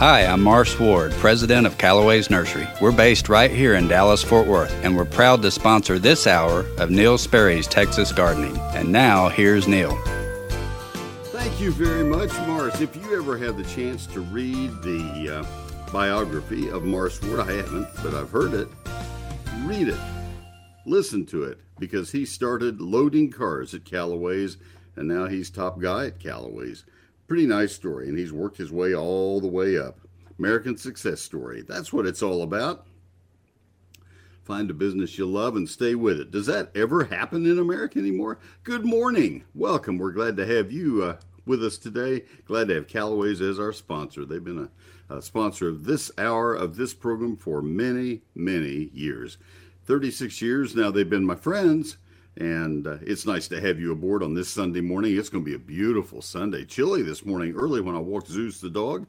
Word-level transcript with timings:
Hi, 0.00 0.24
I'm 0.24 0.40
Marce 0.40 0.80
Ward, 0.80 1.12
president 1.12 1.66
of 1.66 1.76
Calloway's 1.76 2.30
Nursery. 2.30 2.66
We're 2.80 2.90
based 2.90 3.28
right 3.28 3.50
here 3.50 3.74
in 3.74 3.86
Dallas, 3.86 4.24
Fort 4.24 4.46
Worth, 4.46 4.72
and 4.82 4.96
we're 4.96 5.04
proud 5.04 5.42
to 5.42 5.50
sponsor 5.50 5.98
this 5.98 6.26
hour 6.26 6.64
of 6.78 6.90
Neil 6.90 7.18
Sperry's 7.18 7.66
Texas 7.66 8.10
Gardening. 8.10 8.56
And 8.72 8.90
now, 8.90 9.28
here's 9.28 9.68
Neil. 9.68 9.94
Thank 11.24 11.60
you 11.60 11.70
very 11.70 12.02
much, 12.02 12.30
Marce. 12.30 12.80
If 12.80 12.96
you 12.96 13.14
ever 13.14 13.36
have 13.36 13.58
the 13.58 13.64
chance 13.64 14.06
to 14.06 14.22
read 14.22 14.70
the 14.80 15.44
uh, 15.44 15.92
biography 15.92 16.70
of 16.70 16.84
Marce 16.84 17.22
Ward, 17.28 17.40
I 17.40 17.52
haven't, 17.52 17.88
but 18.02 18.14
I've 18.14 18.30
heard 18.30 18.54
it. 18.54 18.68
Read 19.66 19.88
it, 19.88 20.00
listen 20.86 21.26
to 21.26 21.42
it, 21.42 21.60
because 21.78 22.10
he 22.10 22.24
started 22.24 22.80
loading 22.80 23.30
cars 23.30 23.74
at 23.74 23.84
Calloway's, 23.84 24.56
and 24.96 25.08
now 25.08 25.26
he's 25.26 25.50
top 25.50 25.78
guy 25.78 26.06
at 26.06 26.18
Calloway's 26.18 26.86
pretty 27.30 27.46
nice 27.46 27.72
story, 27.72 28.08
and 28.08 28.18
he's 28.18 28.32
worked 28.32 28.56
his 28.56 28.72
way 28.72 28.92
all 28.92 29.40
the 29.40 29.46
way 29.46 29.78
up. 29.78 30.00
American 30.40 30.76
success 30.76 31.20
story. 31.20 31.62
That's 31.62 31.92
what 31.92 32.04
it's 32.04 32.24
all 32.24 32.42
about. 32.42 32.88
Find 34.42 34.68
a 34.68 34.74
business 34.74 35.16
you 35.16 35.26
love 35.26 35.54
and 35.54 35.68
stay 35.68 35.94
with 35.94 36.18
it. 36.18 36.32
Does 36.32 36.46
that 36.46 36.72
ever 36.74 37.04
happen 37.04 37.46
in 37.46 37.60
America 37.60 38.00
anymore? 38.00 38.40
Good 38.64 38.84
morning. 38.84 39.44
Welcome. 39.54 39.96
We're 39.96 40.10
glad 40.10 40.36
to 40.38 40.46
have 40.46 40.72
you 40.72 41.04
uh, 41.04 41.18
with 41.46 41.64
us 41.64 41.78
today. 41.78 42.24
Glad 42.46 42.66
to 42.66 42.74
have 42.74 42.88
Calloway's 42.88 43.40
as 43.40 43.60
our 43.60 43.72
sponsor. 43.72 44.24
They've 44.24 44.42
been 44.42 44.68
a, 45.08 45.16
a 45.16 45.22
sponsor 45.22 45.68
of 45.68 45.84
this 45.84 46.10
hour 46.18 46.56
of 46.56 46.74
this 46.74 46.94
program 46.94 47.36
for 47.36 47.62
many, 47.62 48.22
many 48.34 48.90
years. 48.92 49.38
36 49.84 50.42
years 50.42 50.74
now, 50.74 50.90
they've 50.90 51.08
been 51.08 51.24
my 51.24 51.36
friends 51.36 51.96
and 52.40 52.86
uh, 52.86 52.96
it's 53.02 53.26
nice 53.26 53.48
to 53.48 53.60
have 53.60 53.78
you 53.78 53.92
aboard 53.92 54.22
on 54.22 54.32
this 54.32 54.48
Sunday 54.48 54.80
morning. 54.80 55.16
It's 55.16 55.28
going 55.28 55.44
to 55.44 55.48
be 55.48 55.54
a 55.54 55.58
beautiful 55.58 56.22
Sunday. 56.22 56.64
Chilly 56.64 57.02
this 57.02 57.24
morning 57.26 57.54
early 57.54 57.82
when 57.82 57.94
I 57.94 57.98
walked 57.98 58.28
Zeus 58.28 58.62
the 58.62 58.70
dog, 58.70 59.06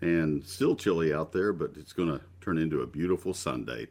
and 0.00 0.42
still 0.46 0.74
chilly 0.74 1.12
out 1.12 1.30
there, 1.30 1.52
but 1.52 1.72
it's 1.76 1.92
going 1.92 2.08
to 2.08 2.22
turn 2.40 2.56
into 2.56 2.80
a 2.80 2.86
beautiful 2.86 3.34
Sunday. 3.34 3.88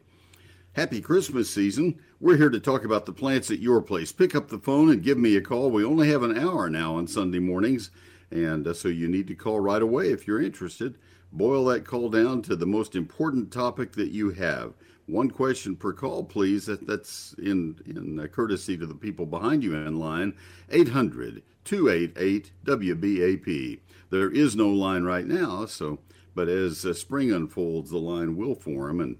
Happy 0.72 1.00
Christmas 1.00 1.48
season. 1.48 2.00
We're 2.18 2.36
here 2.36 2.50
to 2.50 2.58
talk 2.58 2.84
about 2.84 3.06
the 3.06 3.12
plants 3.12 3.48
at 3.52 3.60
your 3.60 3.80
place. 3.80 4.10
Pick 4.10 4.34
up 4.34 4.48
the 4.48 4.58
phone 4.58 4.90
and 4.90 5.04
give 5.04 5.18
me 5.18 5.36
a 5.36 5.40
call. 5.40 5.70
We 5.70 5.84
only 5.84 6.08
have 6.08 6.24
an 6.24 6.36
hour 6.36 6.68
now 6.68 6.96
on 6.96 7.06
Sunday 7.06 7.38
mornings, 7.38 7.92
and 8.32 8.66
uh, 8.66 8.74
so 8.74 8.88
you 8.88 9.06
need 9.06 9.28
to 9.28 9.36
call 9.36 9.60
right 9.60 9.82
away 9.82 10.10
if 10.10 10.26
you're 10.26 10.42
interested. 10.42 10.98
Boil 11.30 11.64
that 11.66 11.84
call 11.84 12.10
down 12.10 12.42
to 12.42 12.56
the 12.56 12.66
most 12.66 12.96
important 12.96 13.52
topic 13.52 13.92
that 13.92 14.10
you 14.10 14.30
have 14.30 14.74
one 15.10 15.30
question 15.30 15.76
per 15.76 15.92
call, 15.92 16.24
please. 16.24 16.66
That, 16.66 16.86
that's 16.86 17.34
in, 17.38 17.78
in 17.86 18.28
courtesy 18.28 18.76
to 18.76 18.86
the 18.86 18.94
people 18.94 19.26
behind 19.26 19.62
you 19.62 19.74
in 19.74 19.98
line. 19.98 20.34
800 20.70 21.42
288 21.64 22.50
WBAP. 22.64 23.80
There 24.10 24.30
is 24.30 24.56
no 24.56 24.68
line 24.68 25.04
right 25.04 25.26
now, 25.26 25.66
so 25.66 25.98
but 26.34 26.48
as 26.48 26.84
uh, 26.84 26.94
spring 26.94 27.32
unfolds, 27.32 27.90
the 27.90 27.98
line 27.98 28.36
will 28.36 28.54
form, 28.54 29.00
and 29.00 29.16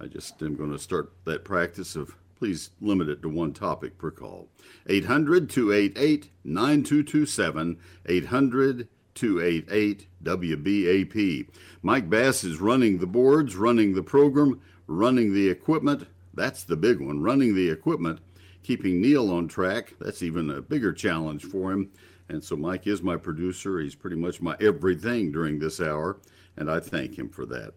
I 0.00 0.06
just 0.06 0.40
am 0.42 0.56
going 0.56 0.72
to 0.72 0.78
start 0.78 1.12
that 1.24 1.44
practice 1.44 1.94
of 1.94 2.16
please 2.36 2.70
limit 2.80 3.08
it 3.08 3.22
to 3.22 3.28
one 3.28 3.52
topic 3.52 3.96
per 3.96 4.10
call. 4.10 4.48
800 4.88 5.48
288 5.48 6.30
9227. 6.44 7.78
800 8.06 8.88
288 9.14 10.06
WBAP. 10.22 11.48
Mike 11.82 12.10
Bass 12.10 12.44
is 12.44 12.60
running 12.60 12.98
the 12.98 13.06
boards, 13.06 13.56
running 13.56 13.94
the 13.94 14.02
program 14.02 14.60
running 14.86 15.32
the 15.32 15.48
equipment. 15.48 16.06
That's 16.34 16.64
the 16.64 16.76
big 16.76 17.00
one. 17.00 17.22
Running 17.22 17.54
the 17.54 17.68
equipment, 17.68 18.20
keeping 18.62 19.00
Neil 19.00 19.30
on 19.30 19.48
track. 19.48 19.94
That's 20.00 20.22
even 20.22 20.50
a 20.50 20.62
bigger 20.62 20.92
challenge 20.92 21.44
for 21.44 21.72
him. 21.72 21.90
And 22.28 22.42
so 22.42 22.56
Mike 22.56 22.86
is 22.86 23.02
my 23.02 23.16
producer. 23.16 23.80
He's 23.80 23.94
pretty 23.94 24.16
much 24.16 24.40
my 24.40 24.56
everything 24.60 25.30
during 25.30 25.58
this 25.58 25.80
hour, 25.80 26.18
and 26.56 26.70
I 26.70 26.80
thank 26.80 27.18
him 27.18 27.28
for 27.28 27.44
that. 27.46 27.74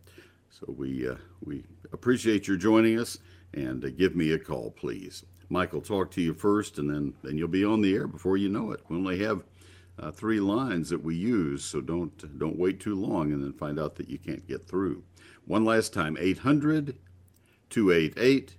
So 0.50 0.74
we 0.76 1.08
uh, 1.08 1.16
we 1.44 1.64
appreciate 1.92 2.48
your 2.48 2.58
joining 2.58 3.00
us, 3.00 3.20
and 3.54 3.84
uh, 3.84 3.90
give 3.90 4.16
me 4.16 4.32
a 4.32 4.40
call, 4.40 4.72
please. 4.72 5.26
Will 5.50 5.82
talk 5.82 6.12
to 6.12 6.22
you 6.22 6.34
first, 6.34 6.78
and 6.78 6.90
then 6.90 7.14
then 7.24 7.38
you'll 7.38 7.48
be 7.48 7.66
on 7.66 7.82
the 7.82 7.94
air 7.94 8.08
before 8.08 8.38
you 8.38 8.50
know 8.50 8.72
it. 8.72 8.82
We 8.90 8.98
only 8.98 9.20
have 9.20 9.44
uh, 10.00 10.12
three 10.12 10.40
lines 10.40 10.90
that 10.90 11.04
we 11.04 11.16
use, 11.16 11.64
so 11.64 11.82
don't 11.82 12.40
don't 12.40 12.58
wait 12.58 12.80
too 12.80 12.96
long 12.96 13.32
and 13.34 13.44
then 13.44 13.54
find 13.54 13.80
out 13.80 13.96
that 13.96 14.10
you 14.10 14.18
can't 14.18 14.48
get 14.48 14.68
through. 14.68 15.04
One 15.48 15.64
last 15.64 15.94
time 15.94 16.18
800 16.20 16.98
288 17.70 18.58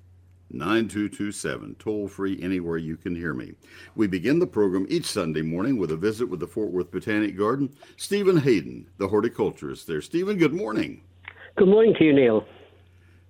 9227, 0.50 1.76
toll 1.78 2.08
free 2.08 2.40
anywhere 2.42 2.78
you 2.78 2.96
can 2.96 3.14
hear 3.14 3.34
me. 3.34 3.52
We 3.94 4.06
begin 4.06 4.38
the 4.38 4.46
program 4.46 4.86
each 4.88 5.04
Sunday 5.04 5.42
morning 5.42 5.76
with 5.76 5.90
a 5.90 5.96
visit 5.98 6.30
with 6.30 6.40
the 6.40 6.46
Fort 6.46 6.70
Worth 6.70 6.90
Botanic 6.90 7.36
Garden. 7.36 7.74
Stephen 7.98 8.38
Hayden, 8.38 8.88
the 8.96 9.08
horticulturist 9.08 9.86
there. 9.86 10.00
Stephen, 10.00 10.38
good 10.38 10.54
morning. 10.54 11.02
Good 11.56 11.68
morning 11.68 11.94
to 11.98 12.04
you, 12.04 12.14
Neil. 12.14 12.46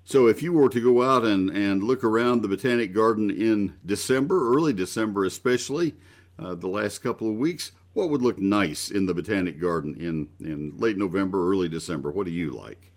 So, 0.05 0.29
if 0.29 0.41
you 0.41 0.53
were 0.53 0.69
to 0.69 0.81
go 0.81 1.03
out 1.03 1.25
and, 1.25 1.51
and 1.51 1.83
look 1.83 2.05
around 2.05 2.43
the 2.43 2.49
Botanic 2.49 2.95
Garden 2.95 3.29
in 3.29 3.75
December, 3.85 4.55
early 4.55 4.73
December 4.73 5.25
especially, 5.25 5.97
uh, 6.39 6.55
the 6.55 6.69
last 6.69 7.01
couple 7.01 7.29
of 7.29 7.35
weeks, 7.35 7.73
what 7.95 8.11
would 8.11 8.23
look 8.23 8.39
nice 8.39 8.93
in 8.93 9.07
the 9.07 9.15
Botanic 9.15 9.61
Garden 9.61 9.97
in, 9.99 10.29
in 10.47 10.75
late 10.79 10.97
November, 10.97 11.51
early 11.51 11.69
December? 11.69 12.13
What 12.13 12.27
do 12.27 12.33
you 12.33 12.53
like? 12.53 12.93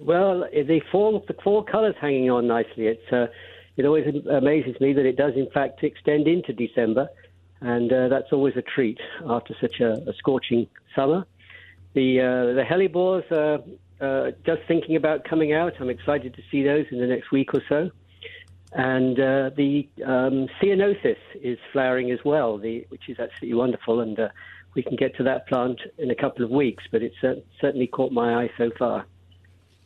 Well, 0.00 0.46
the 0.52 0.80
fall 0.92 1.62
colours 1.62 1.96
hanging 2.00 2.30
on 2.30 2.46
nicely. 2.46 2.86
It's 2.86 3.12
uh, 3.12 3.26
it 3.76 3.84
always 3.84 4.06
amazes 4.30 4.80
me 4.80 4.92
that 4.92 5.06
it 5.06 5.16
does 5.16 5.34
in 5.36 5.48
fact 5.50 5.82
extend 5.82 6.28
into 6.28 6.52
December, 6.52 7.08
and 7.60 7.92
uh, 7.92 8.08
that's 8.08 8.32
always 8.32 8.56
a 8.56 8.62
treat 8.62 8.98
after 9.28 9.54
such 9.60 9.80
a, 9.80 9.92
a 10.08 10.14
scorching 10.14 10.66
summer. 10.94 11.26
The 11.94 12.20
uh, 12.20 12.54
the 12.54 12.62
hellebores 12.62 13.30
are 13.32 13.62
uh, 14.00 14.30
just 14.46 14.62
thinking 14.68 14.96
about 14.96 15.24
coming 15.24 15.52
out. 15.52 15.74
I'm 15.80 15.90
excited 15.90 16.34
to 16.34 16.42
see 16.50 16.62
those 16.62 16.86
in 16.90 17.00
the 17.00 17.06
next 17.06 17.30
week 17.32 17.54
or 17.54 17.62
so. 17.68 17.90
And 18.72 19.18
uh, 19.18 19.50
the 19.56 19.88
um, 20.04 20.46
ceanothus 20.60 21.16
is 21.42 21.58
flowering 21.72 22.10
as 22.10 22.18
well, 22.24 22.58
the, 22.58 22.84
which 22.90 23.08
is 23.08 23.18
absolutely 23.18 23.54
wonderful. 23.54 24.00
And 24.00 24.18
uh, 24.20 24.28
we 24.74 24.82
can 24.82 24.94
get 24.96 25.16
to 25.16 25.22
that 25.24 25.48
plant 25.48 25.80
in 25.96 26.10
a 26.10 26.14
couple 26.14 26.44
of 26.44 26.50
weeks, 26.50 26.84
but 26.92 27.02
it's 27.02 27.16
uh, 27.24 27.36
certainly 27.60 27.86
caught 27.86 28.12
my 28.12 28.42
eye 28.42 28.50
so 28.58 28.70
far. 28.78 29.06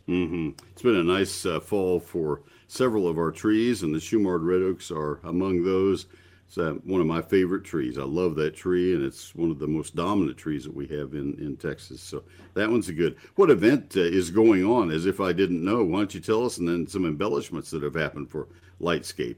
Mm-hmm. 0.08 0.50
It's 0.70 0.82
been 0.82 0.96
a 0.96 1.04
nice 1.04 1.46
uh, 1.46 1.60
fall 1.60 2.00
for 2.00 2.42
several 2.66 3.06
of 3.06 3.18
our 3.18 3.30
trees, 3.30 3.82
and 3.82 3.94
the 3.94 3.98
Shumard 3.98 4.44
red 4.44 4.62
oaks 4.62 4.90
are 4.90 5.20
among 5.24 5.62
those. 5.64 6.06
It's 6.46 6.58
uh, 6.58 6.74
one 6.84 7.00
of 7.00 7.06
my 7.06 7.22
favorite 7.22 7.64
trees. 7.64 7.96
I 7.96 8.02
love 8.02 8.34
that 8.34 8.54
tree, 8.54 8.94
and 8.94 9.04
it's 9.04 9.34
one 9.34 9.50
of 9.50 9.58
the 9.58 9.66
most 9.66 9.94
dominant 9.94 10.36
trees 10.36 10.64
that 10.64 10.74
we 10.74 10.86
have 10.88 11.14
in, 11.14 11.34
in 11.38 11.56
Texas. 11.56 12.02
So 12.02 12.24
that 12.54 12.70
one's 12.70 12.88
a 12.88 12.92
good. 12.92 13.16
What 13.36 13.50
event 13.50 13.96
uh, 13.96 14.00
is 14.00 14.30
going 14.30 14.64
on? 14.64 14.90
As 14.90 15.06
if 15.06 15.20
I 15.20 15.32
didn't 15.32 15.64
know. 15.64 15.84
Why 15.84 16.00
don't 16.00 16.14
you 16.14 16.20
tell 16.20 16.44
us, 16.44 16.58
and 16.58 16.68
then 16.68 16.86
some 16.86 17.06
embellishments 17.06 17.70
that 17.70 17.82
have 17.82 17.94
happened 17.94 18.28
for 18.28 18.48
Lightscape. 18.80 19.36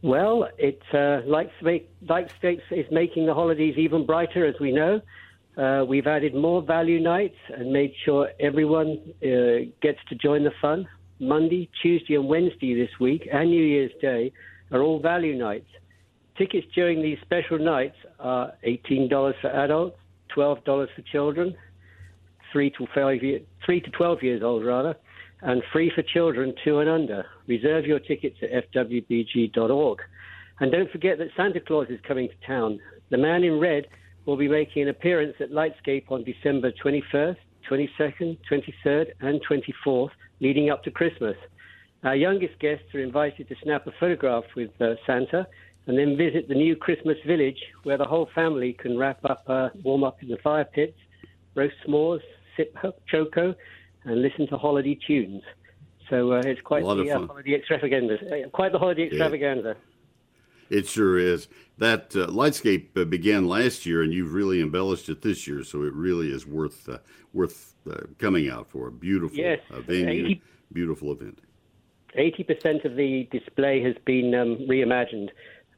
Well, 0.00 0.48
it 0.56 0.80
uh, 0.92 1.22
Lightscape 1.26 2.60
is 2.70 2.86
making 2.90 3.26
the 3.26 3.34
holidays 3.34 3.74
even 3.76 4.06
brighter, 4.06 4.46
as 4.46 4.58
we 4.60 4.72
know. 4.72 5.02
Uh, 5.56 5.84
we've 5.86 6.06
added 6.06 6.34
more 6.34 6.62
value 6.62 7.00
nights 7.00 7.36
and 7.56 7.70
made 7.70 7.92
sure 8.04 8.30
everyone 8.40 8.98
uh, 9.22 9.68
gets 9.82 9.98
to 10.08 10.14
join 10.14 10.44
the 10.44 10.52
fun. 10.60 10.88
Monday, 11.20 11.68
Tuesday, 11.82 12.14
and 12.14 12.26
Wednesday 12.26 12.74
this 12.74 12.90
week, 12.98 13.28
and 13.30 13.50
New 13.50 13.62
Year's 13.62 13.92
Day, 14.00 14.32
are 14.72 14.82
all 14.82 14.98
value 14.98 15.36
nights. 15.36 15.68
Tickets 16.38 16.66
during 16.74 17.02
these 17.02 17.18
special 17.20 17.58
nights 17.58 17.96
are 18.18 18.52
$18 18.66 19.08
for 19.40 19.48
adults, 19.50 19.96
$12 20.34 20.64
for 20.64 20.88
children, 21.12 21.54
3 22.50 22.70
to, 22.70 22.86
5 22.94 23.22
year, 23.22 23.40
3 23.64 23.80
to 23.82 23.90
12 23.90 24.22
years 24.22 24.42
old, 24.42 24.64
rather, 24.64 24.96
and 25.42 25.62
free 25.72 25.92
for 25.94 26.02
children 26.02 26.54
2 26.64 26.78
and 26.78 26.88
under. 26.88 27.26
Reserve 27.46 27.84
your 27.84 27.98
tickets 27.98 28.36
at 28.42 28.72
fwbg.org. 28.72 29.98
And 30.60 30.72
don't 30.72 30.90
forget 30.90 31.18
that 31.18 31.28
Santa 31.36 31.60
Claus 31.60 31.88
is 31.90 32.00
coming 32.06 32.28
to 32.28 32.46
town. 32.46 32.80
The 33.10 33.18
man 33.18 33.44
in 33.44 33.60
red 33.60 33.86
will 34.24 34.36
be 34.36 34.48
making 34.48 34.82
an 34.82 34.88
appearance 34.88 35.34
at 35.40 35.50
Lightscape 35.50 36.10
on 36.10 36.24
December 36.24 36.72
21st, 36.72 37.36
22nd, 37.70 38.38
23rd, 38.50 39.06
and 39.20 39.40
24th, 39.46 40.10
leading 40.40 40.70
up 40.70 40.84
to 40.84 40.90
Christmas. 40.90 41.36
Our 42.04 42.16
youngest 42.16 42.58
guests 42.58 42.94
are 42.94 43.00
invited 43.00 43.48
to 43.48 43.54
snap 43.62 43.86
a 43.86 43.92
photograph 43.98 44.44
with 44.56 44.70
uh, 44.80 44.94
Santa 45.06 45.46
and 45.86 45.98
then 45.98 46.16
visit 46.16 46.48
the 46.48 46.54
new 46.54 46.76
Christmas 46.76 47.16
village 47.26 47.58
where 47.82 47.98
the 47.98 48.04
whole 48.04 48.28
family 48.34 48.72
can 48.72 48.98
wrap 48.98 49.24
up, 49.24 49.44
uh, 49.48 49.68
warm 49.82 50.04
up 50.04 50.22
in 50.22 50.28
the 50.28 50.36
fire 50.38 50.64
pits, 50.64 50.98
roast 51.54 51.74
s'mores, 51.86 52.20
sip 52.56 52.76
choco, 53.08 53.54
and 54.04 54.22
listen 54.22 54.46
to 54.48 54.56
holiday 54.56 54.98
tunes. 55.06 55.42
So 56.10 56.32
uh, 56.32 56.42
it's 56.44 56.60
quite 56.60 56.84
the 56.84 57.10
uh, 57.10 57.26
holiday 57.26 57.54
extravaganza. 57.54 58.18
Uh, 58.26 58.48
quite 58.50 58.72
the 58.72 58.78
holiday 58.78 59.06
extravaganza. 59.06 59.76
Yeah. 59.76 59.91
It 60.72 60.88
sure 60.88 61.18
is. 61.18 61.48
That 61.76 62.16
uh, 62.16 62.28
Lightscape 62.28 62.96
uh, 62.96 63.04
began 63.04 63.46
last 63.46 63.84
year, 63.84 64.02
and 64.02 64.12
you've 64.12 64.32
really 64.32 64.62
embellished 64.62 65.08
it 65.10 65.20
this 65.20 65.46
year, 65.46 65.64
so 65.64 65.82
it 65.82 65.92
really 65.92 66.32
is 66.32 66.46
worth 66.46 66.88
uh, 66.88 66.98
worth 67.34 67.74
uh, 67.90 68.06
coming 68.18 68.48
out 68.48 68.70
for 68.70 68.88
a 68.88 68.92
beautiful 68.92 69.36
yes, 69.36 69.58
uh, 69.70 69.80
venue, 69.80 70.26
80, 70.26 70.42
beautiful 70.72 71.12
event. 71.12 71.40
Eighty 72.14 72.42
percent 72.42 72.84
of 72.86 72.96
the 72.96 73.28
display 73.30 73.82
has 73.82 73.96
been 74.06 74.34
um, 74.34 74.56
reimagined. 74.68 75.28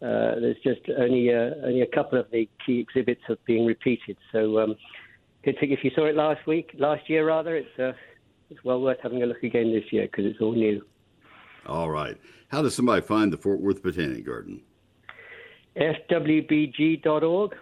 Uh, 0.00 0.38
there's 0.38 0.58
just 0.62 0.82
only 0.96 1.32
only 1.32 1.80
a 1.80 1.86
couple 1.86 2.20
of 2.20 2.30
the 2.30 2.48
key 2.64 2.78
exhibits 2.78 3.22
have 3.26 3.44
been 3.46 3.66
repeated. 3.66 4.16
So 4.30 4.60
um, 4.60 4.76
if 5.42 5.82
you 5.82 5.90
saw 5.94 6.04
it 6.04 6.14
last 6.14 6.46
week, 6.46 6.70
last 6.78 7.10
year 7.10 7.26
rather, 7.26 7.56
it's 7.56 7.78
uh, 7.80 7.92
it's 8.50 8.62
well 8.62 8.80
worth 8.80 8.98
having 9.02 9.24
a 9.24 9.26
look 9.26 9.42
again 9.42 9.72
this 9.72 9.92
year 9.92 10.02
because 10.02 10.26
it's 10.26 10.40
all 10.40 10.54
new. 10.54 10.84
All 11.66 11.90
right. 11.90 12.16
How 12.48 12.62
does 12.62 12.74
somebody 12.74 13.00
find 13.00 13.32
the 13.32 13.36
Fort 13.36 13.60
Worth 13.60 13.82
Botanic 13.82 14.24
Garden? 14.24 14.62
fwbg.org 15.76 17.56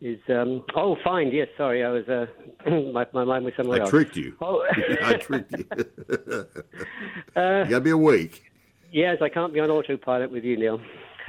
is 0.00 0.18
um, 0.30 0.64
oh 0.74 0.96
fine 1.04 1.30
yes 1.30 1.48
sorry 1.56 1.84
I 1.84 1.90
was 1.90 2.08
uh, 2.08 2.26
my, 2.92 3.06
my 3.12 3.24
mind 3.24 3.44
was 3.44 3.54
somewhere 3.56 3.80
else. 3.80 3.92
I 3.92 3.96
else. 3.98 4.04
tricked 4.04 4.16
you. 4.16 4.36
Oh. 4.40 4.64
I 5.02 5.14
tricked 5.14 5.54
you. 5.58 5.66
Uh, 7.36 7.62
you 7.64 7.70
gotta 7.70 7.80
be 7.80 7.90
awake. 7.90 8.50
Yes, 8.92 9.18
I 9.22 9.28
can't 9.28 9.54
be 9.54 9.60
on 9.60 9.70
autopilot 9.70 10.32
with 10.32 10.42
you, 10.42 10.56
Neil. 10.58 10.80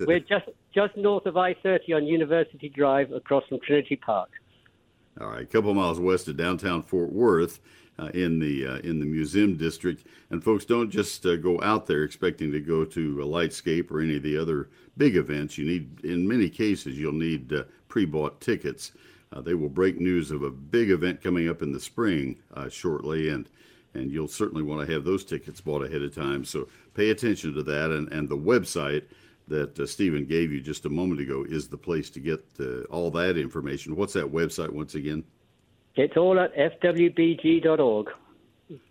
We're 0.00 0.20
just 0.20 0.46
just 0.74 0.96
north 0.96 1.26
of 1.26 1.36
I-30 1.36 1.94
on 1.94 2.06
University 2.06 2.68
Drive, 2.70 3.12
across 3.12 3.44
from 3.48 3.58
Trinity 3.60 3.96
Park. 3.96 4.30
All 5.20 5.28
right, 5.28 5.42
a 5.42 5.46
couple 5.46 5.74
miles 5.74 6.00
west 6.00 6.28
of 6.28 6.36
downtown 6.36 6.82
Fort 6.82 7.12
Worth, 7.12 7.60
uh, 7.98 8.10
in 8.14 8.38
the 8.38 8.66
uh, 8.66 8.76
in 8.78 9.00
the 9.00 9.06
museum 9.06 9.56
district. 9.56 10.06
And 10.30 10.42
folks, 10.42 10.64
don't 10.64 10.90
just 10.90 11.24
uh, 11.26 11.36
go 11.36 11.60
out 11.62 11.86
there 11.86 12.04
expecting 12.04 12.52
to 12.52 12.60
go 12.60 12.84
to 12.84 13.22
a 13.22 13.26
Lightscape 13.26 13.90
or 13.90 14.00
any 14.00 14.16
of 14.16 14.22
the 14.22 14.36
other 14.36 14.70
big 14.96 15.16
events. 15.16 15.58
You 15.58 15.66
need, 15.66 16.04
in 16.04 16.26
many 16.26 16.48
cases, 16.48 16.98
you'll 16.98 17.12
need 17.12 17.52
uh, 17.52 17.64
pre-bought 17.88 18.40
tickets. 18.40 18.92
Uh, 19.32 19.40
they 19.40 19.54
will 19.54 19.68
break 19.68 20.00
news 20.00 20.30
of 20.30 20.42
a 20.42 20.50
big 20.50 20.90
event 20.90 21.22
coming 21.22 21.48
up 21.48 21.62
in 21.62 21.72
the 21.72 21.80
spring 21.80 22.36
uh, 22.54 22.68
shortly, 22.68 23.28
and 23.28 23.48
and 23.94 24.10
you'll 24.12 24.28
certainly 24.28 24.62
want 24.62 24.86
to 24.86 24.92
have 24.92 25.04
those 25.04 25.24
tickets 25.24 25.60
bought 25.60 25.84
ahead 25.84 26.02
of 26.02 26.14
time. 26.14 26.44
So 26.44 26.68
pay 26.94 27.10
attention 27.10 27.54
to 27.54 27.62
that, 27.64 27.90
and 27.90 28.10
and 28.12 28.28
the 28.28 28.36
website 28.36 29.04
that 29.48 29.88
Stephen 29.88 30.26
gave 30.26 30.52
you 30.52 30.60
just 30.60 30.84
a 30.84 30.90
moment 30.90 31.22
ago 31.22 31.42
is 31.48 31.68
the 31.68 31.78
place 31.78 32.10
to 32.10 32.20
get 32.20 32.44
all 32.90 33.10
that 33.10 33.38
information. 33.38 33.96
What's 33.96 34.12
that 34.12 34.30
website 34.30 34.68
once 34.68 34.94
again? 34.94 35.24
It's 35.98 36.16
all 36.16 36.38
at 36.38 36.54
fwbg.org. 36.54 38.06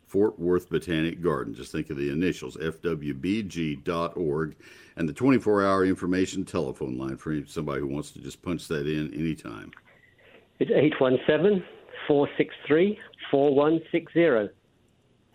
Fort 0.07 0.37
Worth 0.37 0.69
Botanic 0.69 1.21
Garden. 1.21 1.55
Just 1.55 1.71
think 1.71 1.89
of 1.89 1.95
the 1.95 2.09
initials, 2.09 2.57
fwbg.org, 2.57 4.55
and 4.97 5.07
the 5.07 5.13
24 5.13 5.65
hour 5.65 5.85
information 5.85 6.43
telephone 6.43 6.97
line 6.97 7.15
for 7.15 7.45
somebody 7.45 7.79
who 7.79 7.87
wants 7.87 8.11
to 8.11 8.19
just 8.19 8.41
punch 8.41 8.67
that 8.67 8.87
in 8.87 9.13
anytime. 9.13 9.71
It's 10.59 10.69
817 10.69 11.63
463 12.09 12.99
4160. 13.31 14.53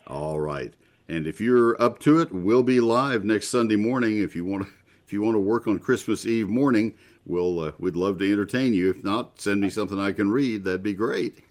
All 0.08 0.40
right. 0.40 0.74
And 1.08 1.26
if 1.26 1.40
you're 1.40 1.80
up 1.80 2.00
to 2.00 2.20
it, 2.20 2.30
we'll 2.32 2.62
be 2.62 2.80
live 2.80 3.24
next 3.24 3.48
Sunday 3.48 3.76
morning. 3.76 4.18
If 4.18 4.36
you 4.36 4.44
want 4.44 4.66
to, 4.66 4.72
if 5.06 5.12
you 5.12 5.22
want 5.22 5.36
to 5.36 5.40
work 5.40 5.66
on 5.66 5.78
Christmas 5.78 6.26
Eve 6.26 6.50
morning, 6.50 6.92
we'll 7.24 7.60
uh, 7.60 7.72
we'd 7.78 7.96
love 7.96 8.18
to 8.18 8.30
entertain 8.30 8.74
you. 8.74 8.90
If 8.90 9.02
not, 9.02 9.40
send 9.40 9.62
me 9.62 9.70
something 9.70 9.98
I 9.98 10.12
can 10.12 10.30
read. 10.30 10.64
That'd 10.64 10.82
be 10.82 10.92
great. 10.92 11.44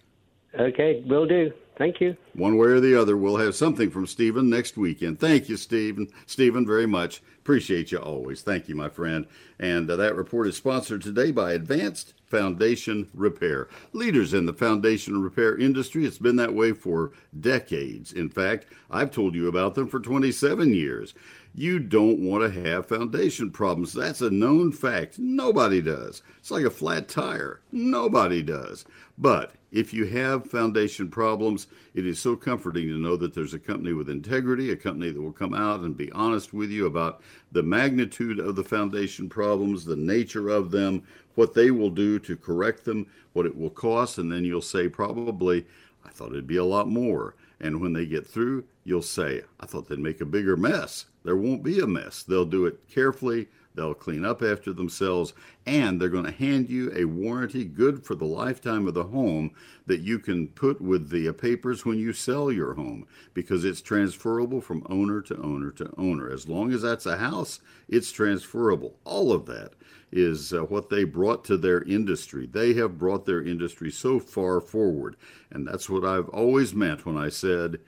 Okay, 0.58 1.02
will 1.06 1.26
do. 1.26 1.52
Thank 1.76 2.00
you. 2.00 2.16
One 2.34 2.58
way 2.58 2.68
or 2.68 2.80
the 2.80 3.00
other, 3.00 3.16
we'll 3.16 3.38
have 3.38 3.54
something 3.54 3.90
from 3.90 4.06
Stephen 4.06 4.50
next 4.50 4.76
weekend. 4.76 5.18
Thank 5.18 5.48
you, 5.48 5.56
Stephen. 5.56 6.08
Stephen, 6.26 6.66
very 6.66 6.86
much. 6.86 7.22
Appreciate 7.38 7.90
you 7.90 7.98
always. 7.98 8.42
Thank 8.42 8.68
you, 8.68 8.76
my 8.76 8.88
friend. 8.88 9.26
And 9.58 9.90
uh, 9.90 9.96
that 9.96 10.14
report 10.14 10.46
is 10.46 10.56
sponsored 10.56 11.02
today 11.02 11.30
by 11.30 11.52
Advanced 11.52 12.14
Foundation 12.26 13.08
Repair. 13.14 13.68
Leaders 13.92 14.34
in 14.34 14.46
the 14.46 14.52
foundation 14.52 15.22
repair 15.22 15.56
industry. 15.56 16.04
It's 16.04 16.18
been 16.18 16.36
that 16.36 16.54
way 16.54 16.72
for 16.72 17.12
decades. 17.40 18.12
In 18.12 18.28
fact, 18.28 18.66
I've 18.90 19.10
told 19.10 19.34
you 19.34 19.48
about 19.48 19.74
them 19.74 19.88
for 19.88 19.98
27 19.98 20.74
years. 20.74 21.14
You 21.54 21.78
don't 21.78 22.20
want 22.20 22.44
to 22.52 22.60
have 22.62 22.86
foundation 22.86 23.50
problems. 23.50 23.92
That's 23.92 24.20
a 24.20 24.30
known 24.30 24.72
fact. 24.72 25.18
Nobody 25.18 25.82
does. 25.82 26.22
It's 26.38 26.50
like 26.50 26.64
a 26.64 26.70
flat 26.70 27.08
tire. 27.08 27.60
Nobody 27.72 28.42
does. 28.42 28.84
But 29.18 29.52
if 29.72 29.94
you 29.94 30.04
have 30.04 30.50
foundation 30.50 31.08
problems, 31.08 31.66
it 31.94 32.06
is 32.06 32.18
so 32.18 32.36
comforting 32.36 32.88
to 32.88 32.98
know 32.98 33.16
that 33.16 33.34
there's 33.34 33.54
a 33.54 33.58
company 33.58 33.94
with 33.94 34.10
integrity, 34.10 34.70
a 34.70 34.76
company 34.76 35.10
that 35.10 35.20
will 35.20 35.32
come 35.32 35.54
out 35.54 35.80
and 35.80 35.96
be 35.96 36.12
honest 36.12 36.52
with 36.52 36.70
you 36.70 36.86
about 36.86 37.22
the 37.52 37.62
magnitude 37.62 38.38
of 38.38 38.54
the 38.54 38.62
foundation 38.62 39.30
problems, 39.30 39.84
the 39.84 39.96
nature 39.96 40.50
of 40.50 40.70
them, 40.70 41.02
what 41.34 41.54
they 41.54 41.70
will 41.70 41.90
do 41.90 42.18
to 42.18 42.36
correct 42.36 42.84
them, 42.84 43.06
what 43.32 43.46
it 43.46 43.56
will 43.56 43.70
cost, 43.70 44.18
and 44.18 44.30
then 44.30 44.44
you'll 44.44 44.60
say, 44.60 44.88
probably, 44.88 45.66
I 46.04 46.10
thought 46.10 46.32
it'd 46.32 46.46
be 46.46 46.56
a 46.56 46.64
lot 46.64 46.88
more. 46.88 47.34
And 47.58 47.80
when 47.80 47.94
they 47.94 48.04
get 48.06 48.26
through, 48.26 48.64
you'll 48.84 49.02
say, 49.02 49.42
I 49.58 49.66
thought 49.66 49.88
they'd 49.88 49.98
make 49.98 50.20
a 50.20 50.26
bigger 50.26 50.56
mess. 50.56 51.06
There 51.24 51.36
won't 51.36 51.62
be 51.62 51.78
a 51.80 51.86
mess. 51.86 52.22
They'll 52.22 52.44
do 52.44 52.66
it 52.66 52.80
carefully, 52.92 53.48
they'll 53.74 53.94
clean 53.94 54.24
up 54.24 54.42
after 54.42 54.72
themselves, 54.72 55.32
and 55.66 56.00
they're 56.00 56.08
going 56.08 56.24
to 56.24 56.32
hand 56.32 56.68
you 56.68 56.92
a 56.94 57.04
warranty 57.04 57.64
good 57.64 58.04
for 58.04 58.14
the 58.14 58.24
lifetime 58.24 58.86
of 58.86 58.94
the 58.94 59.04
home 59.04 59.50
that 59.86 60.00
you 60.00 60.18
can 60.18 60.48
put 60.48 60.80
with 60.80 61.10
the 61.10 61.32
papers 61.32 61.84
when 61.84 61.98
you 61.98 62.12
sell 62.12 62.50
your 62.50 62.74
home 62.74 63.06
because 63.34 63.64
it's 63.64 63.80
transferable 63.80 64.60
from 64.60 64.86
owner 64.88 65.20
to 65.20 65.36
owner 65.40 65.70
to 65.70 65.92
owner. 65.96 66.30
As 66.30 66.48
long 66.48 66.72
as 66.72 66.82
that's 66.82 67.06
a 67.06 67.16
house, 67.16 67.60
it's 67.88 68.12
transferable. 68.12 68.96
All 69.04 69.32
of 69.32 69.46
that 69.46 69.72
is 70.12 70.52
uh, 70.52 70.60
what 70.60 70.90
they 70.90 71.04
brought 71.04 71.44
to 71.44 71.56
their 71.56 71.82
industry. 71.82 72.46
They 72.46 72.74
have 72.74 72.98
brought 72.98 73.24
their 73.24 73.42
industry 73.42 73.90
so 73.90 74.20
far 74.20 74.60
forward. 74.60 75.16
And 75.50 75.66
that's 75.66 75.88
what 75.88 76.04
I've 76.04 76.28
always 76.28 76.74
meant 76.74 77.06
when 77.06 77.16
I 77.16 77.30
said, 77.30 77.78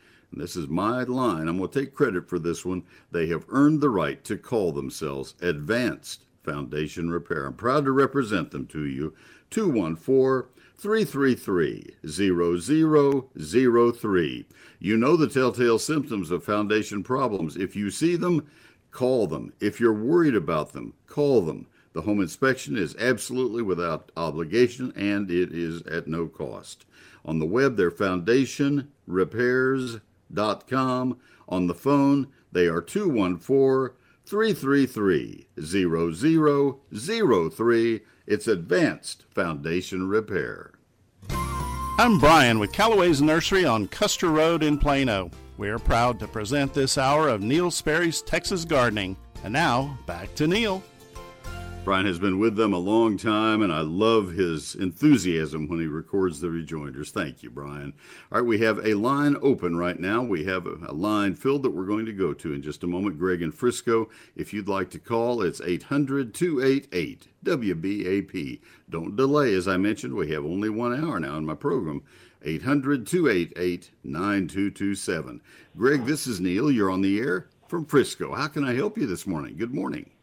this 0.40 0.56
is 0.56 0.68
my 0.68 1.04
line, 1.04 1.48
I'm 1.48 1.58
going 1.58 1.70
to 1.70 1.80
take 1.80 1.94
credit 1.94 2.28
for 2.28 2.38
this 2.38 2.64
one. 2.64 2.84
They 3.10 3.26
have 3.28 3.44
earned 3.48 3.80
the 3.80 3.90
right 3.90 4.22
to 4.24 4.36
call 4.36 4.72
themselves 4.72 5.34
Advanced 5.40 6.24
Foundation 6.42 7.10
Repair. 7.10 7.46
I'm 7.46 7.54
proud 7.54 7.84
to 7.84 7.92
represent 7.92 8.50
them 8.50 8.66
to 8.68 8.84
you. 8.84 9.14
214 9.50 10.50
333 10.76 11.96
0003. 12.06 14.46
You 14.80 14.96
know 14.96 15.16
the 15.16 15.28
telltale 15.28 15.78
symptoms 15.78 16.30
of 16.30 16.44
foundation 16.44 17.02
problems. 17.02 17.56
If 17.56 17.76
you 17.76 17.90
see 17.90 18.16
them, 18.16 18.46
call 18.90 19.26
them. 19.26 19.52
If 19.60 19.80
you're 19.80 19.94
worried 19.94 20.34
about 20.34 20.72
them, 20.72 20.94
call 21.06 21.42
them. 21.42 21.66
The 21.92 22.02
home 22.02 22.20
inspection 22.20 22.76
is 22.76 22.96
absolutely 22.96 23.62
without 23.62 24.10
obligation 24.16 24.92
and 24.96 25.30
it 25.30 25.52
is 25.52 25.82
at 25.82 26.08
no 26.08 26.26
cost. 26.26 26.86
On 27.24 27.38
the 27.38 27.46
web, 27.46 27.76
they're 27.76 27.90
foundationrepairs.com. 30.34 31.18
On 31.48 31.66
the 31.66 31.74
phone, 31.74 32.28
they 32.52 32.66
are 32.66 32.80
214 32.80 33.96
333 34.26 35.46
0003. 35.60 38.00
It's 38.26 38.48
Advanced 38.48 39.24
Foundation 39.30 40.08
Repair. 40.08 40.72
I'm 41.96 42.18
Brian 42.18 42.58
with 42.58 42.72
Calloway's 42.72 43.22
Nursery 43.22 43.64
on 43.64 43.86
Custer 43.88 44.30
Road 44.30 44.62
in 44.62 44.78
Plano. 44.78 45.30
We're 45.58 45.78
proud 45.78 46.18
to 46.20 46.26
present 46.26 46.74
this 46.74 46.98
hour 46.98 47.28
of 47.28 47.42
Neil 47.42 47.70
Sperry's 47.70 48.22
Texas 48.22 48.64
Gardening. 48.64 49.16
And 49.44 49.52
now, 49.52 49.96
back 50.06 50.34
to 50.36 50.48
Neil. 50.48 50.82
Brian 51.84 52.06
has 52.06 52.18
been 52.18 52.38
with 52.38 52.56
them 52.56 52.72
a 52.72 52.78
long 52.78 53.18
time, 53.18 53.60
and 53.60 53.70
I 53.70 53.82
love 53.82 54.32
his 54.32 54.74
enthusiasm 54.74 55.68
when 55.68 55.80
he 55.80 55.86
records 55.86 56.40
the 56.40 56.48
rejoinders. 56.48 57.10
Thank 57.10 57.42
you, 57.42 57.50
Brian. 57.50 57.92
All 58.32 58.40
right, 58.40 58.46
we 58.46 58.58
have 58.60 58.78
a 58.78 58.94
line 58.94 59.36
open 59.42 59.76
right 59.76 60.00
now. 60.00 60.22
We 60.22 60.44
have 60.44 60.66
a, 60.66 60.92
line 60.94 61.34
filled 61.34 61.62
that 61.62 61.72
we're 61.72 61.84
going 61.84 62.06
to 62.06 62.12
go 62.14 62.32
to 62.32 62.54
in 62.54 62.62
just 62.62 62.84
a 62.84 62.86
moment. 62.86 63.18
Greg 63.18 63.42
in 63.42 63.52
Frisco, 63.52 64.08
if 64.34 64.54
you'd 64.54 64.66
like 64.66 64.88
to 64.90 64.98
call, 64.98 65.42
it's 65.42 65.60
800 65.60 66.32
288 66.32 67.28
WBAP. 67.44 68.60
Don't 68.88 69.14
delay, 69.14 69.52
as 69.52 69.68
I 69.68 69.76
mentioned, 69.76 70.14
we 70.14 70.30
have 70.30 70.46
only 70.46 70.70
one 70.70 70.98
hour 70.98 71.20
now 71.20 71.36
in 71.36 71.44
my 71.44 71.54
program. 71.54 72.02
800 72.42 73.06
288 73.06 73.90
9227. 74.02 75.42
Greg, 75.76 76.06
this 76.06 76.26
is 76.26 76.40
Neil. 76.40 76.70
You're 76.70 76.90
on 76.90 77.02
the 77.02 77.18
air 77.20 77.48
from 77.68 77.84
Frisco. 77.84 78.34
How 78.34 78.48
can 78.48 78.64
I 78.64 78.72
help 78.74 78.96
you 78.96 79.06
this 79.06 79.26
morning? 79.26 79.58
Good 79.58 79.74
morning. 79.74 80.13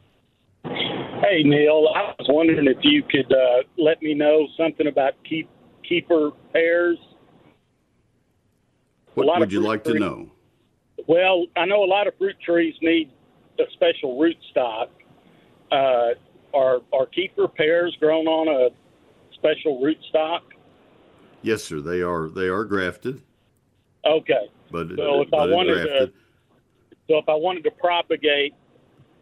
Hey, 1.32 1.44
Neil, 1.44 1.88
I 1.96 2.14
was 2.20 2.28
wondering 2.28 2.68
if 2.68 2.80
you 2.82 3.04
could 3.04 3.32
uh, 3.32 3.64
let 3.78 4.02
me 4.02 4.14
know 4.14 4.48
something 4.58 4.88
about 4.88 5.14
keep, 5.24 5.50
Kieffer 5.90 6.34
pears. 6.52 6.98
What 9.14 9.40
would 9.40 9.54
you 9.54 9.62
like 9.62 9.86
trees. 9.86 9.94
to 9.94 10.00
know? 10.02 10.32
Well, 11.08 11.46
I 11.56 11.64
know 11.64 11.86
a 11.86 11.88
lot 11.88 12.08
of 12.08 12.18
fruit 12.18 12.36
trees 12.46 12.76
need 12.82 13.14
a 13.60 13.64
special 13.72 14.20
root 14.20 14.36
stock. 14.50 14.90
Uh, 15.72 16.16
are 16.54 16.82
are 16.92 17.08
Kieffer 17.18 17.56
pears 17.56 17.96
grown 18.02 18.28
on 18.28 18.50
a 18.50 18.76
special 19.36 19.82
root 19.82 20.00
stock? 20.10 20.44
Yes, 21.44 21.64
sir. 21.64 21.80
They 21.80 22.02
are. 22.02 22.28
They 22.28 22.50
are 22.50 22.66
grafted. 22.66 23.22
Okay. 24.06 24.50
But 24.70 24.90
so 24.98 25.22
if 25.22 25.34
I 25.34 25.46
wanted 25.48 25.76
grafted. 25.76 26.14
to, 26.14 26.14
so 27.08 27.18
if 27.20 27.30
I 27.30 27.36
wanted 27.36 27.64
to 27.64 27.72
propagate 27.72 28.54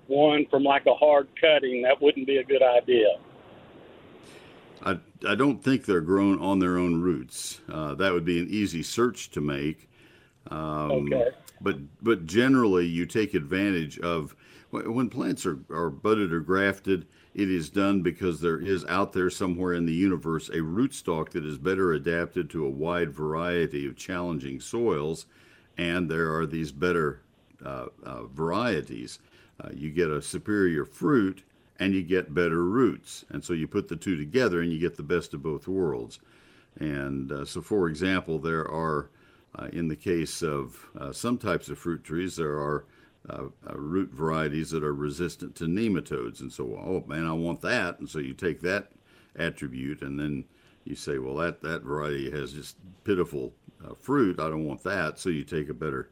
one 0.10 0.46
from 0.48 0.63
like 0.63 0.86
a 0.86 0.94
hard 0.94 1.28
cutting, 1.39 1.84
that 1.84 2.01
wouldn't 2.01 2.28
be 2.28 2.38
a 2.38 2.44
good 2.44 2.63
idea. 2.63 3.18
I, 4.84 4.98
I 5.28 5.36
don't 5.36 5.63
think 5.63 5.86
they're 5.86 6.01
grown 6.01 6.39
on 6.39 6.60
their 6.60 6.78
own 6.78 7.01
roots. 7.01 7.60
Uh, 7.72 7.96
that 7.96 8.13
would 8.13 8.25
be 8.25 8.39
an 8.39 8.48
easy 8.50 8.84
search 8.84 9.30
to 9.32 9.42
make. 9.42 9.89
Um, 10.50 11.13
okay. 11.13 11.30
But 11.62 11.78
but 12.01 12.25
generally, 12.25 12.86
you 12.86 13.06
take 13.06 13.34
advantage 13.34 14.00
of 14.00 14.36
when 14.72 15.10
plants 15.10 15.46
are, 15.46 15.60
are 15.72 15.89
budded 15.89 16.32
or 16.32 16.39
grafted, 16.39 17.08
it 17.34 17.50
is 17.50 17.70
done 17.70 18.01
because 18.01 18.39
there 18.39 18.60
is 18.60 18.86
out 18.86 19.13
there 19.13 19.30
somewhere 19.30 19.74
in 19.74 19.86
the 19.86 19.94
universe 19.94 20.50
a 20.50 20.58
rootstock 20.58 21.30
that 21.32 21.46
is 21.46 21.58
better 21.58 21.94
adapted 21.94 22.50
to 22.50 22.66
a 22.66 22.70
wide 22.70 23.12
variety 23.12 23.88
of 23.88 23.96
challenging 23.96 24.60
soils, 24.60 25.25
and 25.78 26.10
there 26.10 26.34
are 26.36 26.46
these 26.46 26.72
better 26.72 27.22
uh, 27.66 27.88
uh, 28.04 28.24
varieties. 28.28 29.20
Uh, 29.62 29.70
you 29.74 29.92
get 29.92 30.10
a 30.10 30.22
superior 30.22 30.86
fruit 30.86 31.44
and 31.80 31.94
you 31.94 32.04
get 32.04 32.34
better 32.34 32.63
roots. 32.63 33.25
And 33.30 33.44
so 33.44 33.54
you 33.54 33.68
put 33.68 33.88
the 33.88 33.96
two 33.96 34.18
together 34.18 34.62
and 34.62 34.72
you 34.72 34.80
get 34.80 34.98
the 34.98 35.04
best 35.04 35.34
of 35.34 35.42
both 35.42 35.68
worlds. 35.68 36.20
And 36.80 37.32
uh, 37.32 37.46
so, 37.46 37.62
for 37.62 37.88
example, 37.88 38.39
there 38.39 38.70
are, 38.70 39.10
uh, 39.58 39.68
in 39.72 39.88
the 39.88 39.96
case 39.96 40.42
of 40.42 40.78
uh, 41.00 41.12
some 41.12 41.38
types 41.38 41.70
of 41.70 41.78
fruit 41.78 42.04
trees, 42.04 42.36
there 42.36 42.58
are 42.58 42.86
uh, 43.30 43.46
uh, 43.70 43.75
root 43.75 44.12
varieties 44.12 44.72
that 44.72 44.84
are 44.84 44.94
resistant 44.94 45.56
to 45.56 45.66
nematodes. 45.66 46.42
And 46.42 46.51
so, 46.51 46.66
oh 46.66 47.04
man, 47.08 47.25
I 47.25 47.34
want 47.34 47.62
that. 47.62 48.00
And 48.00 48.10
so 48.10 48.20
you 48.20 48.34
take 48.34 48.62
that 48.62 48.92
attribute 49.36 50.01
and 50.01 50.20
then 50.20 50.46
you 50.86 50.96
say, 50.96 51.18
well, 51.18 51.36
that, 51.36 51.62
that 51.62 51.84
variety 51.84 52.32
has 52.32 52.54
just 52.54 52.78
pitiful 53.04 53.54
fruit. 54.01 54.39
I 54.39 54.50
don't 54.50 54.66
want 54.66 54.84
that. 54.84 55.20
So 55.20 55.30
you 55.30 55.44
take 55.44 55.70
a 55.70 55.74
better 55.74 56.10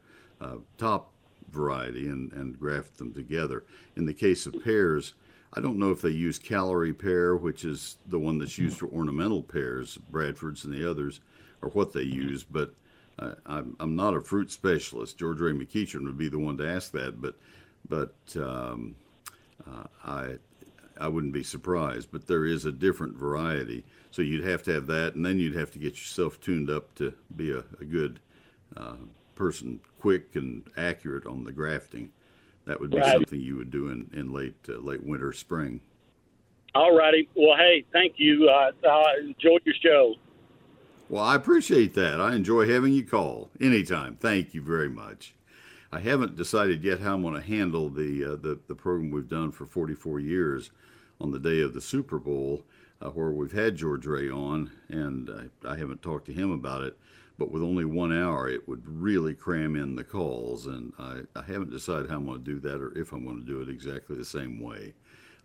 top 0.78 1.12
variety 1.50 2.08
and, 2.08 2.32
and 2.32 2.58
graft 2.58 2.98
them 2.98 3.12
together. 3.12 3.64
In 3.96 4.06
the 4.06 4.14
case 4.14 4.46
of 4.46 4.62
pears, 4.62 5.14
I 5.54 5.60
don't 5.60 5.78
know 5.78 5.90
if 5.90 6.02
they 6.02 6.10
use 6.10 6.38
Callery 6.38 6.96
pear, 6.96 7.36
which 7.36 7.64
is 7.64 7.96
the 8.06 8.18
one 8.18 8.38
that's 8.38 8.58
used 8.58 8.78
for 8.78 8.88
ornamental 8.88 9.42
pears, 9.42 9.98
Bradford's 10.10 10.64
and 10.64 10.74
the 10.74 10.88
others, 10.88 11.20
or 11.62 11.70
what 11.70 11.92
they 11.92 12.02
use, 12.02 12.44
but 12.44 12.74
uh, 13.18 13.32
I'm, 13.46 13.76
I'm 13.80 13.96
not 13.96 14.14
a 14.14 14.20
fruit 14.20 14.50
specialist. 14.52 15.18
George 15.18 15.40
Ray 15.40 15.52
McEachern 15.52 16.04
would 16.04 16.18
be 16.18 16.28
the 16.28 16.38
one 16.38 16.56
to 16.58 16.68
ask 16.68 16.92
that, 16.92 17.20
but 17.20 17.34
but 17.88 18.14
um, 18.36 18.94
uh, 19.66 19.84
I 20.04 20.36
I 21.00 21.08
wouldn't 21.08 21.32
be 21.32 21.42
surprised. 21.42 22.10
But 22.12 22.26
there 22.26 22.44
is 22.44 22.64
a 22.64 22.72
different 22.72 23.16
variety, 23.16 23.84
so 24.10 24.22
you'd 24.22 24.44
have 24.44 24.62
to 24.64 24.72
have 24.72 24.86
that, 24.88 25.14
and 25.14 25.24
then 25.24 25.38
you'd 25.38 25.56
have 25.56 25.70
to 25.72 25.78
get 25.78 25.94
yourself 25.94 26.40
tuned 26.40 26.70
up 26.70 26.94
to 26.96 27.12
be 27.36 27.50
a, 27.50 27.64
a 27.80 27.84
good 27.84 28.20
uh, 28.76 28.96
person, 29.34 29.80
quick 29.98 30.36
and 30.36 30.64
accurate 30.76 31.26
on 31.26 31.44
the 31.44 31.52
grafting. 31.52 32.10
That 32.66 32.80
would 32.80 32.90
be 32.90 32.98
right. 32.98 33.12
something 33.12 33.40
you 33.40 33.56
would 33.56 33.70
do 33.70 33.88
in, 33.88 34.10
in 34.12 34.32
late 34.32 34.54
uh, 34.68 34.78
late 34.78 35.02
winter, 35.02 35.32
spring. 35.32 35.80
All 36.74 36.94
righty. 36.94 37.28
Well, 37.34 37.56
hey, 37.56 37.84
thank 37.92 38.14
you. 38.18 38.48
Uh, 38.48 38.72
I 38.86 39.16
enjoyed 39.20 39.62
your 39.64 39.74
show. 39.82 40.14
Well, 41.08 41.24
I 41.24 41.34
appreciate 41.34 41.94
that. 41.94 42.20
I 42.20 42.34
enjoy 42.34 42.68
having 42.68 42.92
you 42.92 43.04
call 43.04 43.50
anytime. 43.60 44.16
Thank 44.16 44.52
you 44.52 44.60
very 44.60 44.90
much. 44.90 45.34
I 45.90 46.00
haven't 46.00 46.36
decided 46.36 46.84
yet 46.84 47.00
how 47.00 47.14
I'm 47.14 47.22
going 47.22 47.34
to 47.34 47.40
handle 47.40 47.88
the 47.88 48.24
uh, 48.24 48.36
the, 48.36 48.58
the 48.68 48.74
program 48.74 49.10
we've 49.10 49.28
done 49.28 49.50
for 49.50 49.64
44 49.64 50.20
years 50.20 50.70
on 51.20 51.30
the 51.30 51.38
day 51.38 51.62
of 51.62 51.72
the 51.72 51.80
Super 51.80 52.18
Bowl, 52.18 52.62
uh, 53.00 53.08
where 53.08 53.30
we've 53.30 53.52
had 53.52 53.76
George 53.76 54.04
Ray 54.04 54.28
on, 54.28 54.70
and 54.90 55.50
I 55.66 55.76
haven't 55.76 56.02
talked 56.02 56.26
to 56.26 56.34
him 56.34 56.50
about 56.50 56.82
it 56.82 56.98
but 57.38 57.52
with 57.52 57.62
only 57.62 57.84
one 57.84 58.12
hour, 58.12 58.48
it 58.48 58.68
would 58.68 58.82
really 58.86 59.32
cram 59.32 59.76
in 59.76 59.94
the 59.94 60.04
calls. 60.04 60.66
And 60.66 60.92
I, 60.98 61.20
I 61.36 61.42
haven't 61.42 61.70
decided 61.70 62.10
how 62.10 62.16
I'm 62.16 62.26
going 62.26 62.42
to 62.42 62.44
do 62.44 62.58
that 62.60 62.80
or 62.80 62.96
if 62.98 63.12
I'm 63.12 63.24
going 63.24 63.38
to 63.38 63.46
do 63.46 63.60
it 63.60 63.68
exactly 63.68 64.16
the 64.16 64.24
same 64.24 64.60
way. 64.60 64.92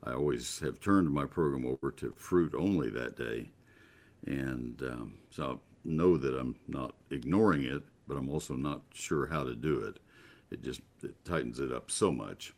I 0.03 0.13
always 0.13 0.59
have 0.59 0.79
turned 0.79 1.11
my 1.11 1.25
program 1.25 1.65
over 1.65 1.91
to 1.91 2.13
fruit 2.17 2.53
only 2.57 2.89
that 2.89 3.15
day. 3.15 3.51
And 4.25 4.81
um, 4.81 5.13
so 5.29 5.43
I 5.43 5.55
know 5.85 6.17
that 6.17 6.37
I'm 6.37 6.55
not 6.67 6.95
ignoring 7.11 7.63
it, 7.63 7.83
but 8.07 8.17
I'm 8.17 8.29
also 8.29 8.55
not 8.55 8.81
sure 8.93 9.27
how 9.27 9.43
to 9.43 9.55
do 9.55 9.79
it. 9.81 9.99
It 10.51 10.63
just 10.63 10.81
it 11.03 11.13
tightens 11.25 11.59
it 11.59 11.71
up 11.71 11.91
so 11.91 12.11
much. 12.11 12.53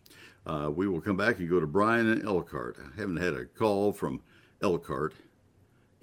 Uh, 0.46 0.72
we 0.74 0.88
will 0.88 1.02
come 1.02 1.18
back 1.18 1.40
and 1.40 1.50
go 1.50 1.60
to 1.60 1.68
Brian 1.68 2.10
and 2.10 2.26
Elkhart. 2.26 2.78
I 2.80 3.00
haven't 3.00 3.18
had 3.18 3.34
a 3.34 3.46
call 3.46 3.92
from 3.92 4.22
Elkhart 4.62 5.14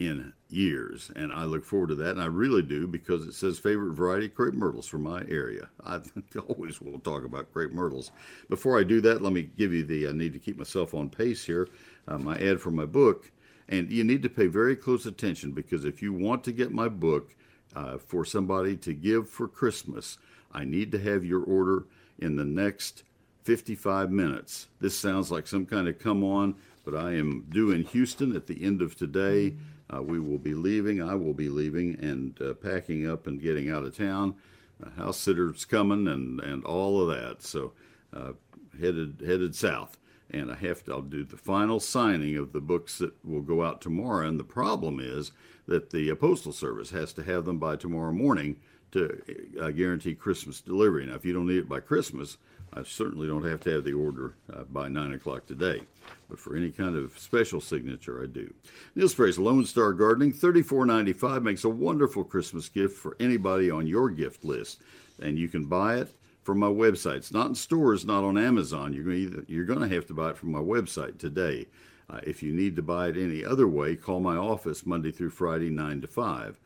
in 0.07 0.33
years, 0.49 1.11
and 1.17 1.33
I 1.33 1.45
look 1.45 1.65
forward 1.65 1.89
to 1.91 1.95
that. 1.97 2.11
And 2.11 2.23
I 2.23 2.27
really 2.27 2.63
do 2.63 2.87
because 2.87 3.27
it 3.27 3.35
says 3.35 3.59
favorite 3.59 3.95
variety 3.95 4.29
crepe 4.29 4.55
myrtles 4.55 4.87
from 4.87 5.03
my 5.03 5.23
area. 5.29 5.69
I 5.87 6.01
always 6.49 6.81
will 6.81 6.99
talk 6.99 7.25
about 7.25 7.53
crepe 7.53 7.73
myrtles. 7.73 8.11
Before 8.49 8.79
I 8.79 8.85
do 8.85 9.01
that, 9.03 9.23
let 9.23 9.33
me 9.33 9.43
give 9.57 9.73
you 9.73 9.85
the. 9.85 10.09
I 10.09 10.13
need 10.13 10.33
to 10.33 10.39
keep 10.39 10.59
myself 10.59 10.95
on 10.95 11.09
pace 11.09 11.45
here. 11.45 11.69
Uh, 12.09 12.19
my 12.19 12.37
ad 12.39 12.61
for 12.61 12.71
my 12.71 12.85
book, 12.85 13.31
and 13.69 13.91
you 13.91 14.05
need 14.05 14.23
to 14.23 14.29
pay 14.29 14.47
very 14.47 14.77
close 14.77 15.07
attention 15.07 15.53
because 15.53 15.85
if 15.85 16.03
you 16.03 16.13
want 16.13 16.43
to 16.45 16.53
get 16.53 16.73
my 16.73 16.89
book 16.89 17.35
uh, 17.77 17.99
for 17.99 18.25
somebody 18.25 18.77
to 18.77 18.93
give 18.93 19.29
for 19.29 19.47
Christmas, 19.47 20.19
I 20.53 20.65
need 20.65 20.93
to 20.93 20.99
have 20.99 21.25
your 21.25 21.43
order 21.43 21.85
in 22.19 22.37
the 22.37 22.45
next 22.45 23.05
55 23.45 24.11
minutes. 24.11 24.69
This 24.81 24.99
sounds 24.99 25.31
like 25.31 25.47
some 25.47 25.67
kind 25.67 25.89
of 25.89 25.99
come 25.99 26.23
on, 26.23 26.57
but 26.85 26.95
I 26.95 27.13
am 27.13 27.47
due 27.49 27.71
in 27.71 27.85
Houston 27.85 28.35
at 28.37 28.47
the 28.47 28.63
end 28.63 28.83
of 28.83 28.97
today. 28.97 29.55
Uh, 29.95 30.03
we 30.03 30.19
will 30.19 30.39
be 30.39 30.55
leaving. 30.55 31.03
I 31.03 31.15
will 31.15 31.35
be 31.35 31.49
leaving 31.49 31.99
and 32.01 32.41
uh, 32.41 32.55
packing 32.55 33.09
up 33.09 33.27
and 33.27 33.41
getting 33.41 33.71
out 33.71 33.85
of 33.85 33.97
town. 33.97 34.35
Uh, 34.83 34.91
house 34.91 35.19
sitter's 35.19 35.65
coming 35.65 36.09
and, 36.09 36.41
and 36.41 36.65
all 36.65 37.01
of 37.01 37.09
that. 37.17 37.43
So 37.43 37.73
uh, 38.15 38.33
headed 38.81 39.23
headed 39.25 39.55
south. 39.55 39.99
And 40.33 40.51
I 40.51 40.57
have 40.57 40.83
to. 40.85 40.93
I'll 40.93 41.03
do 41.03 41.25
the 41.25 41.37
final 41.37 41.79
signing 41.79 42.37
of 42.37 42.53
the 42.53 42.61
books 42.61 42.99
that 42.99 43.13
will 43.25 43.43
go 43.43 43.63
out 43.63 43.81
tomorrow. 43.81 44.27
And 44.27 44.41
the 44.41 44.45
problem 44.45 44.99
is 44.99 45.33
that 45.67 45.91
the 45.91 46.15
postal 46.15 46.53
service 46.53 46.91
has 46.91 47.13
to 47.15 47.23
have 47.23 47.45
them 47.45 47.59
by 47.59 47.77
tomorrow 47.77 48.13
morning 48.13 48.57
to 48.93 49.23
uh, 49.61 49.71
guarantee 49.71 50.15
Christmas 50.15 50.61
delivery. 50.61 51.07
Now, 51.07 51.15
if 51.15 51.25
you 51.25 51.33
don't 51.33 51.47
need 51.47 51.59
it 51.59 51.69
by 51.69 51.81
Christmas, 51.81 52.39
I 52.75 52.83
certainly 52.85 53.27
don't 53.27 53.45
have 53.45 53.61
to 53.61 53.71
have 53.71 53.85
the 53.85 53.93
order 53.93 54.35
uh, 54.53 54.65
by 54.65 54.89
9 54.89 55.13
o'clock 55.13 55.47
today, 55.47 55.83
but 56.31 56.39
for 56.39 56.57
any 56.57 56.71
kind 56.71 56.97
of 56.97 57.19
special 57.19 57.61
signature, 57.61 58.23
I 58.23 58.27
do. 58.27 58.53
Neil 58.95 59.09
Sperry's 59.09 59.39
Lone 59.39 59.67
Star 59.67 59.93
Gardening, 59.93 60.33
$34.95, 60.33 61.43
makes 61.43 61.65
a 61.65 61.69
wonderful 61.69 62.25
Christmas 62.25 62.69
gift 62.69 62.97
for 62.97 63.17
anybody 63.21 63.71
on 63.71 63.87
your 63.87 64.09
gift 64.09 64.45
list. 64.45 64.81
And 65.21 65.39
you 65.39 65.49
can 65.49 65.67
buy 65.67 65.97
it 65.97 66.15
from 66.43 66.59
my 66.59 66.69
website. 66.69 67.17
It's 67.17 67.33
not 67.33 67.49
in 67.49 67.55
stores, 67.55 68.05
not 68.05 68.25
on 68.25 68.37
Amazon. 68.37 68.93
You're 68.93 69.65
going 69.65 69.89
to, 69.89 69.95
have 69.95 70.07
to 70.07 70.15
buy 70.15 70.31
it 70.31 70.37
from 70.37 70.53
my 70.53 70.61
website 70.61 71.19
today. 71.19 71.67
Uh, 72.11 72.21
if 72.25 72.43
you 72.43 72.53
need 72.53 72.77
to 72.77 72.83
buy 72.83 73.09
it 73.09 73.17
any 73.17 73.45
other 73.45 73.69
way, 73.69 73.97
call 73.97 74.21
my 74.21 74.37
office 74.37 74.85
Monday 74.85 75.13
through 75.13 75.31
Friday, 75.31 75.71
9 75.71 76.01
to 76.03 76.07
5. 76.07 76.61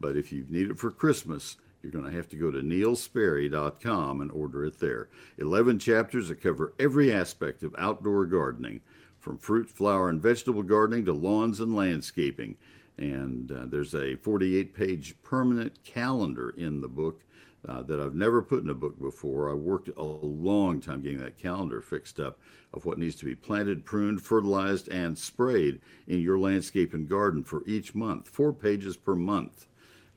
But 0.00 0.16
if 0.16 0.32
you 0.32 0.44
need 0.48 0.70
it 0.70 0.78
for 0.78 0.90
Christmas, 0.90 1.56
you're 1.82 1.92
going 1.92 2.04
to 2.04 2.16
have 2.16 2.28
to 2.28 2.36
go 2.36 2.50
to 2.50 2.60
neilsperry.com 2.60 4.20
and 4.20 4.30
order 4.30 4.64
it 4.64 4.78
there. 4.78 5.08
11 5.38 5.78
chapters 5.78 6.28
that 6.28 6.42
cover 6.42 6.74
every 6.78 7.12
aspect 7.12 7.62
of 7.62 7.74
outdoor 7.78 8.26
gardening, 8.26 8.80
from 9.18 9.38
fruit, 9.38 9.70
flower, 9.70 10.08
and 10.08 10.20
vegetable 10.20 10.62
gardening 10.62 11.04
to 11.04 11.12
lawns 11.12 11.60
and 11.60 11.74
landscaping. 11.74 12.56
And 12.98 13.50
uh, 13.50 13.64
there's 13.66 13.94
a 13.94 14.16
48 14.16 14.74
page 14.74 15.14
permanent 15.22 15.82
calendar 15.84 16.50
in 16.50 16.80
the 16.80 16.88
book 16.88 17.22
uh, 17.68 17.82
that 17.82 18.00
I've 18.00 18.14
never 18.14 18.42
put 18.42 18.62
in 18.62 18.70
a 18.70 18.74
book 18.74 19.00
before. 19.00 19.50
I 19.50 19.54
worked 19.54 19.88
a 19.96 20.02
long 20.02 20.80
time 20.80 21.02
getting 21.02 21.20
that 21.20 21.38
calendar 21.38 21.80
fixed 21.80 22.18
up 22.18 22.38
of 22.72 22.84
what 22.84 22.98
needs 22.98 23.14
to 23.16 23.24
be 23.24 23.34
planted, 23.34 23.84
pruned, 23.84 24.22
fertilized, 24.22 24.88
and 24.88 25.16
sprayed 25.16 25.80
in 26.06 26.20
your 26.20 26.38
landscape 26.38 26.92
and 26.94 27.08
garden 27.08 27.44
for 27.44 27.62
each 27.66 27.94
month. 27.94 28.28
Four 28.28 28.52
pages 28.52 28.96
per 28.96 29.14
month. 29.14 29.66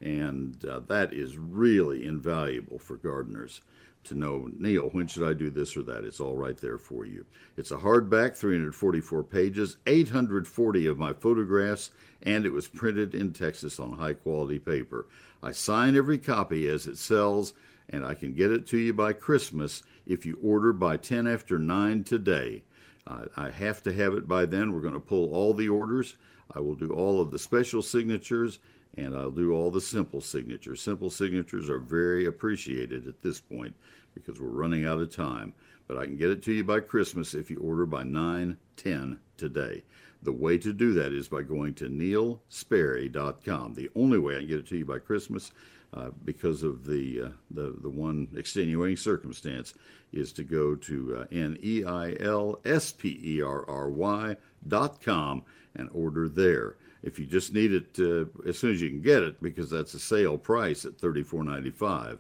And 0.01 0.63
uh, 0.65 0.81
that 0.87 1.13
is 1.13 1.37
really 1.37 2.05
invaluable 2.05 2.79
for 2.79 2.97
gardeners 2.97 3.61
to 4.05 4.15
know, 4.15 4.49
Neil, 4.57 4.89
when 4.89 5.07
should 5.07 5.27
I 5.27 5.33
do 5.33 5.49
this 5.49 5.75
or 5.75 5.83
that? 5.83 6.03
It's 6.03 6.19
all 6.19 6.35
right 6.35 6.57
there 6.57 6.77
for 6.77 7.05
you. 7.05 7.25
It's 7.57 7.71
a 7.71 7.77
hardback, 7.77 8.35
344 8.35 9.23
pages, 9.23 9.77
840 9.85 10.87
of 10.87 10.97
my 10.97 11.13
photographs, 11.13 11.91
and 12.23 12.45
it 12.45 12.51
was 12.51 12.67
printed 12.67 13.13
in 13.15 13.33
Texas 13.33 13.79
on 13.79 13.93
high 13.93 14.13
quality 14.13 14.59
paper. 14.59 15.07
I 15.43 15.51
sign 15.51 15.95
every 15.95 16.17
copy 16.17 16.67
as 16.67 16.87
it 16.87 16.97
sells, 16.97 17.53
and 17.89 18.05
I 18.05 18.13
can 18.13 18.33
get 18.33 18.51
it 18.51 18.67
to 18.67 18.77
you 18.77 18.93
by 18.93 19.13
Christmas 19.13 19.83
if 20.05 20.25
you 20.25 20.39
order 20.41 20.73
by 20.73 20.97
10 20.97 21.27
after 21.27 21.59
9 21.59 22.03
today. 22.03 22.63
Uh, 23.07 23.25
I 23.37 23.49
have 23.49 23.83
to 23.83 23.93
have 23.93 24.13
it 24.13 24.27
by 24.27 24.45
then. 24.45 24.73
We're 24.73 24.81
going 24.81 24.93
to 24.93 24.99
pull 24.99 25.33
all 25.33 25.53
the 25.53 25.69
orders. 25.69 26.15
I 26.53 26.59
will 26.59 26.75
do 26.75 26.89
all 26.89 27.21
of 27.21 27.31
the 27.31 27.39
special 27.39 27.81
signatures 27.81 28.59
and 28.97 29.15
I'll 29.15 29.31
do 29.31 29.53
all 29.53 29.71
the 29.71 29.81
simple 29.81 30.21
signatures. 30.21 30.81
Simple 30.81 31.09
signatures 31.09 31.69
are 31.69 31.79
very 31.79 32.25
appreciated 32.25 33.07
at 33.07 33.21
this 33.21 33.39
point 33.39 33.75
because 34.13 34.39
we're 34.39 34.47
running 34.47 34.85
out 34.85 35.01
of 35.01 35.13
time. 35.13 35.53
But 35.87 35.97
I 35.97 36.05
can 36.05 36.17
get 36.17 36.31
it 36.31 36.41
to 36.43 36.53
you 36.53 36.63
by 36.63 36.79
Christmas 36.79 37.33
if 37.33 37.51
you 37.51 37.57
order 37.57 37.85
by 37.85 38.03
9 38.03 38.57
10 38.77 39.19
today. 39.37 39.83
The 40.23 40.31
way 40.31 40.57
to 40.57 40.73
do 40.73 40.93
that 40.93 41.13
is 41.13 41.27
by 41.27 41.43
going 41.43 41.75
to 41.75 41.87
neilsperry.com. 41.87 43.73
The 43.75 43.91
only 43.95 44.17
way 44.17 44.35
I 44.35 44.39
can 44.39 44.47
get 44.47 44.59
it 44.59 44.67
to 44.69 44.77
you 44.77 44.85
by 44.85 44.97
Christmas, 44.97 45.51
uh, 45.93 46.09
because 46.23 46.63
of 46.63 46.85
the, 46.85 47.21
uh, 47.21 47.29
the 47.51 47.75
the 47.81 47.89
one 47.89 48.27
extenuating 48.35 48.97
circumstance, 48.97 49.75
is 50.11 50.31
to 50.33 50.43
go 50.43 50.75
to 50.75 51.17
uh, 51.19 51.25
n 51.31 51.57
e 51.61 51.83
i 51.85 52.15
l 52.19 52.59
s 52.65 52.91
p 52.91 53.19
e 53.21 53.41
r 53.41 53.69
r 53.69 53.89
y 53.89 54.35
dot 54.67 54.99
com 55.01 55.43
and 55.75 55.89
order 55.93 56.27
there. 56.27 56.75
If 57.05 57.19
you 57.19 57.27
just 57.27 57.53
need 57.53 57.71
it 57.71 57.99
uh, 57.99 58.25
as 58.49 58.57
soon 58.57 58.71
as 58.71 58.81
you 58.81 58.89
can 58.89 59.01
get 59.01 59.21
it, 59.21 59.41
because 59.41 59.69
that's 59.69 59.93
a 59.93 59.99
sale 59.99 60.39
price 60.39 60.85
at 60.85 60.97
$34.95, 60.97 62.17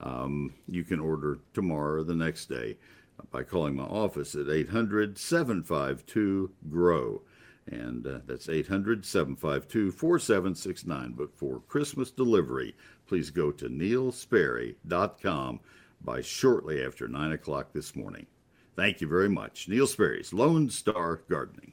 um, 0.00 0.54
you 0.68 0.84
can 0.84 1.00
order 1.00 1.40
tomorrow 1.52 2.00
or 2.00 2.04
the 2.04 2.14
next 2.14 2.46
day. 2.46 2.76
by 3.32 3.42
calling 3.42 3.74
my 3.74 3.84
office 3.84 4.34
at 4.36 4.48
800 4.48 5.18
752 5.18 6.50
GROW. 6.70 7.20
And 7.66 8.06
uh, 8.06 8.20
that's 8.26 8.48
800 8.48 9.04
752 9.04 9.90
4769. 9.90 11.12
But 11.16 11.36
for 11.36 11.60
Christmas 11.68 12.10
delivery, 12.10 12.74
please 13.06 13.30
go 13.30 13.50
to 13.50 13.68
neilsperry.com 13.68 15.60
by 16.02 16.22
shortly 16.22 16.84
after 16.84 17.08
9 17.08 17.32
o'clock 17.32 17.72
this 17.72 17.94
morning. 17.94 18.26
Thank 18.76 19.00
you 19.00 19.08
very 19.08 19.28
much. 19.28 19.68
Neil 19.68 19.86
Sperry's 19.86 20.32
Lone 20.32 20.70
Star 20.70 21.20
Gardening. 21.28 21.72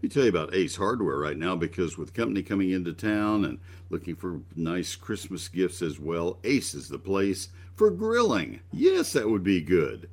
Let 0.00 0.04
me 0.04 0.08
tell 0.08 0.22
you 0.22 0.30
about 0.30 0.54
Ace 0.54 0.76
Hardware 0.76 1.18
right 1.18 1.36
now 1.36 1.54
because 1.54 1.98
with 1.98 2.14
company 2.14 2.42
coming 2.42 2.70
into 2.70 2.94
town 2.94 3.44
and 3.44 3.58
looking 3.90 4.16
for 4.16 4.40
nice 4.56 4.96
Christmas 4.96 5.46
gifts 5.46 5.82
as 5.82 6.00
well, 6.00 6.38
Ace 6.42 6.72
is 6.72 6.88
the 6.88 6.98
place 6.98 7.50
for 7.74 7.90
grilling. 7.90 8.60
Yes, 8.72 9.12
that 9.12 9.28
would 9.28 9.44
be 9.44 9.60
good. 9.60 10.08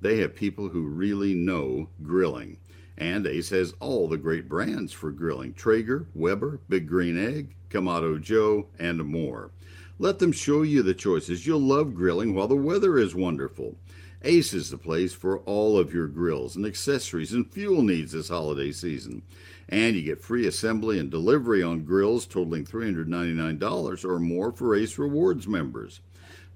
They 0.00 0.18
have 0.18 0.34
people 0.34 0.70
who 0.70 0.88
really 0.88 1.34
know 1.34 1.88
grilling. 2.02 2.56
And 2.96 3.28
Ace 3.28 3.50
has 3.50 3.74
all 3.78 4.08
the 4.08 4.16
great 4.16 4.48
brands 4.48 4.92
for 4.92 5.12
grilling 5.12 5.54
Traeger, 5.54 6.08
Weber, 6.16 6.58
Big 6.68 6.88
Green 6.88 7.16
Egg, 7.16 7.54
Kamado 7.70 8.20
Joe, 8.20 8.66
and 8.76 9.04
more. 9.04 9.52
Let 10.00 10.18
them 10.18 10.32
show 10.32 10.62
you 10.62 10.82
the 10.82 10.94
choices. 10.94 11.46
You'll 11.46 11.60
love 11.60 11.94
grilling 11.94 12.34
while 12.34 12.48
the 12.48 12.56
weather 12.56 12.98
is 12.98 13.14
wonderful. 13.14 13.76
Ace 14.22 14.52
is 14.52 14.70
the 14.70 14.78
place 14.78 15.12
for 15.12 15.38
all 15.40 15.78
of 15.78 15.94
your 15.94 16.08
grills 16.08 16.56
and 16.56 16.66
accessories 16.66 17.32
and 17.32 17.48
fuel 17.52 17.82
needs 17.82 18.10
this 18.12 18.30
holiday 18.30 18.72
season. 18.72 19.22
And 19.68 19.94
you 19.94 20.02
get 20.02 20.20
free 20.20 20.44
assembly 20.44 20.98
and 20.98 21.08
delivery 21.08 21.62
on 21.62 21.84
grills 21.84 22.26
totaling 22.26 22.64
$399 22.64 24.04
or 24.04 24.18
more 24.18 24.50
for 24.50 24.74
Ace 24.74 24.98
Rewards 24.98 25.46
members. 25.46 26.00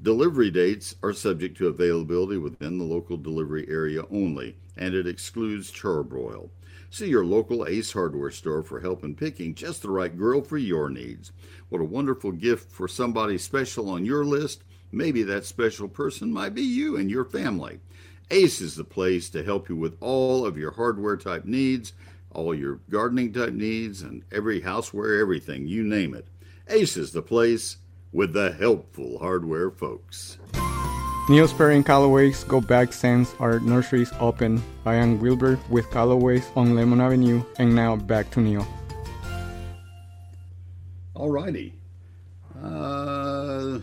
Delivery 0.03 0.51
dates 0.51 0.97
are 1.05 1.13
subject 1.13 1.57
to 1.59 1.69
availability 1.69 2.37
within 2.37 2.79
the 2.79 2.85
local 2.85 3.17
delivery 3.17 3.65
area 3.69 4.03
only, 4.11 4.57
and 4.77 4.95
it 4.95 5.07
excludes 5.07 5.71
Char-Broil. 5.71 6.51
See 6.91 7.07
your 7.07 7.25
local 7.25 7.65
Ace 7.69 7.93
Hardware 7.93 8.33
store 8.33 8.65
for 8.65 8.81
help 8.81 9.05
in 9.05 9.15
picking 9.15 9.55
just 9.55 9.83
the 9.83 9.91
right 9.91 10.15
grill 10.15 10.43
for 10.43 10.59
your 10.59 10.91
needs. 10.91 11.31
What 11.69 11.81
a 11.81 11.85
wonderful 11.85 12.33
gift 12.33 12.73
for 12.73 12.89
somebody 12.89 13.39
special 13.39 13.89
on 13.89 14.05
your 14.05 14.25
list. 14.25 14.65
Maybe 14.93 15.23
that 15.23 15.47
special 15.47 15.89
person 15.89 16.31
might 16.31 16.55
be 16.55 16.63
you 16.63 16.97
and 16.97 17.11
your 17.11 17.25
family. 17.25 17.81
Ace 18.31 18.61
is 18.61 18.77
the 18.77 18.85
place 18.85 19.31
to 19.31 19.43
help 19.43 19.69
you 19.69 19.77
with 19.77 19.97
all 20.01 20.45
of 20.45 20.59
your 20.59 20.73
hardware 20.73 21.17
type 21.17 21.47
needs, 21.47 21.95
all 22.31 22.55
your 22.55 22.81
gardening 22.91 23.33
type 23.33 23.53
needs, 23.53 24.03
and 24.03 24.23
every 24.31 24.61
houseware, 24.61 25.21
everything, 25.21 25.67
you 25.67 25.83
name 25.83 26.15
it. 26.15 26.29
Ace 26.69 26.97
is 26.97 27.13
the 27.13 27.23
place 27.23 27.79
with 28.13 28.35
the 28.35 28.53
helpful 28.53 29.19
hardware 29.19 29.71
folks. 29.71 30.39
Neil 31.29 31.49
Sperry 31.49 31.77
and 31.77 31.87
Calloway's 31.87 32.45
Go 32.45 32.61
Back 32.61 32.93
since 32.93 33.35
our 33.39 33.61
nurseries 33.61 34.13
open. 34.21 34.63
I 34.85 34.97
am 34.97 35.21
Wilbur 35.21 35.59
with 35.71 35.91
Calloway's 35.91 36.47
on 36.57 36.75
Lemon 36.75 37.01
Avenue, 37.01 37.43
and 37.59 37.75
now 37.75 37.97
back 37.97 38.31
to 38.33 38.41
Neil. 38.41 38.67
Alrighty. 41.15 41.73
Uh, 42.63 43.79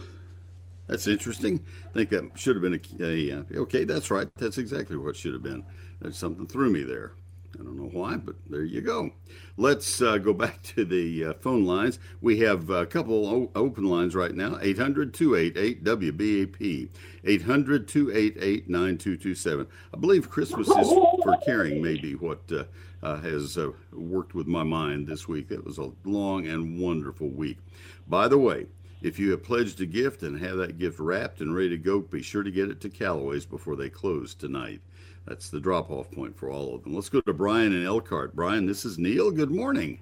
that's 0.90 1.06
interesting. 1.06 1.64
I 1.92 1.94
think 1.94 2.10
that 2.10 2.32
should 2.36 2.56
have 2.56 2.64
been 2.64 2.82
a, 3.00 3.06
a, 3.06 3.46
a, 3.56 3.62
okay. 3.62 3.84
That's 3.84 4.10
right. 4.10 4.28
That's 4.38 4.58
exactly 4.58 4.98
what 4.98 5.16
should 5.16 5.34
have 5.34 5.44
been. 5.44 5.64
That 6.02 6.16
something 6.16 6.48
threw 6.48 6.72
me 6.72 6.82
there. 6.82 7.14
I 7.60 7.64
don't 7.64 7.78
know 7.78 7.90
why, 7.92 8.16
but 8.16 8.36
there 8.50 8.64
you 8.64 8.82
go. 8.82 9.12
Let's 9.58 10.02
uh, 10.02 10.18
go 10.18 10.34
back 10.34 10.62
to 10.76 10.86
the 10.86 11.26
uh, 11.26 11.34
phone 11.42 11.66
lines. 11.66 12.00
We 12.22 12.40
have 12.40 12.72
a 12.72 12.88
couple 12.88 13.28
o- 13.28 13.52
open 13.56 13.84
lines 13.86 14.16
right 14.16 14.34
now 14.34 14.58
800 14.62 15.14
288 15.14 15.84
WBAP, 15.84 16.90
800 17.24 17.88
288 17.88 18.70
9227. 18.70 19.68
I 19.94 19.98
believe 19.98 20.30
Christmas 20.30 20.70
is 20.70 20.90
for 21.24 21.38
caring, 21.46 21.84
maybe 21.84 22.16
what 22.16 22.42
uh, 22.52 22.64
uh 23.04 23.18
has 23.22 23.58
uh, 23.60 23.72
worked 23.94 24.34
with 24.34 24.48
my 24.48 24.64
mind 24.64 25.08
this 25.08 25.28
week. 25.28 25.52
It 25.52 25.64
was 25.64 25.78
a 25.78 25.92
long 26.04 26.48
and 26.48 26.80
wonderful 26.80 27.30
week. 27.30 27.60
By 28.08 28.28
the 28.28 28.40
way, 28.40 28.66
if 29.02 29.18
you 29.18 29.32
have 29.32 29.44
pledged 29.44 29.80
a 29.82 29.86
gift 29.86 30.24
and 30.24 30.40
have 30.40 30.58
that 30.58 30.78
gift 30.78 31.00
wrapped 31.00 31.42
and 31.42 31.56
ready 31.56 31.70
to 31.70 31.78
go, 31.78 32.00
be 32.00 32.22
sure 32.22 32.44
to 32.44 32.52
get 32.52 32.70
it 32.70 32.82
to 32.82 32.90
Calloway's 32.90 33.46
before 33.46 33.76
they 33.76 33.90
close 33.90 34.34
tonight. 34.34 34.82
That's 35.26 35.50
the 35.50 35.60
drop 35.60 35.92
off 35.92 36.12
point 36.12 36.36
for 36.38 36.50
all 36.50 36.76
of 36.76 36.84
them. 36.84 36.96
Let's 36.96 37.10
go 37.10 37.22
to 37.22 37.34
Brian 37.34 37.74
and 37.74 37.86
Elkhart. 37.86 38.36
Brian, 38.36 38.66
this 38.66 38.84
is 38.84 38.98
Neil. 38.98 39.32
Good 39.32 39.52
morning. 39.52 40.00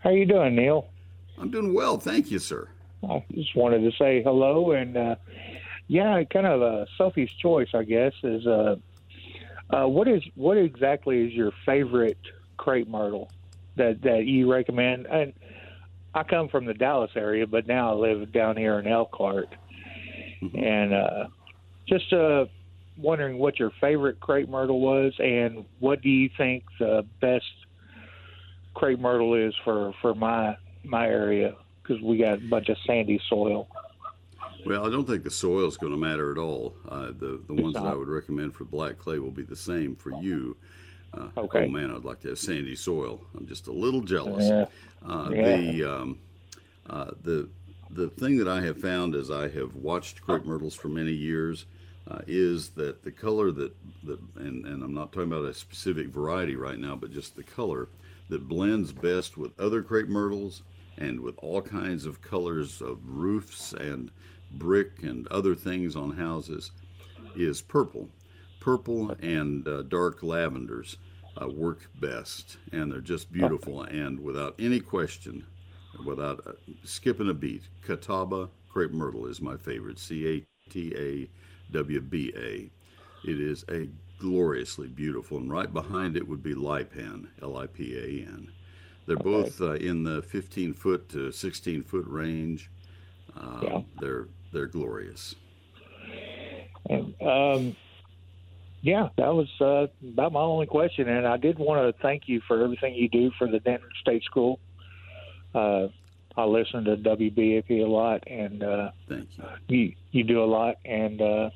How 0.00 0.10
are 0.10 0.16
you 0.16 0.26
doing, 0.26 0.54
Neil? 0.54 0.88
I'm 1.38 1.50
doing 1.50 1.74
well, 1.74 1.98
thank 1.98 2.30
you, 2.30 2.38
sir. 2.38 2.68
I 3.08 3.24
just 3.34 3.56
wanted 3.56 3.80
to 3.80 3.96
say 3.96 4.22
hello 4.22 4.72
and 4.72 4.96
uh, 4.96 5.16
yeah, 5.88 6.22
kind 6.24 6.46
of 6.46 6.62
a 6.62 6.86
Sophie's 6.96 7.32
choice, 7.32 7.68
I 7.74 7.82
guess, 7.82 8.12
is 8.22 8.46
uh, 8.46 8.76
uh, 9.70 9.86
what 9.86 10.08
is 10.08 10.22
what 10.34 10.56
exactly 10.56 11.26
is 11.26 11.32
your 11.32 11.52
favorite 11.66 12.18
crepe 12.56 12.88
myrtle 12.88 13.30
that 13.76 14.02
that 14.02 14.26
you 14.26 14.50
recommend? 14.50 15.06
And 15.06 15.32
I 16.14 16.22
come 16.24 16.48
from 16.48 16.66
the 16.66 16.74
Dallas 16.74 17.10
area, 17.16 17.46
but 17.46 17.66
now 17.66 17.92
I 17.92 17.94
live 17.94 18.32
down 18.32 18.56
here 18.56 18.78
in 18.78 18.86
Elkhart, 18.86 19.48
mm-hmm. 20.42 20.58
and 20.58 20.92
uh, 20.92 21.26
just 21.88 22.12
uh, 22.12 22.46
wondering 22.98 23.38
what 23.38 23.58
your 23.58 23.70
favorite 23.80 24.20
crepe 24.20 24.48
myrtle 24.48 24.80
was, 24.80 25.14
and 25.18 25.64
what 25.78 26.02
do 26.02 26.10
you 26.10 26.28
think 26.36 26.64
the 26.78 27.06
best 27.20 27.46
crepe 28.74 29.00
myrtle 29.00 29.34
is 29.34 29.54
for 29.64 29.92
for 30.00 30.14
my 30.14 30.56
my 30.84 31.06
area 31.06 31.54
because 31.82 32.02
we 32.02 32.18
got 32.18 32.34
a 32.34 32.48
bunch 32.48 32.68
of 32.68 32.76
sandy 32.86 33.20
soil. 33.28 33.68
Well, 34.64 34.86
I 34.86 34.90
don't 34.90 35.06
think 35.06 35.24
the 35.24 35.30
soil 35.30 35.66
is 35.66 35.76
going 35.76 35.92
to 35.92 35.98
matter 35.98 36.30
at 36.30 36.38
all. 36.38 36.74
Uh, 36.88 37.06
the 37.06 37.42
the 37.46 37.54
ones 37.54 37.74
that 37.74 37.84
I 37.84 37.94
would 37.94 38.08
recommend 38.08 38.54
for 38.54 38.64
black 38.64 38.98
clay 38.98 39.18
will 39.18 39.30
be 39.30 39.42
the 39.42 39.56
same 39.56 39.96
for 39.96 40.10
you. 40.20 40.56
Uh, 41.16 41.28
okay. 41.36 41.64
Oh 41.66 41.68
man, 41.68 41.90
I'd 41.90 42.04
like 42.04 42.20
to 42.22 42.28
have 42.30 42.38
sandy 42.38 42.74
soil. 42.74 43.20
I'm 43.36 43.46
just 43.46 43.66
a 43.66 43.72
little 43.72 44.00
jealous. 44.00 44.48
Yeah. 44.48 44.66
Uh, 45.06 45.30
Yeah. 45.32 45.56
The 45.56 45.84
um, 45.84 46.18
uh, 46.88 47.10
the 47.22 47.48
the 47.90 48.08
thing 48.08 48.38
that 48.38 48.48
I 48.48 48.62
have 48.62 48.78
found 48.80 49.14
as 49.14 49.30
I 49.30 49.48
have 49.48 49.74
watched 49.74 50.22
crepe 50.22 50.46
myrtles 50.46 50.74
for 50.74 50.88
many 50.88 51.12
years 51.12 51.66
uh, 52.10 52.20
is 52.26 52.70
that 52.70 53.02
the 53.04 53.10
color 53.12 53.52
that 53.52 53.72
that 54.04 54.18
and, 54.36 54.64
and 54.66 54.82
I'm 54.82 54.94
not 54.94 55.12
talking 55.12 55.30
about 55.30 55.44
a 55.44 55.54
specific 55.54 56.08
variety 56.08 56.56
right 56.56 56.78
now, 56.78 56.96
but 56.96 57.12
just 57.12 57.36
the 57.36 57.42
color 57.42 57.88
that 58.30 58.48
blends 58.48 58.92
best 58.92 59.36
with 59.36 59.58
other 59.60 59.82
crepe 59.82 60.08
myrtles 60.08 60.62
and 60.96 61.20
with 61.20 61.34
all 61.38 61.60
kinds 61.60 62.06
of 62.06 62.22
colors 62.22 62.80
of 62.80 62.98
roofs 63.04 63.72
and 63.74 64.10
brick 64.52 65.02
and 65.02 65.26
other 65.28 65.54
things 65.54 65.96
on 65.96 66.12
houses 66.12 66.70
is 67.36 67.60
purple. 67.60 68.08
Purple 68.62 69.10
and 69.20 69.66
uh, 69.66 69.82
dark 69.82 70.22
lavenders 70.22 70.96
uh, 71.40 71.48
work 71.48 71.90
best, 72.00 72.58
and 72.70 72.92
they're 72.92 73.00
just 73.00 73.32
beautiful. 73.32 73.82
And 73.82 74.20
without 74.20 74.54
any 74.60 74.78
question, 74.78 75.44
without 76.06 76.46
uh, 76.46 76.52
skipping 76.84 77.28
a 77.28 77.34
beat, 77.34 77.62
Catawba 77.84 78.48
crepe 78.68 78.92
myrtle 78.92 79.26
is 79.26 79.40
my 79.40 79.56
favorite. 79.56 79.98
C 79.98 80.28
A 80.28 80.70
T 80.70 80.94
A 80.96 81.28
W 81.72 82.00
B 82.00 82.32
A. 82.36 82.70
It 83.28 83.40
is 83.40 83.64
a 83.68 83.88
gloriously 84.20 84.86
beautiful, 84.86 85.38
and 85.38 85.50
right 85.50 85.72
behind 85.72 86.16
it 86.16 86.28
would 86.28 86.44
be 86.44 86.54
Lipan, 86.54 87.26
L 87.42 87.56
I 87.56 87.66
P 87.66 87.96
A 87.98 88.28
N. 88.28 88.48
They're 89.06 89.16
both 89.16 89.60
uh, 89.60 89.72
in 89.72 90.04
the 90.04 90.22
15 90.22 90.72
foot 90.74 91.08
to 91.08 91.32
16 91.32 91.82
foot 91.82 92.06
range. 92.06 92.70
Um, 93.36 93.60
Yeah. 93.62 93.80
They're 94.00 94.28
they're 94.52 94.66
glorious. 94.68 95.34
And 96.88 97.14
um, 97.22 97.76
yeah, 98.82 99.08
that 99.16 99.32
was 99.32 99.48
uh, 99.60 99.86
about 100.06 100.32
my 100.32 100.40
only 100.40 100.66
question. 100.66 101.08
And 101.08 101.26
I 101.26 101.36
did 101.36 101.58
want 101.58 101.96
to 101.96 102.02
thank 102.02 102.24
you 102.26 102.40
for 102.46 102.62
everything 102.62 102.94
you 102.94 103.08
do 103.08 103.30
for 103.38 103.46
the 103.48 103.60
Denton 103.60 103.88
State 104.00 104.24
School. 104.24 104.58
Uh, 105.54 105.88
I 106.36 106.44
listen 106.44 106.84
to 106.84 106.96
WBAP 106.96 107.70
a 107.70 107.88
lot, 107.88 108.24
and 108.26 108.62
uh, 108.62 108.90
Thank 109.08 109.28
you. 109.36 109.44
you 109.68 109.94
you 110.10 110.24
do 110.24 110.42
a 110.42 110.46
lot, 110.46 110.76
and 110.84 111.20
uh, 111.20 111.50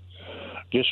just 0.73 0.89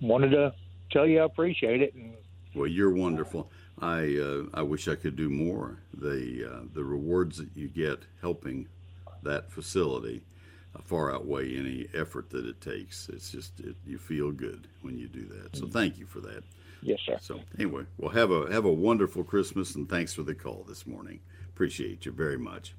wanted 0.00 0.30
to 0.30 0.52
tell 0.90 1.06
you 1.06 1.20
I 1.20 1.24
appreciate 1.24 1.80
it. 1.80 1.94
And 1.94 2.14
Well, 2.54 2.66
you're 2.66 2.92
wonderful. 2.92 3.50
I 3.80 4.18
uh, 4.20 4.58
I 4.58 4.62
wish 4.62 4.88
I 4.88 4.96
could 4.96 5.16
do 5.16 5.30
more. 5.30 5.78
The 5.96 6.50
uh, 6.52 6.64
the 6.74 6.84
rewards 6.84 7.38
that 7.38 7.50
you 7.54 7.68
get 7.68 8.00
helping 8.20 8.66
that 9.22 9.50
facility 9.52 10.22
far 10.84 11.12
outweigh 11.14 11.56
any 11.56 11.86
effort 11.94 12.30
that 12.30 12.46
it 12.46 12.60
takes. 12.60 13.08
It's 13.08 13.30
just 13.30 13.60
it, 13.60 13.76
you 13.86 13.98
feel 13.98 14.30
good 14.32 14.68
when 14.82 14.98
you 14.98 15.08
do 15.08 15.26
that. 15.26 15.56
So 15.56 15.66
thank 15.66 15.98
you 15.98 16.06
for 16.06 16.20
that. 16.20 16.44
yes, 16.82 17.00
sir. 17.04 17.18
So 17.20 17.40
anyway, 17.58 17.84
well 17.98 18.10
have 18.10 18.30
a 18.30 18.50
have 18.52 18.64
a 18.64 18.72
wonderful 18.72 19.24
Christmas 19.24 19.74
and 19.74 19.88
thanks 19.88 20.14
for 20.14 20.22
the 20.22 20.34
call 20.34 20.64
this 20.68 20.86
morning. 20.86 21.20
Appreciate 21.48 22.06
you 22.06 22.12
very 22.12 22.38
much. 22.38 22.74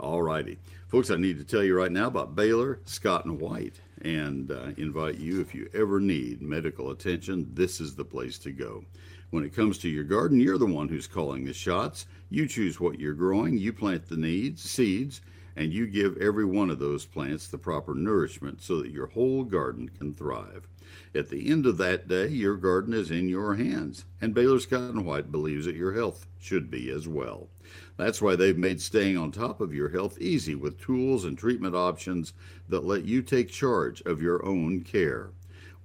All 0.00 0.22
righty, 0.22 0.58
folks. 0.88 1.10
I 1.10 1.16
need 1.16 1.38
to 1.38 1.44
tell 1.44 1.62
you 1.62 1.76
right 1.76 1.92
now 1.92 2.08
about 2.08 2.34
Baylor 2.34 2.80
Scott 2.84 3.26
and 3.26 3.40
White, 3.40 3.80
and 4.02 4.50
uh, 4.50 4.70
invite 4.76 5.18
you 5.18 5.40
if 5.40 5.54
you 5.54 5.70
ever 5.72 6.00
need 6.00 6.42
medical 6.42 6.90
attention. 6.90 7.48
This 7.54 7.80
is 7.80 7.94
the 7.94 8.04
place 8.04 8.38
to 8.38 8.50
go. 8.50 8.84
When 9.30 9.44
it 9.44 9.54
comes 9.54 9.78
to 9.78 9.88
your 9.88 10.04
garden, 10.04 10.40
you're 10.40 10.58
the 10.58 10.66
one 10.66 10.88
who's 10.88 11.06
calling 11.06 11.44
the 11.44 11.52
shots. 11.52 12.06
You 12.30 12.48
choose 12.48 12.80
what 12.80 12.98
you're 12.98 13.14
growing. 13.14 13.56
You 13.56 13.72
plant 13.72 14.08
the 14.08 14.16
needs, 14.16 14.62
seeds, 14.62 15.20
and 15.56 15.72
you 15.72 15.86
give 15.86 16.16
every 16.18 16.44
one 16.44 16.70
of 16.70 16.78
those 16.78 17.06
plants 17.06 17.46
the 17.46 17.58
proper 17.58 17.94
nourishment 17.94 18.62
so 18.62 18.82
that 18.82 18.90
your 18.90 19.06
whole 19.06 19.44
garden 19.44 19.88
can 19.88 20.12
thrive. 20.12 20.68
At 21.14 21.28
the 21.28 21.48
end 21.48 21.64
of 21.66 21.76
that 21.78 22.08
day, 22.08 22.28
your 22.28 22.56
garden 22.56 22.92
is 22.92 23.10
in 23.10 23.28
your 23.28 23.54
hands, 23.54 24.04
and 24.20 24.34
Baylor 24.34 24.60
Scott 24.60 24.92
and 24.92 25.04
White 25.06 25.30
believes 25.32 25.66
that 25.66 25.76
your 25.76 25.92
health 25.92 26.26
should 26.40 26.70
be 26.70 26.90
as 26.90 27.08
well. 27.08 27.48
That's 27.96 28.20
why 28.20 28.36
they've 28.36 28.58
made 28.58 28.80
staying 28.80 29.16
on 29.16 29.30
top 29.30 29.60
of 29.60 29.72
your 29.72 29.88
health 29.88 30.20
easy 30.20 30.54
with 30.54 30.80
tools 30.80 31.24
and 31.24 31.38
treatment 31.38 31.74
options 31.74 32.32
that 32.68 32.84
let 32.84 33.04
you 33.04 33.22
take 33.22 33.48
charge 33.48 34.02
of 34.02 34.20
your 34.20 34.44
own 34.44 34.82
care. 34.82 35.30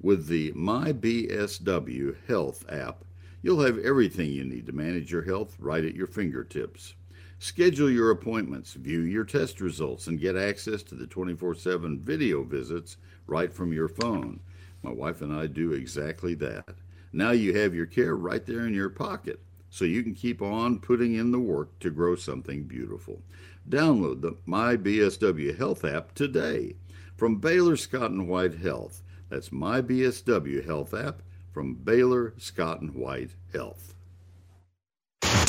With 0.02 0.28
the 0.28 0.52
MyBSW 0.54 2.16
Health 2.28 2.66
app, 2.70 3.04
you'll 3.42 3.62
have 3.62 3.78
everything 3.80 4.32
you 4.32 4.44
need 4.44 4.66
to 4.66 4.72
manage 4.72 5.12
your 5.12 5.24
health 5.24 5.56
right 5.60 5.84
at 5.84 5.96
your 5.96 6.08
fingertips. 6.08 6.96
Schedule 7.42 7.90
your 7.90 8.12
appointments, 8.12 8.74
view 8.74 9.00
your 9.00 9.24
test 9.24 9.62
results, 9.62 10.08
and 10.08 10.20
get 10.20 10.36
access 10.36 10.84
to 10.84 10.94
the 10.94 11.08
24 11.08 11.56
7 11.56 11.98
video 11.98 12.44
visits 12.44 12.98
right 13.28 13.54
from 13.54 13.72
your 13.72 13.88
phone. 13.88 14.42
My 14.84 14.92
wife 14.92 15.22
and 15.22 15.34
I 15.34 15.48
do 15.48 15.72
exactly 15.72 16.34
that. 16.36 16.76
Now 17.14 17.32
you 17.32 17.54
have 17.56 17.74
your 17.74 17.86
care 17.86 18.18
right 18.18 18.46
there 18.46 18.68
in 18.68 18.74
your 18.74 18.90
pocket, 18.90 19.40
so 19.70 19.86
you 19.86 20.04
can 20.04 20.16
keep 20.16 20.42
on 20.42 20.80
putting 20.80 21.16
in 21.16 21.32
the 21.32 21.40
work 21.40 21.80
to 21.80 21.90
grow 21.90 22.16
something 22.16 22.64
beautiful. 22.64 23.22
Download 23.70 24.20
the 24.20 24.34
MyBSW 24.46 25.58
Health 25.58 25.86
app 25.86 26.14
today 26.16 26.76
from 27.16 27.38
Baylor 27.38 27.78
Scott 27.78 28.12
and 28.12 28.28
White 28.28 28.56
Health. 28.56 29.02
That's 29.30 29.48
MyBSW 29.48 30.66
Health 30.66 30.94
app 30.94 31.22
from 31.54 31.76
Baylor 31.76 32.34
Scott 32.38 32.82
and 32.82 32.94
White 32.94 33.32
Health. 33.54 33.96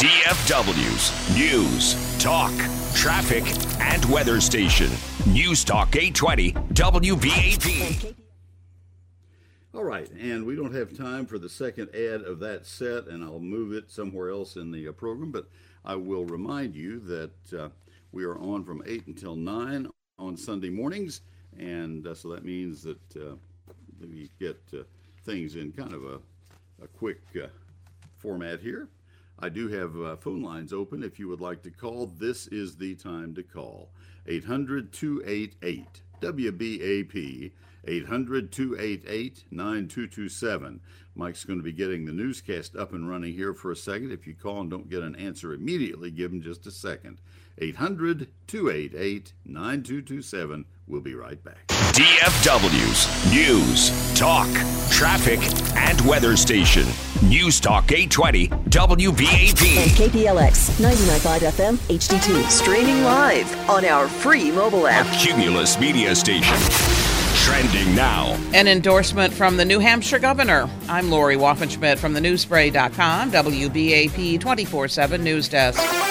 DFW's 0.01 1.37
News, 1.37 2.19
Talk, 2.19 2.55
Traffic, 2.95 3.45
and 3.83 4.03
Weather 4.07 4.41
Station. 4.41 4.91
News 5.27 5.63
Talk 5.63 5.95
820 5.95 6.53
WBAP. 6.73 8.15
All 9.75 9.85
right, 9.85 10.11
and 10.13 10.47
we 10.47 10.57
don't 10.57 10.75
have 10.75 10.97
time 10.97 11.27
for 11.27 11.39
the 11.39 11.51
second 11.51 11.95
ad 11.95 12.23
of 12.23 12.39
that 12.39 12.65
set, 12.65 13.09
and 13.09 13.23
I'll 13.23 13.41
move 13.41 13.75
it 13.75 13.91
somewhere 13.91 14.31
else 14.31 14.57
in 14.57 14.73
the 14.73 14.89
uh, 14.89 14.93
program, 14.93 15.33
but 15.33 15.51
I 15.85 15.97
will 15.97 16.25
remind 16.25 16.75
you 16.75 16.99
that 17.01 17.61
uh, 17.61 17.69
we 18.11 18.25
are 18.25 18.39
on 18.39 18.65
from 18.65 18.83
8 18.87 19.07
until 19.07 19.37
9 19.37 19.87
on 20.19 20.35
Sunday 20.35 20.71
mornings, 20.71 21.21
and 21.59 22.07
uh, 22.07 22.15
so 22.15 22.31
that 22.31 22.43
means 22.43 22.83
that 22.85 23.17
uh, 23.17 23.35
we 24.01 24.31
get 24.41 24.59
uh, 24.73 24.79
things 25.27 25.57
in 25.57 25.73
kind 25.73 25.93
of 25.93 26.05
a, 26.05 26.21
a 26.83 26.89
quick 26.89 27.21
uh, 27.37 27.49
format 28.17 28.61
here. 28.61 28.89
I 29.43 29.49
do 29.49 29.69
have 29.69 29.99
uh, 30.01 30.17
phone 30.17 30.43
lines 30.43 30.73
open 30.73 31.03
if 31.03 31.19
you 31.19 31.29
would 31.29 31.41
like 31.41 31.63
to 31.63 31.71
call. 31.71 32.07
This 32.07 32.47
is 32.49 32.77
the 32.77 32.95
time 32.95 33.35
to 33.35 33.43
call 33.43 33.91
800 34.27 34.93
288 34.93 36.03
WBAP 36.21 37.53
800 37.87 38.53
288 38.53 39.45
9227. 39.51 40.81
Mike's 41.15 41.45
going 41.45 41.59
to 41.59 41.63
be 41.63 41.73
getting 41.73 42.05
the 42.05 42.13
newscast 42.13 42.77
up 42.77 42.93
and 42.93 43.09
running 43.09 43.33
here 43.33 43.55
for 43.55 43.73
a 43.73 43.77
second. 43.77 44.13
If 44.13 44.27
you 44.27 44.35
call 44.35 44.61
and 44.61 44.71
don't 44.71 44.91
get 44.91 45.03
an 45.03 45.17
answer 45.17 45.55
immediately, 45.55 46.11
give 46.11 46.33
him 46.33 46.43
just 46.43 46.67
a 46.67 46.71
second. 46.71 47.21
800 47.59 48.29
288 48.47 49.33
9227. 49.45 50.65
We'll 50.87 51.01
be 51.01 51.15
right 51.15 51.43
back. 51.43 51.67
DFW's 51.69 53.33
News, 53.33 54.19
Talk, 54.19 54.51
Traffic, 54.91 55.41
and 55.77 56.01
Weather 56.03 56.37
Station. 56.37 56.87
News 57.23 57.61
Talk 57.61 57.93
820 57.93 58.49
WBAP. 58.49 59.77
And 59.77 59.91
KPLX 59.91 60.81
99.5 60.81 61.51
FM 61.51 61.77
HD2. 61.95 62.49
Streaming 62.49 63.05
live 63.05 63.69
on 63.69 63.85
our 63.85 64.09
free 64.09 64.51
mobile 64.51 64.87
app. 64.87 65.07
Cumulus 65.19 65.79
Media 65.79 66.15
Station. 66.15 66.57
Trending 67.45 67.95
now. 67.95 68.39
An 68.55 68.67
endorsement 68.69 69.35
from 69.35 69.59
the 69.59 69.65
New 69.67 69.81
Hampshire 69.81 70.19
governor. 70.19 70.69
I'm 70.89 71.11
Lori 71.11 71.37
Waffenschmidt 71.37 71.99
from 71.99 72.15
the 72.15 72.21
newsspray.com, 72.21 73.33
WBAP 73.33 74.41
24 74.41 74.89
7 74.89 75.23
News 75.23 75.49
Desk. 75.49 76.10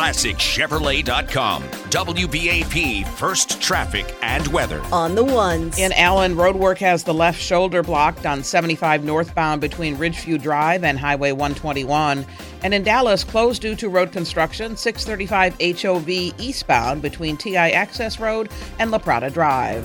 ClassicChevrolet.com. 0.00 1.62
WBAP 1.62 3.06
First 3.06 3.60
Traffic 3.60 4.16
and 4.22 4.46
Weather. 4.48 4.80
On 4.92 5.14
the 5.14 5.22
ones. 5.22 5.78
In 5.78 5.92
Allen, 5.92 6.36
roadwork 6.36 6.78
has 6.78 7.04
the 7.04 7.12
left 7.12 7.38
shoulder 7.38 7.82
blocked 7.82 8.24
on 8.24 8.42
75 8.42 9.04
northbound 9.04 9.60
between 9.60 9.98
Ridgeview 9.98 10.40
Drive 10.40 10.84
and 10.84 10.98
Highway 10.98 11.32
121. 11.32 12.24
And 12.62 12.72
in 12.72 12.82
Dallas, 12.82 13.24
closed 13.24 13.60
due 13.60 13.76
to 13.76 13.90
road 13.90 14.10
construction, 14.10 14.74
635 14.74 15.78
HOV 15.82 16.08
eastbound 16.08 17.02
between 17.02 17.36
TI 17.36 17.56
Access 17.56 18.18
Road 18.18 18.48
and 18.78 18.90
La 18.90 18.96
Prada 18.96 19.28
Drive. 19.28 19.84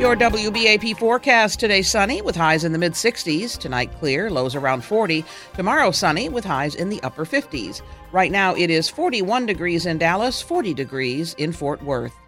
Your 0.00 0.16
WBAP 0.16 0.96
forecast 0.96 1.60
today 1.60 1.82
sunny 1.82 2.22
with 2.22 2.34
highs 2.34 2.64
in 2.64 2.72
the 2.72 2.78
mid 2.78 2.94
60s. 2.94 3.58
Tonight 3.58 3.92
clear, 3.98 4.30
lows 4.30 4.54
around 4.54 4.82
40. 4.82 5.22
Tomorrow 5.52 5.90
sunny 5.90 6.30
with 6.30 6.42
highs 6.42 6.74
in 6.74 6.88
the 6.88 7.02
upper 7.02 7.26
50s. 7.26 7.82
Right 8.10 8.32
now 8.32 8.56
it 8.56 8.70
is 8.70 8.88
41 8.88 9.44
degrees 9.44 9.84
in 9.84 9.98
Dallas, 9.98 10.40
40 10.40 10.72
degrees 10.72 11.34
in 11.34 11.52
Fort 11.52 11.82
Worth. 11.82 12.19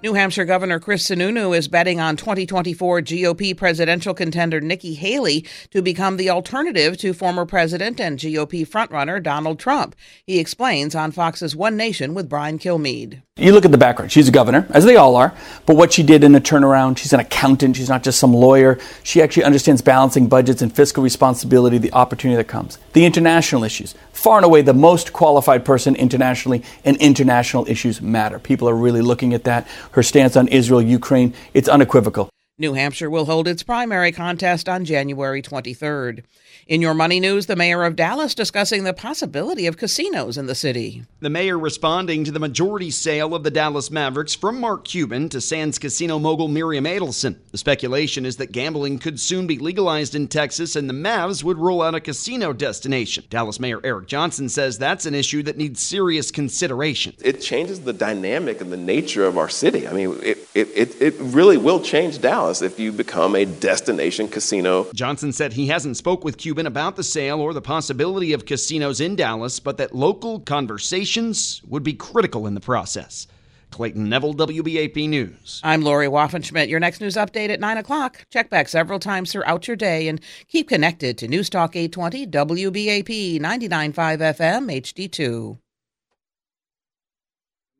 New 0.00 0.14
Hampshire 0.14 0.44
Governor 0.44 0.78
Chris 0.78 1.08
Sununu 1.08 1.58
is 1.58 1.66
betting 1.66 1.98
on 1.98 2.14
2024 2.14 3.00
GOP 3.00 3.56
presidential 3.56 4.14
contender 4.14 4.60
Nikki 4.60 4.94
Haley 4.94 5.44
to 5.72 5.82
become 5.82 6.16
the 6.16 6.30
alternative 6.30 6.96
to 6.98 7.12
former 7.12 7.44
president 7.44 7.98
and 7.98 8.16
GOP 8.16 8.64
frontrunner 8.64 9.20
Donald 9.20 9.58
Trump. 9.58 9.96
He 10.24 10.38
explains 10.38 10.94
on 10.94 11.10
Fox's 11.10 11.56
One 11.56 11.76
Nation 11.76 12.14
with 12.14 12.28
Brian 12.28 12.60
Kilmeade. 12.60 13.22
You 13.38 13.52
look 13.52 13.64
at 13.64 13.70
the 13.70 13.78
background. 13.78 14.10
She's 14.10 14.28
a 14.28 14.32
governor, 14.32 14.66
as 14.70 14.84
they 14.84 14.96
all 14.96 15.14
are, 15.14 15.32
but 15.64 15.76
what 15.76 15.92
she 15.92 16.02
did 16.02 16.24
in 16.24 16.34
a 16.34 16.40
turnaround, 16.40 16.98
she's 16.98 17.12
an 17.12 17.20
accountant, 17.20 17.76
she's 17.76 17.88
not 17.88 18.02
just 18.02 18.18
some 18.18 18.34
lawyer. 18.34 18.78
She 19.04 19.22
actually 19.22 19.44
understands 19.44 19.80
balancing 19.80 20.28
budgets 20.28 20.60
and 20.60 20.74
fiscal 20.74 21.04
responsibility, 21.04 21.78
the 21.78 21.92
opportunity 21.92 22.36
that 22.36 22.48
comes. 22.48 22.78
The 22.94 23.04
international 23.04 23.62
issues, 23.62 23.94
far 24.12 24.38
and 24.38 24.44
away 24.44 24.62
the 24.62 24.74
most 24.74 25.12
qualified 25.12 25.64
person 25.64 25.94
internationally, 25.94 26.64
and 26.84 26.96
international 26.96 27.68
issues 27.68 28.02
matter. 28.02 28.40
People 28.40 28.68
are 28.68 28.74
really 28.74 29.02
looking 29.02 29.34
at 29.34 29.44
that. 29.44 29.68
Her 29.92 30.02
stance 30.02 30.36
on 30.36 30.48
Israel, 30.48 30.82
Ukraine, 30.82 31.34
it's 31.54 31.68
unequivocal. 31.68 32.28
New 32.58 32.74
Hampshire 32.74 33.08
will 33.08 33.26
hold 33.26 33.46
its 33.46 33.62
primary 33.62 34.10
contest 34.10 34.68
on 34.68 34.84
January 34.84 35.42
23rd. 35.42 36.24
In 36.68 36.82
your 36.82 36.92
money 36.92 37.18
news, 37.18 37.46
the 37.46 37.56
mayor 37.56 37.82
of 37.82 37.96
Dallas 37.96 38.34
discussing 38.34 38.84
the 38.84 38.92
possibility 38.92 39.66
of 39.66 39.78
casinos 39.78 40.36
in 40.36 40.44
the 40.44 40.54
city. 40.54 41.02
The 41.20 41.30
mayor 41.30 41.58
responding 41.58 42.24
to 42.24 42.30
the 42.30 42.38
majority 42.38 42.90
sale 42.90 43.34
of 43.34 43.42
the 43.42 43.50
Dallas 43.50 43.90
Mavericks 43.90 44.34
from 44.34 44.60
Mark 44.60 44.84
Cuban 44.84 45.30
to 45.30 45.40
Sands 45.40 45.78
casino 45.78 46.18
mogul 46.18 46.46
Miriam 46.46 46.84
Adelson. 46.84 47.38
The 47.52 47.56
speculation 47.56 48.26
is 48.26 48.36
that 48.36 48.52
gambling 48.52 48.98
could 48.98 49.18
soon 49.18 49.46
be 49.46 49.58
legalized 49.58 50.14
in 50.14 50.28
Texas 50.28 50.76
and 50.76 50.90
the 50.90 50.94
Mavs 50.94 51.42
would 51.42 51.56
roll 51.56 51.80
out 51.80 51.94
a 51.94 52.00
casino 52.00 52.52
destination. 52.52 53.24
Dallas 53.30 53.58
Mayor 53.58 53.80
Eric 53.82 54.06
Johnson 54.06 54.50
says 54.50 54.76
that's 54.76 55.06
an 55.06 55.14
issue 55.14 55.42
that 55.44 55.56
needs 55.56 55.82
serious 55.82 56.30
consideration. 56.30 57.14
It 57.24 57.40
changes 57.40 57.80
the 57.80 57.94
dynamic 57.94 58.60
and 58.60 58.70
the 58.70 58.76
nature 58.76 59.24
of 59.24 59.38
our 59.38 59.48
city. 59.48 59.88
I 59.88 59.94
mean, 59.94 60.18
it, 60.22 60.36
it, 60.58 60.68
it, 60.74 61.00
it 61.00 61.14
really 61.18 61.56
will 61.56 61.80
change 61.80 62.20
Dallas 62.20 62.62
if 62.62 62.80
you 62.80 62.90
become 62.90 63.36
a 63.36 63.44
destination 63.44 64.26
casino. 64.28 64.88
Johnson 64.92 65.32
said 65.32 65.52
he 65.52 65.68
hasn't 65.68 65.96
spoke 65.96 66.24
with 66.24 66.36
Cuban 66.36 66.66
about 66.66 66.96
the 66.96 67.04
sale 67.04 67.40
or 67.40 67.52
the 67.52 67.62
possibility 67.62 68.32
of 68.32 68.44
casinos 68.44 69.00
in 69.00 69.14
Dallas, 69.14 69.60
but 69.60 69.76
that 69.76 69.94
local 69.94 70.40
conversations 70.40 71.62
would 71.68 71.84
be 71.84 71.94
critical 71.94 72.46
in 72.46 72.54
the 72.54 72.60
process. 72.60 73.28
Clayton 73.70 74.08
Neville, 74.08 74.34
WBAP 74.34 75.08
News. 75.08 75.60
I'm 75.62 75.82
Lori 75.82 76.08
Waffenschmidt. 76.08 76.68
Your 76.68 76.80
next 76.80 77.00
news 77.00 77.16
update 77.16 77.50
at 77.50 77.60
9 77.60 77.76
o'clock. 77.76 78.24
Check 78.30 78.50
back 78.50 78.68
several 78.68 78.98
times 78.98 79.30
throughout 79.30 79.68
your 79.68 79.76
day 79.76 80.08
and 80.08 80.20
keep 80.48 80.68
connected 80.68 81.18
to 81.18 81.28
News 81.28 81.50
Talk 81.50 81.76
820, 81.76 82.26
WBAP 82.26 83.38
99.5 83.40 83.92
FM, 83.94 84.80
HD2. 84.80 85.58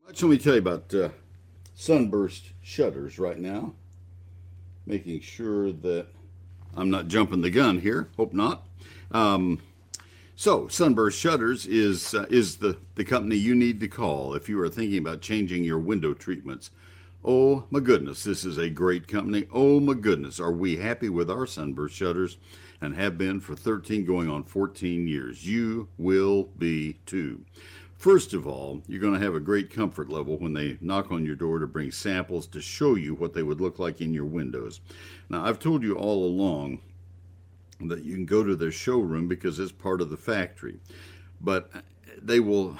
Let 0.07 0.23
me 0.23 0.37
tell 0.37 0.53
you 0.53 0.59
about 0.59 0.93
uh, 0.93 1.09
sunburst 1.75 2.51
shutters 2.69 3.17
right 3.17 3.39
now. 3.39 3.73
Making 4.85 5.21
sure 5.21 5.71
that 5.71 6.07
I'm 6.75 6.89
not 6.89 7.07
jumping 7.07 7.41
the 7.41 7.49
gun 7.49 7.79
here. 7.79 8.09
Hope 8.15 8.33
not. 8.33 8.67
Um, 9.11 9.59
so, 10.35 10.67
Sunburst 10.67 11.19
Shutters 11.19 11.65
is 11.65 12.13
uh, 12.13 12.25
is 12.29 12.57
the, 12.57 12.77
the 12.95 13.03
company 13.03 13.35
you 13.35 13.55
need 13.55 13.79
to 13.81 13.87
call 13.87 14.35
if 14.35 14.47
you 14.47 14.59
are 14.61 14.69
thinking 14.69 14.99
about 14.99 15.21
changing 15.21 15.63
your 15.63 15.79
window 15.79 16.13
treatments. 16.13 16.71
Oh 17.25 17.65
my 17.69 17.81
goodness, 17.81 18.23
this 18.23 18.45
is 18.45 18.57
a 18.57 18.69
great 18.69 19.07
company. 19.07 19.47
Oh 19.51 19.81
my 19.81 19.95
goodness, 19.95 20.39
are 20.39 20.51
we 20.51 20.77
happy 20.77 21.09
with 21.09 21.29
our 21.29 21.45
Sunburst 21.45 21.95
Shutters 21.95 22.37
and 22.79 22.95
have 22.95 23.17
been 23.17 23.41
for 23.41 23.55
13 23.55 24.05
going 24.05 24.29
on 24.29 24.43
14 24.43 25.07
years? 25.07 25.45
You 25.45 25.89
will 25.97 26.45
be 26.57 26.99
too. 27.05 27.43
First 27.99 28.33
of 28.33 28.47
all, 28.47 28.81
you're 28.87 29.01
going 29.01 29.19
to 29.19 29.25
have 29.25 29.35
a 29.35 29.41
great 29.41 29.69
comfort 29.69 30.09
level 30.09 30.37
when 30.37 30.53
they 30.53 30.77
knock 30.79 31.11
on 31.11 31.25
your 31.25 31.35
door 31.35 31.59
to 31.59 31.67
bring 31.67 31.91
samples 31.91 32.47
to 32.47 32.61
show 32.61 32.95
you 32.95 33.13
what 33.13 33.33
they 33.33 33.43
would 33.43 33.59
look 33.59 33.77
like 33.77 33.99
in 33.99 34.13
your 34.13 34.23
windows. 34.23 34.79
Now, 35.27 35.43
I've 35.43 35.59
told 35.59 35.83
you 35.83 35.95
all 35.95 36.23
along 36.23 36.79
that 37.81 38.05
you 38.05 38.15
can 38.15 38.25
go 38.25 38.41
to 38.41 38.55
their 38.55 38.71
showroom 38.71 39.27
because 39.27 39.59
it's 39.59 39.73
part 39.73 39.99
of 39.99 40.09
the 40.09 40.15
factory. 40.15 40.79
But 41.41 41.69
uh, 41.75 41.81
they 42.21 42.39
will 42.39 42.77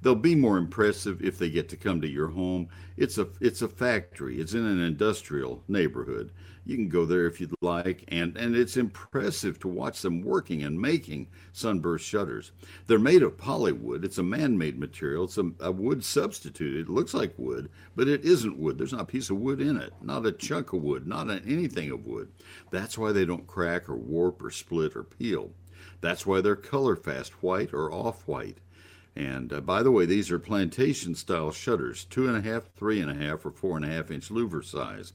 they'll 0.00 0.14
be 0.14 0.34
more 0.34 0.56
impressive 0.56 1.22
if 1.22 1.36
they 1.36 1.50
get 1.50 1.68
to 1.68 1.76
come 1.76 2.00
to 2.00 2.08
your 2.08 2.28
home. 2.28 2.68
It's 2.96 3.18
a 3.18 3.28
it's 3.42 3.60
a 3.60 3.68
factory. 3.68 4.40
It's 4.40 4.54
in 4.54 4.64
an 4.64 4.80
industrial 4.80 5.62
neighborhood. 5.68 6.30
You 6.66 6.76
can 6.76 6.88
go 6.88 7.04
there 7.04 7.26
if 7.26 7.40
you'd 7.40 7.54
like, 7.60 8.04
and 8.08 8.36
and 8.36 8.56
it's 8.56 8.76
impressive 8.76 9.58
to 9.60 9.68
watch 9.68 10.00
them 10.00 10.22
working 10.22 10.62
and 10.62 10.80
making 10.80 11.28
sunburst 11.52 12.06
shutters. 12.06 12.52
They're 12.86 12.98
made 12.98 13.22
of 13.22 13.36
polywood. 13.36 14.04
It's 14.04 14.18
a 14.18 14.22
man-made 14.22 14.78
material. 14.78 15.24
It's 15.24 15.36
a, 15.36 15.50
a 15.60 15.70
wood 15.70 16.04
substitute. 16.04 16.76
It 16.76 16.90
looks 16.90 17.12
like 17.12 17.38
wood, 17.38 17.68
but 17.94 18.08
it 18.08 18.24
isn't 18.24 18.58
wood. 18.58 18.78
There's 18.78 18.92
not 18.92 19.02
a 19.02 19.06
piece 19.06 19.28
of 19.28 19.38
wood 19.38 19.60
in 19.60 19.76
it. 19.76 19.92
Not 20.00 20.24
a 20.24 20.32
chunk 20.32 20.72
of 20.72 20.82
wood. 20.82 21.06
Not 21.06 21.28
anything 21.30 21.90
of 21.90 22.06
wood. 22.06 22.32
That's 22.70 22.96
why 22.96 23.12
they 23.12 23.26
don't 23.26 23.46
crack 23.46 23.88
or 23.88 23.96
warp 23.96 24.42
or 24.42 24.50
split 24.50 24.96
or 24.96 25.04
peel. 25.04 25.50
That's 26.00 26.26
why 26.26 26.40
they're 26.40 26.56
color 26.56 26.96
fast, 26.96 27.42
white 27.42 27.74
or 27.74 27.92
off 27.92 28.26
white. 28.26 28.58
And 29.16 29.52
uh, 29.52 29.60
by 29.60 29.82
the 29.82 29.92
way, 29.92 30.06
these 30.06 30.30
are 30.32 30.40
plantation 30.40 31.14
style 31.14 31.52
shutters, 31.52 32.04
two 32.04 32.26
and 32.26 32.36
a 32.36 32.40
half, 32.40 32.64
three 32.76 33.00
and 33.00 33.10
a 33.10 33.14
half, 33.14 33.46
or 33.46 33.52
four 33.52 33.76
and 33.76 33.84
a 33.84 33.88
half 33.88 34.10
inch 34.10 34.28
louver 34.28 34.64
size. 34.64 35.12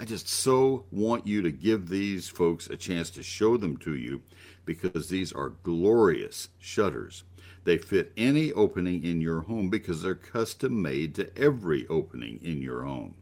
I 0.00 0.06
just 0.06 0.28
so 0.28 0.86
want 0.90 1.26
you 1.26 1.42
to 1.42 1.50
give 1.50 1.90
these 1.90 2.26
folks 2.26 2.68
a 2.68 2.76
chance 2.78 3.10
to 3.10 3.22
show 3.22 3.58
them 3.58 3.76
to 3.78 3.94
you 3.94 4.22
because 4.64 5.10
these 5.10 5.30
are 5.30 5.50
glorious 5.62 6.48
shutters. 6.58 7.24
They 7.64 7.76
fit 7.76 8.10
any 8.16 8.50
opening 8.50 9.04
in 9.04 9.20
your 9.20 9.42
home 9.42 9.68
because 9.68 10.00
they're 10.00 10.14
custom 10.14 10.80
made 10.80 11.14
to 11.16 11.36
every 11.36 11.86
opening 11.88 12.40
in 12.42 12.62
your 12.62 12.84
home. 12.84 13.16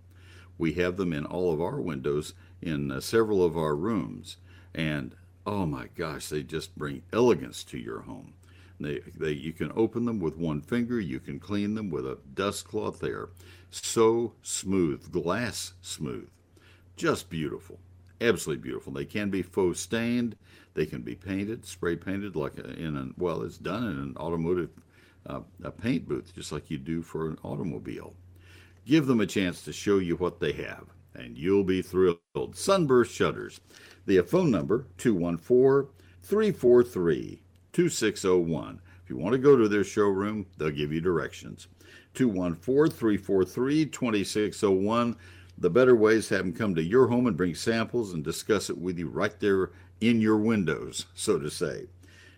We 0.56 0.74
have 0.74 0.96
them 0.96 1.12
in 1.12 1.26
all 1.26 1.52
of 1.52 1.60
our 1.60 1.80
windows 1.80 2.34
in 2.62 2.92
uh, 2.92 3.00
several 3.00 3.44
of 3.44 3.58
our 3.58 3.74
rooms. 3.74 4.36
And 4.72 5.16
oh 5.44 5.66
my 5.66 5.88
gosh, 5.96 6.28
they 6.28 6.44
just 6.44 6.78
bring 6.78 7.02
elegance 7.12 7.64
to 7.64 7.78
your 7.78 8.02
home. 8.02 8.34
They, 8.78 9.00
they, 9.16 9.32
you 9.32 9.52
can 9.52 9.72
open 9.74 10.04
them 10.04 10.20
with 10.20 10.36
one 10.36 10.60
finger. 10.60 11.00
You 11.00 11.18
can 11.18 11.40
clean 11.40 11.74
them 11.74 11.90
with 11.90 12.06
a 12.06 12.18
dust 12.34 12.68
cloth. 12.68 13.00
They 13.00 13.08
are 13.08 13.30
so 13.72 14.34
smooth, 14.42 15.10
glass 15.10 15.72
smooth, 15.82 16.28
just 16.98 17.30
beautiful, 17.30 17.78
absolutely 18.20 18.62
beautiful. 18.62 18.92
They 18.92 19.06
can 19.06 19.30
be 19.30 19.42
faux 19.42 19.80
stained. 19.80 20.36
They 20.74 20.86
can 20.86 21.02
be 21.02 21.14
painted, 21.14 21.64
spray 21.64 21.96
painted, 21.96 22.36
like 22.36 22.58
in 22.58 22.96
an 22.96 23.14
well, 23.16 23.42
it's 23.42 23.58
done 23.58 23.84
in 23.84 23.98
an 23.98 24.16
automotive 24.18 24.70
uh, 25.26 25.40
a 25.62 25.70
paint 25.70 26.08
booth, 26.08 26.34
just 26.34 26.52
like 26.52 26.70
you 26.70 26.78
do 26.78 27.02
for 27.02 27.28
an 27.28 27.38
automobile. 27.42 28.14
Give 28.86 29.06
them 29.06 29.20
a 29.20 29.26
chance 29.26 29.62
to 29.62 29.72
show 29.72 29.98
you 29.98 30.16
what 30.16 30.40
they 30.40 30.52
have, 30.52 30.86
and 31.14 31.36
you'll 31.36 31.64
be 31.64 31.82
thrilled. 31.82 32.18
Sunburst 32.54 33.12
Shutters. 33.14 33.60
The 34.06 34.22
phone 34.22 34.50
number 34.50 34.86
214 34.98 35.90
343 36.22 37.40
2601. 37.72 38.80
If 39.04 39.10
you 39.10 39.16
want 39.16 39.32
to 39.32 39.38
go 39.38 39.56
to 39.56 39.68
their 39.68 39.84
showroom, 39.84 40.46
they'll 40.56 40.70
give 40.70 40.92
you 40.92 41.00
directions. 41.00 41.68
214 42.14 42.96
343 42.96 43.86
2601. 43.86 45.16
The 45.60 45.70
better 45.70 45.96
way 45.96 46.14
ways 46.14 46.28
have 46.28 46.44
them 46.44 46.52
come 46.52 46.76
to 46.76 46.82
your 46.82 47.08
home 47.08 47.26
and 47.26 47.36
bring 47.36 47.56
samples 47.56 48.14
and 48.14 48.22
discuss 48.22 48.70
it 48.70 48.78
with 48.78 48.96
you 48.96 49.08
right 49.08 49.40
there 49.40 49.72
in 50.00 50.20
your 50.20 50.36
windows, 50.36 51.06
so 51.14 51.36
to 51.36 51.50
say. 51.50 51.86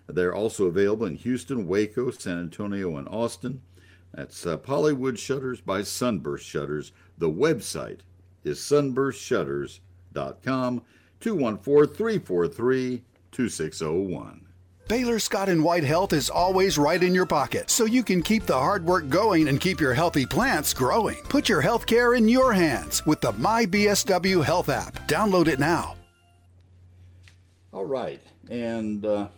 They're 0.08 0.34
also 0.34 0.64
available 0.64 1.04
in 1.04 1.16
Houston, 1.16 1.68
Waco, 1.68 2.10
San 2.10 2.38
Antonio, 2.38 2.96
and 2.96 3.06
Austin. 3.08 3.60
That's 4.14 4.46
uh, 4.46 4.56
Polywood 4.56 5.18
Shutters 5.18 5.60
by 5.60 5.82
Sunburst 5.82 6.46
Shutters. 6.46 6.92
The 7.18 7.30
website 7.30 7.98
is 8.42 8.58
sunburstshutters.com, 8.58 10.82
214 11.20 11.94
343 11.94 13.02
2601. 13.32 14.46
Baylor 14.90 15.20
Scott 15.20 15.48
and 15.48 15.62
White 15.62 15.84
Health 15.84 16.12
is 16.12 16.28
always 16.28 16.76
right 16.76 17.00
in 17.00 17.14
your 17.14 17.24
pocket, 17.24 17.70
so 17.70 17.84
you 17.84 18.02
can 18.02 18.22
keep 18.22 18.44
the 18.44 18.58
hard 18.58 18.84
work 18.84 19.08
going 19.08 19.46
and 19.46 19.60
keep 19.60 19.78
your 19.78 19.94
healthy 19.94 20.26
plants 20.26 20.74
growing. 20.74 21.14
Put 21.28 21.48
your 21.48 21.60
health 21.60 21.86
care 21.86 22.14
in 22.14 22.26
your 22.26 22.52
hands 22.52 23.06
with 23.06 23.20
the 23.20 23.30
MyBSW 23.34 24.42
Health 24.42 24.68
app. 24.68 25.06
Download 25.06 25.46
it 25.46 25.60
now. 25.60 25.94
All 27.72 27.84
right, 27.84 28.20
and 28.50 29.06
uh, 29.06 29.28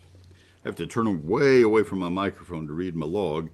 I 0.64 0.68
have 0.68 0.76
to 0.76 0.86
turn 0.86 1.28
way 1.28 1.60
away 1.60 1.82
from 1.82 1.98
my 1.98 2.08
microphone 2.08 2.66
to 2.66 2.72
read 2.72 2.96
my 2.96 3.04
log. 3.04 3.50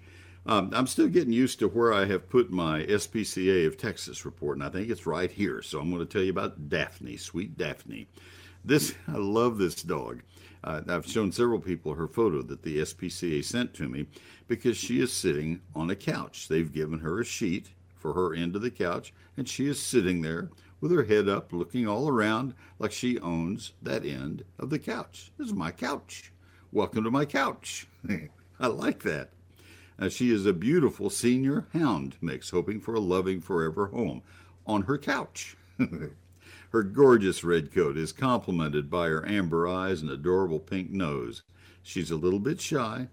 Um, 0.46 0.70
I'm 0.72 0.87
still 0.87 1.08
getting 1.08 1.32
used 1.32 1.58
to 1.58 1.66
where 1.66 1.92
I 1.92 2.04
have 2.04 2.30
put 2.30 2.52
my 2.52 2.84
SPCA 2.84 3.66
of 3.66 3.76
Texas 3.76 4.24
report, 4.24 4.56
and 4.56 4.64
I 4.64 4.68
think 4.68 4.88
it's 4.88 5.04
right 5.04 5.32
here. 5.32 5.62
So 5.62 5.80
I'm 5.80 5.90
going 5.90 6.06
to 6.06 6.06
tell 6.06 6.22
you 6.22 6.30
about 6.30 6.68
Daphne, 6.68 7.16
sweet 7.16 7.58
Daphne. 7.58 8.06
This 8.64 8.94
I 9.08 9.16
love 9.16 9.58
this 9.58 9.82
dog. 9.82 10.22
Uh, 10.64 10.82
I've 10.88 11.06
shown 11.06 11.32
several 11.32 11.60
people 11.60 11.94
her 11.94 12.08
photo 12.08 12.42
that 12.42 12.62
the 12.62 12.78
SPCA 12.78 13.44
sent 13.44 13.74
to 13.74 13.88
me 13.88 14.06
because 14.46 14.76
she 14.76 15.00
is 15.00 15.12
sitting 15.12 15.60
on 15.74 15.90
a 15.90 15.96
couch. 15.96 16.48
They've 16.48 16.72
given 16.72 17.00
her 17.00 17.20
a 17.20 17.24
sheet 17.24 17.70
for 17.96 18.12
her 18.14 18.34
end 18.34 18.56
of 18.56 18.62
the 18.62 18.70
couch, 18.70 19.12
and 19.36 19.48
she 19.48 19.66
is 19.66 19.80
sitting 19.80 20.22
there 20.22 20.50
with 20.80 20.92
her 20.92 21.04
head 21.04 21.28
up, 21.28 21.52
looking 21.52 21.86
all 21.86 22.08
around 22.08 22.54
like 22.78 22.92
she 22.92 23.18
owns 23.18 23.72
that 23.82 24.04
end 24.04 24.44
of 24.58 24.70
the 24.70 24.78
couch. 24.78 25.32
This 25.36 25.48
is 25.48 25.54
my 25.54 25.70
couch. 25.70 26.32
Welcome 26.72 27.04
to 27.04 27.10
my 27.10 27.24
couch. 27.24 27.86
I 28.60 28.66
like 28.66 29.02
that. 29.02 29.30
Now, 29.98 30.08
she 30.08 30.30
is 30.30 30.46
a 30.46 30.52
beautiful 30.52 31.10
senior 31.10 31.66
hound 31.72 32.16
mix, 32.20 32.50
hoping 32.50 32.80
for 32.80 32.94
a 32.94 33.00
loving 33.00 33.40
forever 33.40 33.88
home 33.88 34.22
on 34.66 34.82
her 34.82 34.98
couch. 34.98 35.56
her 36.70 36.83
gorgeous 36.83 37.42
red 37.42 37.72
coat 37.72 37.96
is 37.96 38.12
complemented 38.12 38.90
by 38.90 39.09
her 39.09 39.26
amber 39.26 39.66
eyes 39.66 40.02
and 40.02 40.11
adorable 40.11 40.61
pink 40.61 40.90
nose. 40.90 41.42
She's 41.83 42.11
a 42.11 42.16
little 42.16 42.38
bit 42.38 42.61
shy. 42.61 43.09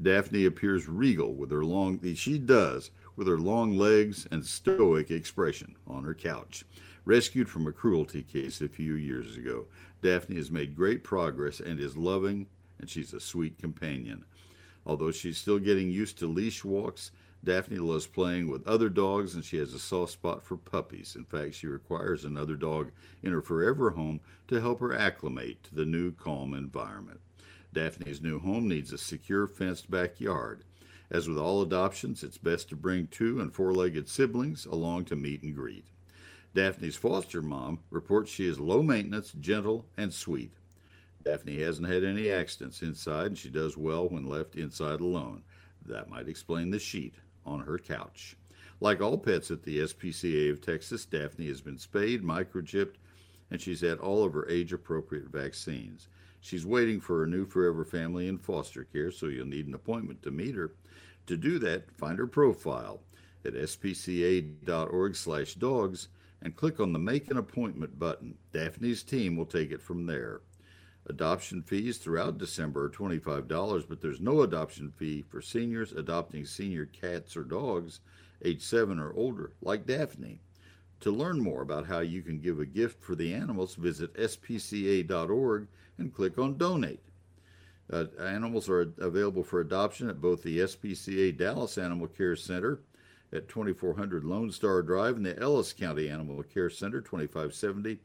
Daphne 0.00 0.44
appears 0.44 0.88
regal 0.88 1.34
with 1.34 1.50
her 1.50 1.64
long, 1.64 2.00
she 2.14 2.38
does, 2.38 2.90
with 3.16 3.26
her 3.26 3.38
long 3.38 3.76
legs 3.76 4.26
and 4.30 4.44
stoic 4.44 5.10
expression 5.10 5.76
on 5.86 6.04
her 6.04 6.14
couch. 6.14 6.64
Rescued 7.04 7.48
from 7.48 7.66
a 7.66 7.72
cruelty 7.72 8.22
case 8.22 8.60
a 8.60 8.68
few 8.68 8.94
years 8.94 9.36
ago, 9.36 9.66
Daphne 10.00 10.36
has 10.36 10.50
made 10.50 10.76
great 10.76 11.04
progress 11.04 11.60
and 11.60 11.78
is 11.78 11.96
loving, 11.96 12.46
and 12.78 12.88
she's 12.88 13.12
a 13.12 13.20
sweet 13.20 13.58
companion. 13.58 14.24
Although 14.86 15.10
she's 15.10 15.38
still 15.38 15.58
getting 15.58 15.90
used 15.90 16.18
to 16.18 16.26
leash 16.26 16.64
walks, 16.64 17.10
Daphne 17.44 17.76
loves 17.76 18.06
playing 18.06 18.48
with 18.48 18.66
other 18.66 18.88
dogs 18.88 19.34
and 19.34 19.44
she 19.44 19.58
has 19.58 19.74
a 19.74 19.78
soft 19.78 20.12
spot 20.12 20.42
for 20.42 20.56
puppies. 20.56 21.14
In 21.14 21.24
fact, 21.24 21.54
she 21.54 21.66
requires 21.66 22.24
another 22.24 22.56
dog 22.56 22.90
in 23.22 23.32
her 23.32 23.42
forever 23.42 23.90
home 23.90 24.20
to 24.48 24.62
help 24.62 24.80
her 24.80 24.94
acclimate 24.94 25.62
to 25.64 25.74
the 25.74 25.84
new 25.84 26.10
calm 26.10 26.54
environment. 26.54 27.20
Daphne's 27.72 28.22
new 28.22 28.38
home 28.38 28.66
needs 28.66 28.92
a 28.92 28.98
secure 28.98 29.46
fenced 29.46 29.90
backyard. 29.90 30.64
As 31.10 31.28
with 31.28 31.36
all 31.36 31.60
adoptions, 31.60 32.22
it's 32.22 32.38
best 32.38 32.70
to 32.70 32.76
bring 32.76 33.08
two 33.08 33.40
and 33.40 33.52
four 33.52 33.74
legged 33.74 34.08
siblings 34.08 34.64
along 34.64 35.04
to 35.06 35.16
meet 35.16 35.42
and 35.42 35.54
greet. 35.54 35.84
Daphne's 36.54 36.96
foster 36.96 37.42
mom 37.42 37.80
reports 37.90 38.30
she 38.30 38.46
is 38.46 38.58
low 38.58 38.82
maintenance, 38.82 39.32
gentle, 39.32 39.84
and 39.98 40.14
sweet. 40.14 40.52
Daphne 41.22 41.60
hasn't 41.60 41.88
had 41.88 42.04
any 42.04 42.30
accidents 42.30 42.80
inside, 42.80 43.26
and 43.26 43.38
she 43.38 43.50
does 43.50 43.76
well 43.76 44.08
when 44.08 44.24
left 44.24 44.56
inside 44.56 45.00
alone. 45.00 45.42
That 45.84 46.08
might 46.08 46.28
explain 46.28 46.70
the 46.70 46.78
sheet 46.78 47.14
on 47.46 47.60
her 47.60 47.78
couch. 47.78 48.36
Like 48.80 49.00
all 49.00 49.18
pets 49.18 49.50
at 49.50 49.62
the 49.62 49.78
SPCA 49.78 50.50
of 50.50 50.60
Texas, 50.60 51.06
Daphne 51.06 51.46
has 51.48 51.60
been 51.60 51.78
spayed, 51.78 52.22
microchipped, 52.22 52.96
and 53.50 53.60
she's 53.60 53.80
had 53.80 53.98
all 53.98 54.24
of 54.24 54.32
her 54.32 54.48
age 54.48 54.72
appropriate 54.72 55.28
vaccines. 55.28 56.08
She's 56.40 56.66
waiting 56.66 57.00
for 57.00 57.20
her 57.20 57.26
new 57.26 57.46
forever 57.46 57.84
family 57.84 58.28
in 58.28 58.38
foster 58.38 58.84
care, 58.84 59.10
so 59.10 59.26
you'll 59.26 59.46
need 59.46 59.66
an 59.66 59.74
appointment 59.74 60.22
to 60.22 60.30
meet 60.30 60.54
her. 60.54 60.74
To 61.26 61.36
do 61.36 61.58
that, 61.60 61.90
find 61.92 62.18
her 62.18 62.26
profile 62.26 63.00
at 63.44 63.54
spca.org/dogs 63.54 64.58
and 66.42 66.56
click 66.56 66.80
on 66.80 66.92
the 66.92 66.98
Make 66.98 67.30
an 67.30 67.38
Appointment 67.38 67.98
button. 67.98 68.36
Daphne's 68.52 69.02
team 69.02 69.36
will 69.36 69.46
take 69.46 69.70
it 69.70 69.80
from 69.80 70.04
there. 70.04 70.42
Adoption 71.06 71.62
fees 71.62 71.98
throughout 71.98 72.38
December 72.38 72.86
are 72.86 72.90
$25, 72.90 73.86
but 73.88 74.00
there's 74.00 74.20
no 74.20 74.40
adoption 74.40 74.90
fee 74.90 75.22
for 75.22 75.42
seniors 75.42 75.92
adopting 75.92 76.46
senior 76.46 76.86
cats 76.86 77.36
or 77.36 77.44
dogs 77.44 78.00
age 78.42 78.62
7 78.62 78.98
or 78.98 79.12
older, 79.14 79.52
like 79.60 79.86
Daphne. 79.86 80.40
To 81.00 81.10
learn 81.10 81.40
more 81.40 81.60
about 81.60 81.86
how 81.86 82.00
you 82.00 82.22
can 82.22 82.40
give 82.40 82.58
a 82.58 82.66
gift 82.66 83.02
for 83.02 83.14
the 83.14 83.34
animals, 83.34 83.74
visit 83.74 84.14
spca.org 84.14 85.68
and 85.98 86.14
click 86.14 86.38
on 86.38 86.56
Donate. 86.56 87.02
Uh, 87.92 88.06
animals 88.18 88.68
are 88.70 88.92
available 88.98 89.44
for 89.44 89.60
adoption 89.60 90.08
at 90.08 90.22
both 90.22 90.42
the 90.42 90.60
SPCA 90.60 91.36
Dallas 91.36 91.76
Animal 91.76 92.06
Care 92.06 92.36
Center 92.36 92.80
at 93.30 93.48
2400 93.48 94.24
Lone 94.24 94.50
Star 94.50 94.80
Drive 94.80 95.16
and 95.16 95.26
the 95.26 95.38
Ellis 95.38 95.74
County 95.74 96.08
Animal 96.08 96.42
Care 96.42 96.70
Center, 96.70 97.02
2570 97.02 97.98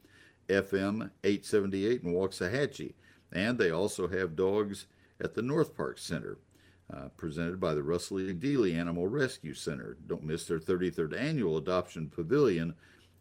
FM 0.49 1.11
878 1.23 2.03
in 2.03 2.13
Waxahachie. 2.13 2.93
And 3.31 3.57
they 3.57 3.69
also 3.69 4.07
have 4.07 4.35
dogs 4.35 4.87
at 5.21 5.33
the 5.33 5.41
North 5.41 5.75
Park 5.75 5.97
Center, 5.97 6.37
uh, 6.91 7.09
presented 7.15 7.59
by 7.59 7.73
the 7.73 7.83
Russell 7.83 8.19
E. 8.19 8.33
Dealey 8.33 8.75
Animal 8.75 9.07
Rescue 9.07 9.53
Center. 9.53 9.97
Don't 10.07 10.23
miss 10.23 10.45
their 10.45 10.59
33rd 10.59 11.17
annual 11.19 11.57
Adoption 11.57 12.09
Pavilion, 12.09 12.73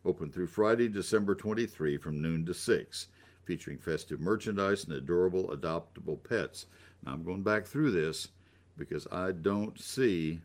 open 0.05 0.31
through 0.31 0.47
Friday, 0.47 0.89
December 0.89 1.35
23 1.35 1.99
from 1.99 2.23
noon 2.23 2.47
to 2.47 2.55
6, 2.55 3.09
featuring 3.45 3.79
festive 3.79 4.21
merchandise 4.21 4.85
and 4.85 4.95
adorable 4.95 5.49
adoptable 5.49 6.23
pets. 6.23 6.67
Now, 7.05 7.13
I'm 7.13 7.25
going 7.25 7.43
back 7.43 7.67
through 7.67 7.91
this 7.91 8.29
because 8.77 9.07
I 9.13 9.33
don't 9.33 9.79
see 9.79 10.41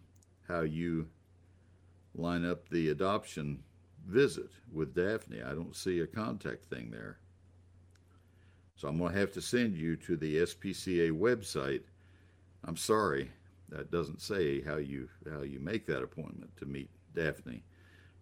how 0.47 0.61
you 0.61 1.07
line 2.15 2.45
up 2.45 2.67
the 2.69 2.89
adoption 2.89 3.63
visit 4.07 4.49
with 4.71 4.95
Daphne. 4.95 5.41
I 5.41 5.53
don't 5.53 5.75
see 5.75 5.99
a 5.99 6.07
contact 6.07 6.65
thing 6.65 6.91
there. 6.91 7.17
So 8.75 8.87
I'm 8.87 8.97
going 8.97 9.13
to 9.13 9.19
have 9.19 9.31
to 9.33 9.41
send 9.41 9.75
you 9.77 9.95
to 9.97 10.17
the 10.17 10.37
SPCA 10.37 11.11
website. 11.11 11.83
I'm 12.65 12.77
sorry, 12.77 13.31
that 13.69 13.91
doesn't 13.91 14.21
say 14.21 14.61
how 14.61 14.77
you 14.77 15.09
how 15.31 15.41
you 15.41 15.59
make 15.59 15.85
that 15.87 16.03
appointment 16.03 16.55
to 16.57 16.65
meet 16.65 16.89
Daphne. 17.15 17.63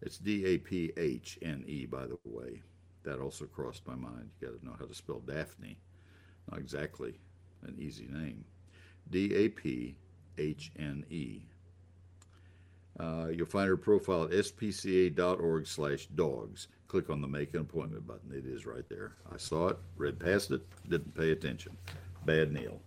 It's 0.01 0.17
D 0.17 0.45
A 0.45 0.57
P 0.57 0.91
H 0.97 1.37
N 1.41 1.63
E, 1.67 1.85
by 1.85 2.05
the 2.05 2.17
way. 2.25 2.61
That 3.03 3.19
also 3.19 3.45
crossed 3.45 3.87
my 3.87 3.95
mind. 3.95 4.29
You 4.39 4.47
got 4.47 4.59
to 4.59 4.65
know 4.65 4.75
how 4.79 4.85
to 4.85 4.93
spell 4.93 5.19
Daphne. 5.19 5.77
Not 6.49 6.59
exactly 6.59 7.19
an 7.63 7.75
easy 7.79 8.07
name. 8.09 8.43
D 9.09 9.33
A 9.35 9.49
P 9.49 9.95
H 10.37 10.71
N 10.77 11.05
E. 11.09 11.41
Uh, 12.99 13.27
you'll 13.31 13.45
find 13.45 13.67
her 13.67 13.77
profile 13.77 14.23
at 14.23 14.31
spca.org 14.31 15.67
slash 15.67 16.05
dogs. 16.07 16.67
Click 16.87 17.09
on 17.09 17.21
the 17.21 17.27
Make 17.27 17.53
an 17.53 17.61
Appointment 17.61 18.05
button. 18.05 18.31
It 18.33 18.45
is 18.45 18.65
right 18.65 18.87
there. 18.89 19.13
I 19.33 19.37
saw 19.37 19.69
it, 19.69 19.77
read 19.97 20.19
past 20.19 20.51
it, 20.51 20.61
didn't 20.89 21.15
pay 21.15 21.31
attention. 21.31 21.77
Bad 22.25 22.51
Neil. 22.51 22.79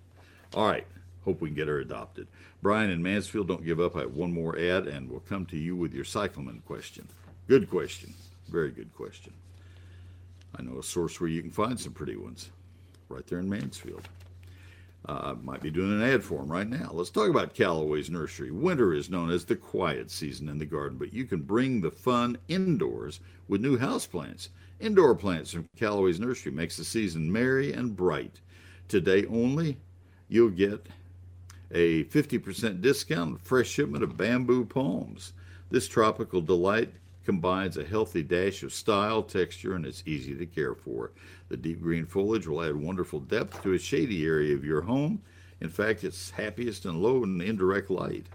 All 0.55 0.69
right. 0.69 0.87
Hope 1.25 1.41
we 1.41 1.49
can 1.49 1.57
get 1.57 1.69
her 1.69 1.81
adopted. 1.81 2.27
Brian 2.61 2.91
in 2.91 3.03
Mansfield, 3.03 3.49
don't 3.49 3.65
give 3.65 3.81
up. 3.81 3.97
I 3.97 4.01
have 4.01 4.15
one 4.15 4.33
more 4.33 4.59
ad, 4.59 4.87
and 4.87 5.11
we'll 5.11 5.21
come 5.21 5.47
to 5.47 5.57
you 5.57 5.75
with 5.75 5.95
your 5.95 6.05
cyclamen 6.05 6.63
question. 6.67 7.09
Good 7.49 7.71
question. 7.71 8.13
Very 8.49 8.71
good 8.71 8.95
question. 8.95 9.33
I 10.57 10.63
know 10.63 10.79
a 10.79 10.83
source 10.83 11.19
where 11.21 11.31
you 11.31 11.41
can 11.41 11.51
find 11.51 11.81
some 11.81 11.93
pretty 11.93 12.17
ones 12.17 12.51
right 13.09 13.27
there 13.27 13.39
in 13.39 13.49
Mansfield. 13.49 14.07
Uh, 15.07 15.35
might 15.43 15.61
be 15.61 15.71
doing 15.71 15.93
an 15.93 16.03
ad 16.03 16.25
for 16.25 16.39
them 16.39 16.51
right 16.51 16.69
now. 16.69 16.91
Let's 16.91 17.11
talk 17.11 17.29
about 17.29 17.53
Calloway's 17.53 18.09
Nursery. 18.09 18.51
Winter 18.51 18.95
is 18.95 19.11
known 19.11 19.31
as 19.31 19.45
the 19.45 19.55
quiet 19.55 20.11
season 20.11 20.49
in 20.49 20.57
the 20.57 20.65
garden, 20.65 20.97
but 20.97 21.13
you 21.13 21.27
can 21.27 21.43
bring 21.43 21.81
the 21.83 21.91
fun 21.91 22.39
indoors 22.49 23.21
with 23.47 23.61
new 23.61 23.77
houseplants. 23.77 24.49
Indoor 24.81 25.15
plants 25.15 25.53
from 25.53 25.69
Calloway's 25.77 26.19
Nursery 26.19 26.53
makes 26.53 26.79
the 26.79 26.85
season 26.85 27.31
merry 27.31 27.71
and 27.73 27.95
bright. 27.95 28.41
Today 28.89 29.27
only, 29.27 29.77
you'll 30.29 30.49
get 30.49 30.87
a 31.71 32.05
50% 32.05 32.81
discount 32.81 33.33
on 33.33 33.39
fresh 33.39 33.69
shipment 33.69 34.05
of 34.05 34.17
bamboo 34.17 34.65
palms. 34.65 35.35
This 35.71 35.87
tropical 35.87 36.41
delight 36.41 36.95
combines 37.25 37.77
a 37.77 37.85
healthy 37.85 38.23
dash 38.23 38.63
of 38.63 38.73
style, 38.73 39.23
texture, 39.23 39.75
and 39.75 39.87
it's 39.87 40.03
easy 40.07 40.35
to 40.35 40.47
care 40.47 40.75
for. 40.75 41.13
The 41.49 41.57
deep 41.57 41.81
green 41.81 42.07
foliage 42.07 42.47
will 42.47 42.63
add 42.63 42.77
wonderful 42.77 43.21
depth 43.21 43.63
to 43.63 43.73
a 43.73 43.79
shady 43.79 44.25
area 44.25 44.55
of 44.55 44.65
your 44.65 44.83
home. 44.83 45.23
In 45.61 45.69
fact, 45.69 46.05
it's 46.05 46.31
happiest 46.31 46.85
in 46.85 47.03
low 47.03 47.23
and 47.23 47.41
indirect 47.41 47.91
light. 47.91 48.27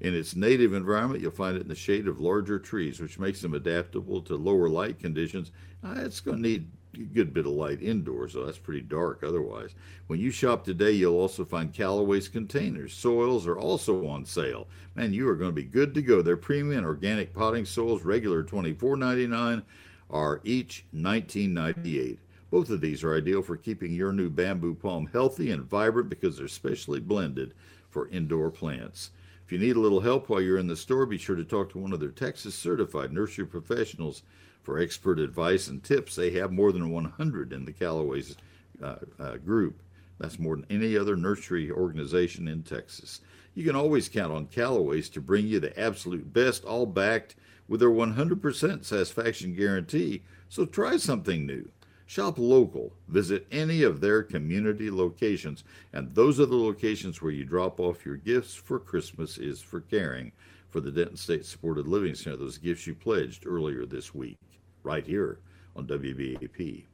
In 0.00 0.14
its 0.14 0.34
native 0.34 0.72
environment, 0.72 1.20
you'll 1.20 1.30
find 1.30 1.56
it 1.56 1.62
in 1.62 1.68
the 1.68 1.74
shade 1.74 2.08
of 2.08 2.20
larger 2.20 2.58
trees, 2.58 3.00
which 3.00 3.18
makes 3.18 3.42
them 3.42 3.54
adaptable 3.54 4.22
to 4.22 4.36
lower 4.36 4.68
light 4.68 4.98
conditions. 4.98 5.52
Uh, 5.84 5.94
it's 5.98 6.20
going 6.20 6.38
to 6.38 6.42
need 6.42 6.70
good 7.12 7.32
bit 7.32 7.46
of 7.46 7.52
light 7.52 7.82
indoors, 7.82 8.32
so 8.32 8.44
that's 8.44 8.58
pretty 8.58 8.80
dark 8.80 9.22
otherwise. 9.22 9.74
When 10.06 10.20
you 10.20 10.30
shop 10.30 10.64
today, 10.64 10.92
you'll 10.92 11.18
also 11.18 11.44
find 11.44 11.72
Calloway's 11.72 12.28
containers. 12.28 12.92
Soils 12.92 13.46
are 13.46 13.58
also 13.58 14.06
on 14.06 14.24
sale. 14.24 14.66
Man, 14.94 15.12
you 15.12 15.28
are 15.28 15.36
going 15.36 15.50
to 15.50 15.54
be 15.54 15.64
good 15.64 15.94
to 15.94 16.02
go. 16.02 16.22
Their 16.22 16.36
premium 16.36 16.84
organic 16.84 17.32
potting 17.34 17.64
soils, 17.64 18.04
regular 18.04 18.42
$24.99, 18.42 19.62
are 20.10 20.40
each 20.44 20.84
$19.98. 20.94 22.18
Both 22.50 22.70
of 22.70 22.80
these 22.80 23.04
are 23.04 23.14
ideal 23.14 23.42
for 23.42 23.56
keeping 23.56 23.92
your 23.92 24.12
new 24.12 24.28
bamboo 24.28 24.74
palm 24.74 25.08
healthy 25.12 25.52
and 25.52 25.62
vibrant 25.62 26.08
because 26.08 26.36
they're 26.36 26.48
specially 26.48 26.98
blended 26.98 27.54
for 27.88 28.08
indoor 28.08 28.50
plants. 28.50 29.10
If 29.46 29.52
you 29.52 29.58
need 29.58 29.76
a 29.76 29.80
little 29.80 30.00
help 30.00 30.28
while 30.28 30.40
you're 30.40 30.58
in 30.58 30.66
the 30.66 30.76
store, 30.76 31.06
be 31.06 31.18
sure 31.18 31.36
to 31.36 31.44
talk 31.44 31.70
to 31.70 31.78
one 31.78 31.92
of 31.92 32.00
their 32.00 32.10
Texas 32.10 32.54
certified 32.54 33.12
nursery 33.12 33.46
professionals 33.46 34.22
for 34.62 34.78
expert 34.78 35.18
advice 35.18 35.68
and 35.68 35.82
tips. 35.82 36.14
They 36.14 36.30
have 36.32 36.52
more 36.52 36.72
than 36.72 36.90
100 36.90 37.52
in 37.52 37.64
the 37.64 37.72
Calloway's 37.72 38.36
uh, 38.82 38.96
uh, 39.18 39.36
group. 39.36 39.82
That's 40.18 40.38
more 40.38 40.56
than 40.56 40.66
any 40.70 40.96
other 40.96 41.16
nursery 41.16 41.70
organization 41.70 42.46
in 42.46 42.62
Texas. 42.62 43.20
You 43.54 43.64
can 43.64 43.74
always 43.76 44.08
count 44.08 44.32
on 44.32 44.46
Calloway's 44.46 45.08
to 45.10 45.20
bring 45.20 45.46
you 45.46 45.60
the 45.60 45.78
absolute 45.78 46.32
best, 46.32 46.64
all 46.64 46.86
backed 46.86 47.36
with 47.68 47.80
their 47.80 47.90
100% 47.90 48.84
satisfaction 48.84 49.54
guarantee. 49.54 50.22
So 50.48 50.66
try 50.66 50.96
something 50.96 51.46
new. 51.46 51.70
Shop 52.06 52.38
local. 52.38 52.92
Visit 53.08 53.46
any 53.52 53.82
of 53.82 54.00
their 54.00 54.22
community 54.22 54.90
locations. 54.90 55.62
And 55.92 56.14
those 56.14 56.40
are 56.40 56.46
the 56.46 56.56
locations 56.56 57.22
where 57.22 57.30
you 57.30 57.44
drop 57.44 57.78
off 57.78 58.04
your 58.04 58.16
gifts 58.16 58.54
for 58.54 58.78
Christmas 58.78 59.38
is 59.38 59.60
for 59.60 59.80
caring 59.80 60.32
for 60.70 60.80
the 60.80 60.90
Denton 60.90 61.16
State 61.16 61.44
Supported 61.44 61.86
Living 61.86 62.14
Center, 62.14 62.36
those 62.36 62.58
gifts 62.58 62.86
you 62.86 62.94
pledged 62.94 63.46
earlier 63.46 63.84
this 63.84 64.14
week, 64.14 64.38
right 64.82 65.06
here 65.06 65.38
on 65.76 65.86
WBAP. 65.86 66.84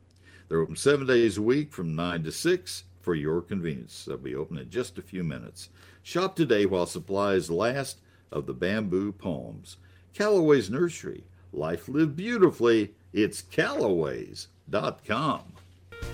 They're 0.49 0.61
open 0.61 0.77
seven 0.77 1.07
days 1.07 1.39
a 1.39 1.43
week 1.43 1.73
from 1.73 1.97
9 1.97 2.25
to 2.25 2.33
6 2.33 2.85
for 3.01 3.15
your 3.15 3.41
convenience. 3.41 4.05
They'll 4.05 4.17
be 4.17 4.35
open 4.35 4.59
in 4.59 4.71
just 4.71 4.99
a 4.99 5.03
few 5.03 5.25
minutes. 5.25 5.69
Shop 6.03 6.37
today 6.37 6.67
while 6.67 6.87
supplies 6.87 7.51
last 7.51 7.99
of 8.31 8.47
the 8.47 8.55
bamboo 8.55 9.13
palms. 9.13 9.77
Calloway's 10.15 10.71
Nursery. 10.71 11.25
Life 11.53 11.89
lived 11.89 12.17
beautifully. 12.17 12.95
It's 13.13 13.43
Calloway's.com. 13.43 15.53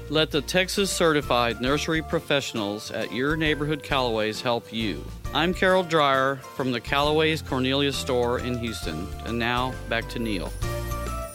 Let 0.09 0.31
the 0.31 0.43
Texas 0.43 0.91
certified 0.91 1.61
nursery 1.61 2.03
professionals 2.03 2.91
at 2.91 3.13
your 3.13 3.37
neighborhood 3.37 3.83
Calloways 3.83 4.41
help 4.41 4.73
you. 4.73 5.05
I'm 5.33 5.55
Carol 5.55 5.83
Dreyer 5.83 6.37
from 6.37 6.73
the 6.73 6.81
Calloways 6.81 7.47
Cornelius 7.47 7.97
store 7.97 8.41
in 8.41 8.59
Houston. 8.59 9.07
And 9.25 9.39
now 9.39 9.75
back 9.89 10.09
to 10.11 10.19
Neil. 10.19 10.53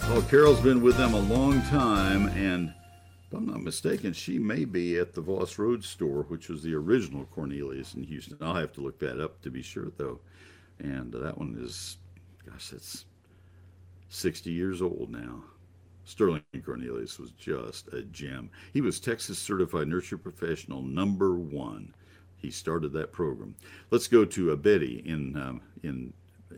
Well, 0.09 0.21
Carol's 0.21 0.61
been 0.61 0.81
with 0.81 0.95
them 0.95 1.13
a 1.13 1.19
long 1.19 1.61
time, 1.63 2.29
and 2.29 2.73
if 3.27 3.33
I'm 3.33 3.45
not 3.45 3.61
mistaken, 3.61 4.13
she 4.13 4.39
may 4.39 4.63
be 4.63 4.97
at 4.97 5.13
the 5.13 5.19
Voss 5.19 5.59
Road 5.59 5.83
store, 5.83 6.23
which 6.23 6.47
was 6.47 6.63
the 6.63 6.73
original 6.75 7.25
Cornelius 7.25 7.93
in 7.93 8.03
Houston. 8.03 8.37
I'll 8.39 8.55
have 8.55 8.71
to 8.73 8.81
look 8.81 8.99
that 8.99 9.21
up 9.21 9.41
to 9.41 9.51
be 9.51 9.61
sure, 9.61 9.91
though. 9.97 10.21
And 10.79 11.11
that 11.11 11.37
one 11.37 11.57
is, 11.59 11.97
gosh, 12.49 12.69
that's 12.69 13.05
60 14.07 14.49
years 14.49 14.81
old 14.81 15.09
now. 15.11 15.43
Sterling 16.05 16.41
Cornelius 16.65 17.19
was 17.19 17.31
just 17.31 17.89
a 17.89 18.01
gem. 18.03 18.49
He 18.71 18.79
was 18.79 19.01
Texas 19.01 19.37
Certified 19.37 19.89
Nursery 19.89 20.19
Professional 20.19 20.81
number 20.81 21.35
one. 21.35 21.93
He 22.37 22.49
started 22.49 22.93
that 22.93 23.11
program. 23.11 23.55
Let's 23.91 24.07
go 24.07 24.23
to 24.23 24.51
a 24.51 24.57
Betty 24.57 25.03
in 25.05 25.35
um, 25.35 25.61
in. 25.83 26.13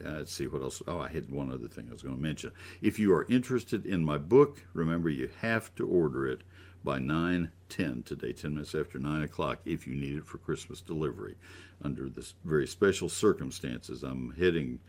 Uh, 0.06 0.20
let's 0.20 0.34
see 0.34 0.48
what 0.48 0.62
else. 0.62 0.82
Oh, 0.88 1.00
I 1.00 1.10
had 1.10 1.30
one 1.30 1.52
other 1.52 1.68
thing 1.68 1.88
I 1.90 1.94
was 1.94 2.02
going 2.02 2.16
to 2.16 2.22
mention. 2.22 2.52
If 2.82 3.00
you 3.00 3.14
are 3.14 3.26
interested 3.30 3.86
in 3.86 4.04
my 4.04 4.18
book, 4.18 4.64
remember 4.74 5.10
you 5.10 5.30
have 5.42 5.74
to 5.76 5.88
order 5.88 6.28
it 6.28 6.42
by 6.84 7.00
9 7.00 7.52
10 7.68 8.04
today, 8.04 8.34
10 8.34 8.52
minutes 8.52 8.74
after 8.74 8.98
9 9.00 9.24
o'clock, 9.24 9.60
if 9.66 9.86
you 9.86 9.96
need 9.96 10.18
it 10.18 10.26
for 10.26 10.38
Christmas 10.38 10.82
delivery. 10.82 11.36
Under 11.84 12.10
this 12.10 12.34
very 12.44 12.68
special 12.68 13.10
circumstances, 13.10 14.04
I'm 14.04 14.34
heading 14.38 14.80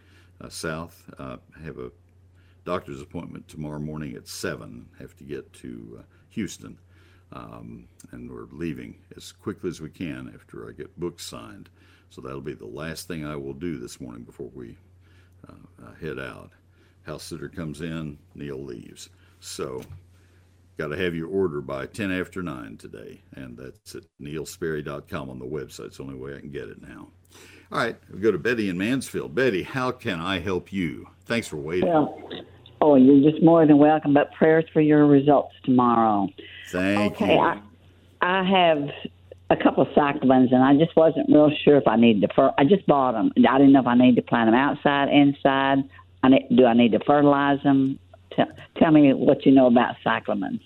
uh, 0.41 0.49
south. 0.49 1.11
Uh, 1.19 1.37
have 1.63 1.79
a 1.79 1.91
doctor's 2.65 3.01
appointment 3.01 3.49
tomorrow 3.49 3.79
morning 3.79 4.15
at 4.15 4.29
7. 4.29 4.89
Have 4.99 5.17
to 5.19 5.25
get 5.25 5.53
to 5.55 5.99
uh, 6.01 6.03
Houston. 6.31 6.79
Um, 7.33 7.89
and 8.11 8.31
we're 8.31 8.47
leaving 8.51 8.97
as 9.17 9.33
quickly 9.33 9.69
as 9.69 9.81
we 9.81 9.91
can 9.91 10.33
after 10.35 10.69
I 10.69 10.73
get 10.73 10.99
books 10.99 11.25
signed. 11.25 11.69
So 12.09 12.21
that'll 12.21 12.41
be 12.41 12.55
the 12.55 12.67
last 12.67 13.07
thing 13.07 13.25
I 13.25 13.37
will 13.37 13.55
do 13.55 13.79
this 13.79 14.01
morning 14.01 14.25
before 14.25 14.51
we 14.53 14.77
uh, 15.49 15.87
uh, 15.87 15.95
head 16.01 16.19
out. 16.19 16.51
House 17.03 17.25
sitter 17.25 17.49
comes 17.49 17.81
in, 17.81 18.19
Neil 18.35 18.63
leaves. 18.63 19.09
So 19.41 19.83
got 20.77 20.89
to 20.89 20.97
have 20.97 21.15
your 21.15 21.29
order 21.29 21.61
by 21.61 21.87
10 21.87 22.13
after 22.13 22.43
9 22.43 22.77
today. 22.77 23.21
And 23.35 23.57
that's 23.57 23.95
at 23.95 24.05
neilsperry.com 24.21 25.31
on 25.31 25.39
the 25.39 25.45
website. 25.45 25.87
It's 25.87 25.97
the 25.99 26.05
only 26.05 26.15
way 26.15 26.37
I 26.37 26.41
can 26.41 26.51
get 26.51 26.69
it 26.69 26.81
now. 26.81 27.09
All 27.73 27.79
right, 27.79 27.97
we 28.13 28.19
go 28.19 28.33
to 28.33 28.39
Betty 28.39 28.69
in 28.69 28.77
Mansfield. 28.77 29.35
Betty, 29.35 29.63
how 29.63 29.93
can 29.93 30.21
I 30.21 30.41
help 30.41 30.73
you? 30.73 31.07
Thanks 31.27 31.47
for 31.47 31.57
waiting. 31.57 31.89
Well, 31.89 32.19
oh, 32.81 32.97
you're 32.97 33.31
just 33.31 33.45
more 33.45 33.65
than 33.65 33.79
welcome, 33.79 34.13
but 34.13 34.33
prayers 34.33 34.65
for 34.73 34.81
your 34.81 35.07
results 35.07 35.55
tomorrow. 35.65 36.29
Thank 36.71 37.15
okay, 37.15 37.35
you. 37.35 37.41
I, 37.41 37.61
I 38.23 38.43
have 38.43 38.91
a 39.51 39.57
couple 39.57 39.83
of 39.83 39.89
cyclamens, 39.89 40.55
and 40.55 40.63
I 40.63 40.77
just 40.77 40.97
wasn't 40.97 41.29
real 41.29 41.51
sure 41.65 41.77
if 41.77 41.89
I 41.89 41.97
needed 41.97 42.23
to. 42.29 42.35
Fer- 42.35 42.55
I 42.57 42.65
just 42.65 42.87
bought 42.87 43.13
them. 43.13 43.33
I 43.37 43.59
didn't 43.59 43.73
know 43.73 43.81
if 43.81 43.87
I 43.87 43.97
needed 43.97 44.17
to 44.17 44.23
plant 44.23 44.47
them 44.47 44.55
outside, 44.55 45.09
inside. 45.09 45.79
I 46.23 46.29
need, 46.29 46.49
do 46.55 46.67
I 46.67 46.75
need 46.75 46.93
to 46.93 47.01
fertilize 47.01 47.61
them? 47.63 47.99
Tell, 48.33 48.47
tell 48.77 48.93
me 48.93 49.13
what 49.13 49.45
you 49.45 49.53
know 49.53 49.67
about 49.67 49.97
cyclamens. 50.07 50.61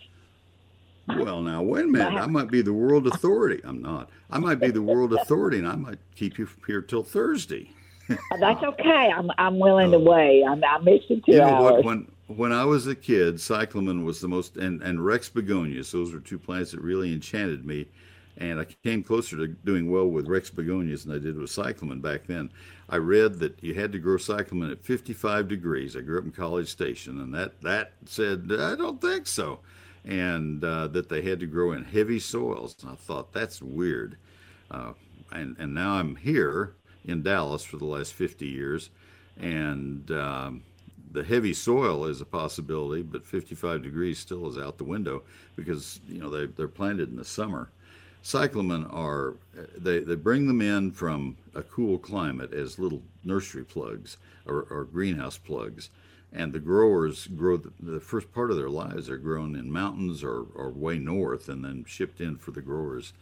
Well, 1.09 1.43
now, 1.43 1.63
wait 1.63 1.85
a 1.85 1.89
minute. 1.89 2.15
I 2.15 2.27
might 2.27 2.51
be 2.51 2.63
the 2.63 2.73
world 2.73 3.07
authority. 3.07 3.61
I'm 3.65 3.83
not. 3.83 4.11
I 4.31 4.39
might 4.39 4.61
be 4.61 4.71
the 4.71 4.83
world 4.83 5.13
authority, 5.13 5.59
and 5.59 5.69
I 5.69 5.77
might 5.77 5.99
keep 6.15 6.39
you 6.39 6.49
here 6.67 6.81
till 6.81 7.03
Thursday. 7.03 7.71
Uh, 8.11 8.17
that's 8.39 8.63
okay. 8.63 9.11
I'm 9.15 9.31
I'm 9.39 9.59
willing 9.59 9.91
to 9.91 9.97
uh, 9.97 10.01
wait. 10.01 10.45
I'm 10.45 10.63
I 10.63 10.79
missed 10.79 11.11
it 11.11 11.25
two 11.25 11.33
you 11.33 11.39
know 11.39 11.45
hours. 11.45 11.73
what? 11.73 11.85
When 11.85 12.09
when 12.27 12.53
I 12.53 12.65
was 12.65 12.87
a 12.87 12.95
kid, 12.95 13.41
cyclamen 13.41 14.05
was 14.05 14.21
the 14.21 14.29
most, 14.29 14.57
and, 14.57 14.83
and 14.83 15.05
Rex 15.05 15.29
begonias. 15.29 15.93
Those 15.93 16.13
were 16.13 16.21
two 16.21 16.39
plants 16.39 16.73
that 16.73 16.81
really 16.81 17.13
enchanted 17.13 17.67
me. 17.67 17.87
And 18.37 18.59
I 18.59 18.65
came 18.65 19.03
closer 19.03 19.37
to 19.37 19.47
doing 19.47 19.91
well 19.91 20.07
with 20.07 20.29
Rex 20.29 20.51
begonias 20.51 21.05
than 21.05 21.15
I 21.15 21.19
did 21.19 21.39
with 21.39 21.51
cyclamen 21.51 22.01
back 22.01 22.27
then. 22.27 22.51
I 22.89 22.97
read 22.97 23.39
that 23.39 23.63
you 23.63 23.75
had 23.75 23.93
to 23.93 23.99
grow 23.99 24.17
cyclamen 24.17 24.71
at 24.71 24.85
55 24.85 25.49
degrees. 25.49 25.97
I 25.97 26.01
grew 26.01 26.19
up 26.19 26.25
in 26.25 26.33
College 26.33 26.69
Station, 26.69 27.21
and 27.21 27.33
that, 27.35 27.61
that 27.63 27.93
said, 28.07 28.51
I 28.51 28.75
don't 28.75 29.01
think 29.01 29.27
so. 29.27 29.61
And 30.05 30.63
uh, 30.65 30.89
that 30.89 31.09
they 31.09 31.23
had 31.23 31.41
to 31.41 31.47
grow 31.47 31.73
in 31.73 31.85
heavy 31.85 32.19
soils. 32.19 32.77
And 32.83 32.91
I 32.91 32.95
thought, 32.95 33.33
that's 33.33 33.63
weird. 33.63 34.19
Uh, 34.71 34.93
and, 35.33 35.57
and 35.59 35.73
now 35.73 35.95
I'm 35.95 36.17
here 36.17 36.75
in 37.05 37.23
Dallas 37.23 37.65
for 37.65 37.77
the 37.77 37.87
last 37.87 38.13
50 38.15 38.47
years. 38.47 38.91
And 39.41 40.11
um, 40.11 40.63
the 41.15 41.25
heavy 41.25 41.55
soil 41.55 42.05
is 42.07 42.21
a 42.21 42.27
possibility, 42.27 43.03
but 43.03 43.25
55 43.25 43.83
degrees 43.83 44.19
still 44.19 44.49
is 44.49 44.59
out 44.59 44.79
the 44.79 44.85
window 44.85 45.23
because 45.57 46.01
you 46.09 46.19
know 46.19 46.29
they 46.29 46.47
they're 46.47 46.69
planted 46.69 47.09
in 47.09 47.17
the 47.17 47.25
summer. 47.25 47.71
Cyclamen 48.25 48.87
are 48.87 49.35
they, 49.77 49.99
they 49.99 50.15
bring 50.15 50.47
them 50.47 50.63
in 50.63 50.93
from 50.93 51.37
a 51.55 51.63
cool 51.63 51.99
climate 51.99 52.55
as 52.55 52.79
little 52.79 53.03
nursery 53.23 53.65
plugs 53.65 54.17
or, 54.47 54.63
or 54.71 54.85
greenhouse 54.85 55.37
plugs, 55.37 55.91
and 56.33 56.51
the 56.51 56.59
growers 56.59 57.27
grow 57.27 57.59
the, 57.59 57.71
the 57.79 58.01
first 58.01 58.33
part 58.33 58.51
of 58.51 58.57
their 58.57 58.71
lives 58.71 59.11
are 59.11 59.19
grown 59.19 59.55
in 59.55 59.71
mountains 59.71 60.25
or, 60.25 60.47
or 60.55 60.71
way 60.71 60.97
north 60.99 61.51
and 61.51 61.63
then 61.63 61.85
shipped 61.87 62.23
in 62.23 62.37
for 62.39 62.51
the 62.51 62.63
growers 62.63 63.13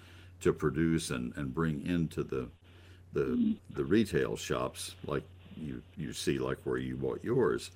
to 0.41 0.53
produce 0.53 1.11
and, 1.11 1.33
and 1.37 1.53
bring 1.53 1.85
into 1.85 2.23
the 2.23 2.47
the 3.13 3.57
the 3.75 3.85
retail 3.85 4.37
shops 4.37 4.95
like 5.05 5.25
you 5.57 5.83
you 5.97 6.13
see 6.13 6.39
like 6.39 6.59
where 6.63 6.79
you 6.79 6.95
bought 6.97 7.25
yours. 7.25 7.73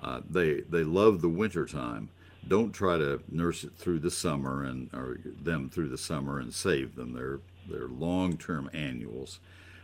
Uh, 0.00 0.22
they 0.28 0.62
they 0.62 0.82
love 0.82 1.20
the 1.20 1.28
winter 1.28 1.66
time. 1.66 2.08
Don't 2.48 2.72
try 2.72 2.98
to 2.98 3.20
nurse 3.30 3.64
it 3.64 3.72
through 3.76 4.00
the 4.00 4.10
summer 4.10 4.64
and 4.64 4.92
or 4.92 5.18
them 5.24 5.70
through 5.70 5.88
the 5.88 5.98
summer 5.98 6.40
and 6.40 6.52
save 6.52 6.94
them. 6.94 7.12
They're 7.12 7.40
they're 7.68 7.88
long 7.88 8.36
term 8.36 8.70
annuals. 8.72 9.40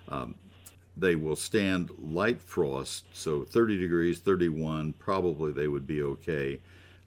Um, 0.08 0.34
they 0.96 1.14
will 1.14 1.36
stand 1.36 1.90
light 1.98 2.42
frost, 2.42 3.04
so 3.14 3.44
30 3.44 3.78
degrees, 3.78 4.18
31, 4.18 4.92
probably 4.94 5.52
they 5.52 5.68
would 5.68 5.86
be 5.86 6.02
okay. 6.02 6.60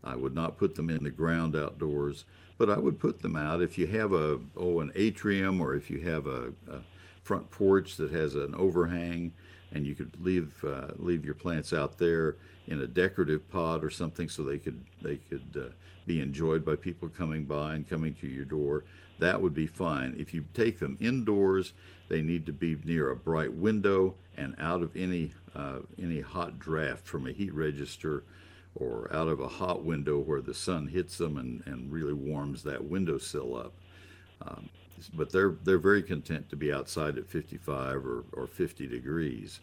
I 0.03 0.15
would 0.15 0.33
not 0.33 0.57
put 0.57 0.75
them 0.75 0.89
in 0.89 1.03
the 1.03 1.11
ground 1.11 1.55
outdoors, 1.55 2.25
but 2.57 2.69
I 2.69 2.77
would 2.77 2.99
put 2.99 3.21
them 3.21 3.35
out 3.35 3.61
if 3.61 3.77
you 3.77 3.87
have 3.87 4.13
a 4.13 4.39
oh 4.57 4.79
an 4.79 4.91
atrium 4.95 5.61
or 5.61 5.75
if 5.75 5.89
you 5.89 5.99
have 6.01 6.27
a, 6.27 6.53
a 6.69 6.79
front 7.23 7.49
porch 7.51 7.95
that 7.97 8.11
has 8.11 8.35
an 8.35 8.55
overhang, 8.55 9.33
and 9.73 9.85
you 9.85 9.95
could 9.95 10.11
leave 10.21 10.53
uh, 10.65 10.91
leave 10.97 11.25
your 11.25 11.33
plants 11.33 11.73
out 11.73 11.97
there 11.97 12.37
in 12.67 12.81
a 12.81 12.87
decorative 12.87 13.49
pot 13.49 13.83
or 13.83 13.89
something, 13.89 14.29
so 14.29 14.43
they 14.43 14.57
could 14.57 14.83
they 15.01 15.17
could 15.17 15.57
uh, 15.57 15.73
be 16.05 16.21
enjoyed 16.21 16.63
by 16.63 16.75
people 16.75 17.09
coming 17.09 17.43
by 17.45 17.75
and 17.75 17.89
coming 17.89 18.13
to 18.15 18.27
your 18.27 18.45
door. 18.45 18.83
That 19.19 19.41
would 19.41 19.53
be 19.53 19.67
fine. 19.67 20.15
If 20.17 20.33
you 20.33 20.45
take 20.53 20.79
them 20.79 20.97
indoors, 20.99 21.73
they 22.09 22.21
need 22.21 22.45
to 22.45 22.53
be 22.53 22.77
near 22.83 23.11
a 23.11 23.15
bright 23.15 23.53
window 23.53 24.15
and 24.37 24.55
out 24.59 24.81
of 24.81 24.95
any 24.95 25.31
uh, 25.55 25.79
any 26.01 26.21
hot 26.21 26.59
draft 26.59 27.05
from 27.05 27.27
a 27.27 27.31
heat 27.31 27.53
register 27.53 28.23
or 28.75 29.07
out 29.13 29.27
of 29.27 29.39
a 29.39 29.47
hot 29.47 29.83
window 29.83 30.17
where 30.17 30.41
the 30.41 30.53
sun 30.53 30.87
hits 30.87 31.17
them 31.17 31.37
and, 31.37 31.61
and 31.65 31.91
really 31.91 32.13
warms 32.13 32.63
that 32.63 32.83
windowsill 32.83 33.55
up. 33.55 33.73
Um, 34.41 34.69
but 35.13 35.31
they're 35.31 35.55
they're 35.63 35.77
very 35.77 36.03
content 36.03 36.49
to 36.49 36.55
be 36.55 36.71
outside 36.71 37.17
at 37.17 37.27
55 37.27 38.05
or, 38.05 38.23
or 38.33 38.47
50 38.47 38.87
degrees. 38.87 39.59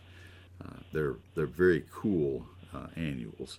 Uh, 0.63 0.81
they're 0.93 1.17
they're 1.35 1.47
very 1.47 1.85
cool 1.91 2.45
uh, 2.75 2.87
annuals, 2.97 3.59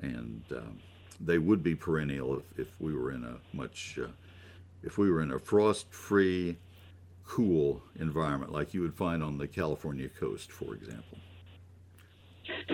and 0.00 0.42
um, 0.52 0.78
they 1.20 1.38
would 1.38 1.62
be 1.62 1.74
perennial 1.74 2.38
if, 2.38 2.58
if 2.58 2.68
we 2.80 2.94
were 2.94 3.12
in 3.12 3.24
a 3.24 3.36
much 3.56 3.98
uh, 4.02 4.08
if 4.82 4.98
we 4.98 5.10
were 5.10 5.22
in 5.22 5.32
a 5.32 5.38
frost-free, 5.38 6.56
cool 7.26 7.82
environment 7.98 8.52
like 8.52 8.72
you 8.72 8.80
would 8.80 8.94
find 8.94 9.22
on 9.22 9.36
the 9.36 9.46
California 9.46 10.08
coast, 10.08 10.52
for 10.52 10.74
example. 10.74 11.18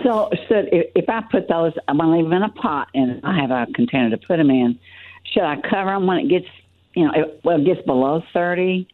So, 0.03 0.29
so 0.47 0.63
if, 0.71 0.91
if 0.95 1.09
I 1.09 1.21
put 1.29 1.47
those, 1.47 1.73
I'm 1.87 1.97
gonna 1.97 2.15
leave 2.15 2.25
them 2.25 2.33
in 2.33 2.43
a 2.43 2.49
pot, 2.49 2.87
and 2.93 3.21
I 3.23 3.39
have 3.39 3.51
a 3.51 3.67
container 3.73 4.09
to 4.11 4.17
put 4.17 4.37
them 4.37 4.49
in. 4.49 4.79
Should 5.33 5.43
I 5.43 5.57
cover 5.69 5.91
them 5.91 6.05
when 6.05 6.19
it 6.19 6.29
gets, 6.29 6.47
you 6.95 7.05
know, 7.05 7.11
it, 7.15 7.41
well, 7.43 7.59
it 7.59 7.65
gets 7.65 7.81
below 7.85 8.21
thirty? 8.33 8.87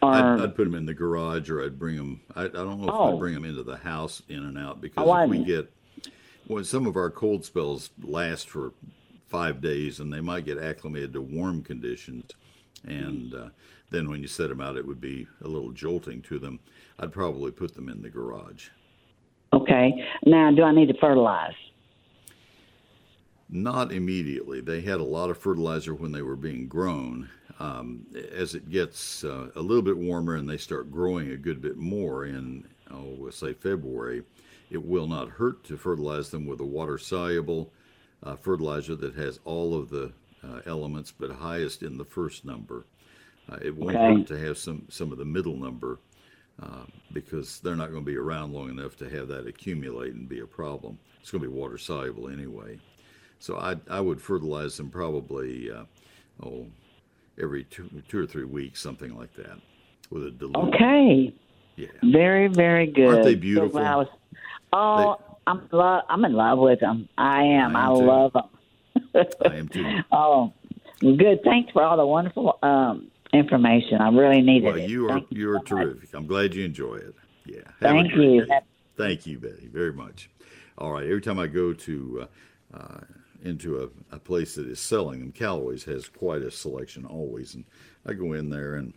Or 0.00 0.12
I'd, 0.12 0.40
I'd 0.40 0.56
put 0.56 0.64
them 0.64 0.74
in 0.74 0.86
the 0.86 0.94
garage, 0.94 1.48
or 1.48 1.62
I'd 1.64 1.78
bring 1.78 1.96
them. 1.96 2.20
I, 2.34 2.44
I 2.44 2.48
don't 2.48 2.80
know 2.80 2.88
if 2.88 2.94
Oh. 2.94 3.12
I'd 3.14 3.18
bring 3.20 3.34
them 3.34 3.44
into 3.44 3.62
the 3.62 3.76
house 3.76 4.20
in 4.28 4.38
and 4.44 4.58
out 4.58 4.80
because 4.80 5.04
Oh, 5.06 5.16
if 5.22 5.30
we 5.30 5.44
get 5.44 5.72
well, 6.48 6.64
some 6.64 6.86
of 6.86 6.96
our 6.96 7.10
cold 7.10 7.44
spells 7.44 7.90
last 8.02 8.48
for 8.48 8.72
five 9.28 9.60
days, 9.60 10.00
and 10.00 10.12
they 10.12 10.20
might 10.20 10.44
get 10.44 10.58
acclimated 10.58 11.12
to 11.12 11.20
warm 11.20 11.62
conditions, 11.62 12.30
and 12.84 13.32
uh, 13.34 13.48
then 13.90 14.10
when 14.10 14.20
you 14.22 14.26
set 14.28 14.48
them 14.48 14.60
out, 14.60 14.76
it 14.76 14.86
would 14.86 15.00
be 15.00 15.26
a 15.44 15.48
little 15.48 15.70
jolting 15.70 16.20
to 16.22 16.38
them. 16.38 16.58
I'd 16.98 17.12
probably 17.12 17.50
put 17.52 17.74
them 17.74 17.88
in 17.88 18.02
the 18.02 18.10
garage. 18.10 18.68
okay. 19.52 19.92
Now, 20.26 20.50
do 20.52 20.62
I 20.64 20.72
need 20.74 20.88
to 20.88 20.98
fertilize? 21.00 21.54
Not 23.54 23.92
immediately. 23.92 24.62
They 24.62 24.80
had 24.80 24.98
a 24.98 25.04
lot 25.04 25.28
of 25.28 25.36
fertilizer 25.36 25.94
when 25.94 26.10
they 26.12 26.22
were 26.22 26.36
being 26.36 26.66
grown. 26.68 27.28
Um, 27.60 28.06
as 28.34 28.54
it 28.54 28.70
gets 28.70 29.24
uh, 29.24 29.50
a 29.54 29.60
little 29.60 29.82
bit 29.82 29.98
warmer 29.98 30.36
and 30.36 30.48
they 30.48 30.56
start 30.56 30.90
growing 30.90 31.30
a 31.30 31.36
good 31.36 31.60
bit 31.60 31.76
more 31.76 32.24
in, 32.24 32.66
oh, 32.90 33.14
we'll 33.18 33.30
say 33.30 33.52
February, 33.52 34.22
it 34.70 34.82
will 34.82 35.06
not 35.06 35.28
hurt 35.28 35.64
to 35.64 35.76
fertilize 35.76 36.30
them 36.30 36.46
with 36.46 36.60
a 36.60 36.64
water 36.64 36.96
soluble 36.96 37.70
uh, 38.22 38.36
fertilizer 38.36 38.96
that 38.96 39.14
has 39.16 39.38
all 39.44 39.74
of 39.78 39.90
the 39.90 40.12
uh, 40.42 40.60
elements, 40.64 41.12
but 41.12 41.30
highest 41.30 41.82
in 41.82 41.98
the 41.98 42.04
first 42.06 42.46
number. 42.46 42.86
Uh, 43.50 43.58
it 43.60 43.76
won't 43.76 43.96
Okay. 43.96 44.14
hurt 44.14 44.26
to 44.28 44.38
have 44.38 44.56
some, 44.56 44.86
some 44.88 45.12
of 45.12 45.18
the 45.18 45.24
middle 45.26 45.56
number 45.56 45.98
uh, 46.62 46.84
because 47.12 47.60
they're 47.60 47.76
not 47.76 47.90
going 47.90 48.04
to 48.04 48.10
be 48.10 48.16
around 48.16 48.54
long 48.54 48.70
enough 48.70 48.96
to 48.96 49.10
have 49.10 49.28
that 49.28 49.46
accumulate 49.46 50.14
and 50.14 50.26
be 50.28 50.40
a 50.40 50.46
problem. 50.46 50.98
It's 51.20 51.30
going 51.30 51.44
to 51.44 51.50
be 51.50 51.54
water 51.54 51.76
soluble 51.76 52.28
anyway. 52.30 52.78
So 53.42 53.56
I, 53.56 53.74
I 53.90 54.00
would 54.00 54.20
fertilize 54.20 54.76
them 54.76 54.88
probably, 54.88 55.68
uh, 55.68 55.82
oh, 56.44 56.64
every 57.42 57.64
two, 57.64 57.90
two 58.08 58.20
or 58.22 58.26
three 58.26 58.44
weeks, 58.44 58.80
something 58.80 59.16
like 59.18 59.34
that, 59.34 59.58
with 60.10 60.26
a 60.26 60.30
dilute. 60.30 60.56
Okay. 60.74 61.34
Yeah. 61.74 61.88
Very, 62.04 62.46
very 62.46 62.86
good. 62.86 63.08
Aren't 63.08 63.24
they 63.24 63.34
beautiful? 63.34 63.80
I 63.80 63.96
was- 63.96 64.06
oh, 64.72 65.16
I'm 65.48 65.68
lo- 65.72 66.02
I'm 66.08 66.24
in 66.24 66.34
love 66.34 66.60
with 66.60 66.78
them. 66.78 67.08
I 67.18 67.42
am. 67.42 67.74
I 67.74 67.86
I, 67.86 67.90
am 67.90 67.96
too. 67.98 68.04
love 68.06 68.32
them. 68.32 69.24
I 69.50 69.56
am 69.56 69.68
too. 69.68 69.98
Oh, 70.12 70.52
good. 71.00 71.42
Thanks 71.42 71.72
for 71.72 71.82
all 71.82 71.96
the 71.96 72.06
wonderful 72.06 72.60
um, 72.62 73.10
information. 73.32 74.00
I 74.00 74.10
really 74.10 74.40
needed 74.40 74.66
Well, 74.68 74.76
it. 74.76 74.88
you 74.88 75.06
are 75.06 75.14
Thank 75.14 75.26
you 75.32 75.50
are 75.50 75.58
terrific. 75.64 76.10
I'm 76.14 76.28
glad 76.28 76.54
you 76.54 76.64
enjoy 76.64 76.94
it. 76.94 77.16
Yeah. 77.44 77.56
have 77.64 77.74
Thank 77.80 78.14
you. 78.14 78.46
day. 78.46 78.60
Thank 78.96 79.26
you, 79.26 79.40
Betty, 79.40 79.66
very 79.66 79.92
much. 79.92 80.30
All 80.78 80.92
right. 80.92 81.02
Every 81.06 81.20
time 81.20 81.40
I 81.40 81.48
go 81.48 81.72
to 81.72 82.28
uh, 82.72 82.76
uh, 82.76 83.00
into 83.42 83.82
a, 83.82 84.14
a 84.14 84.18
place 84.18 84.54
that 84.54 84.66
is 84.66 84.80
selling 84.80 85.20
them, 85.20 85.32
Calloway's 85.32 85.84
has 85.84 86.08
quite 86.08 86.42
a 86.42 86.50
selection 86.50 87.04
always, 87.04 87.54
and 87.54 87.64
I 88.06 88.14
go 88.14 88.32
in 88.32 88.50
there 88.50 88.74
and 88.74 88.94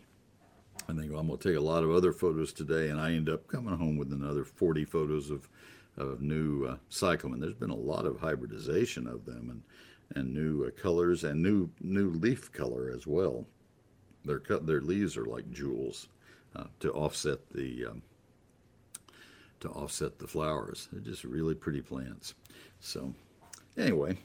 I 0.88 0.92
think 0.92 1.10
well, 1.10 1.20
I'm 1.20 1.26
going 1.26 1.38
to 1.38 1.48
take 1.48 1.58
a 1.58 1.60
lot 1.60 1.82
of 1.82 1.90
other 1.90 2.12
photos 2.12 2.52
today, 2.52 2.90
and 2.90 3.00
I 3.00 3.12
end 3.12 3.28
up 3.28 3.48
coming 3.48 3.76
home 3.76 3.96
with 3.96 4.12
another 4.12 4.44
40 4.44 4.84
photos 4.84 5.30
of 5.30 5.48
of 5.96 6.20
new 6.20 6.66
uh, 6.66 6.76
cyclamen. 6.90 7.40
There's 7.40 7.54
been 7.54 7.70
a 7.70 7.74
lot 7.74 8.04
of 8.04 8.20
hybridization 8.20 9.06
of 9.06 9.24
them, 9.24 9.48
and 9.50 9.62
and 10.14 10.32
new 10.32 10.64
uh, 10.64 10.70
colors 10.80 11.24
and 11.24 11.42
new 11.42 11.70
new 11.80 12.10
leaf 12.10 12.52
color 12.52 12.90
as 12.94 13.06
well. 13.06 13.46
Their 14.24 14.40
their 14.62 14.80
leaves 14.80 15.16
are 15.16 15.24
like 15.24 15.50
jewels 15.50 16.08
uh, 16.54 16.64
to 16.80 16.92
offset 16.92 17.50
the 17.50 17.86
um, 17.86 18.02
to 19.60 19.68
offset 19.70 20.18
the 20.18 20.28
flowers. 20.28 20.88
They're 20.92 21.00
just 21.00 21.24
really 21.24 21.54
pretty 21.54 21.80
plants. 21.80 22.34
So 22.80 23.14
anyway, 23.76 24.18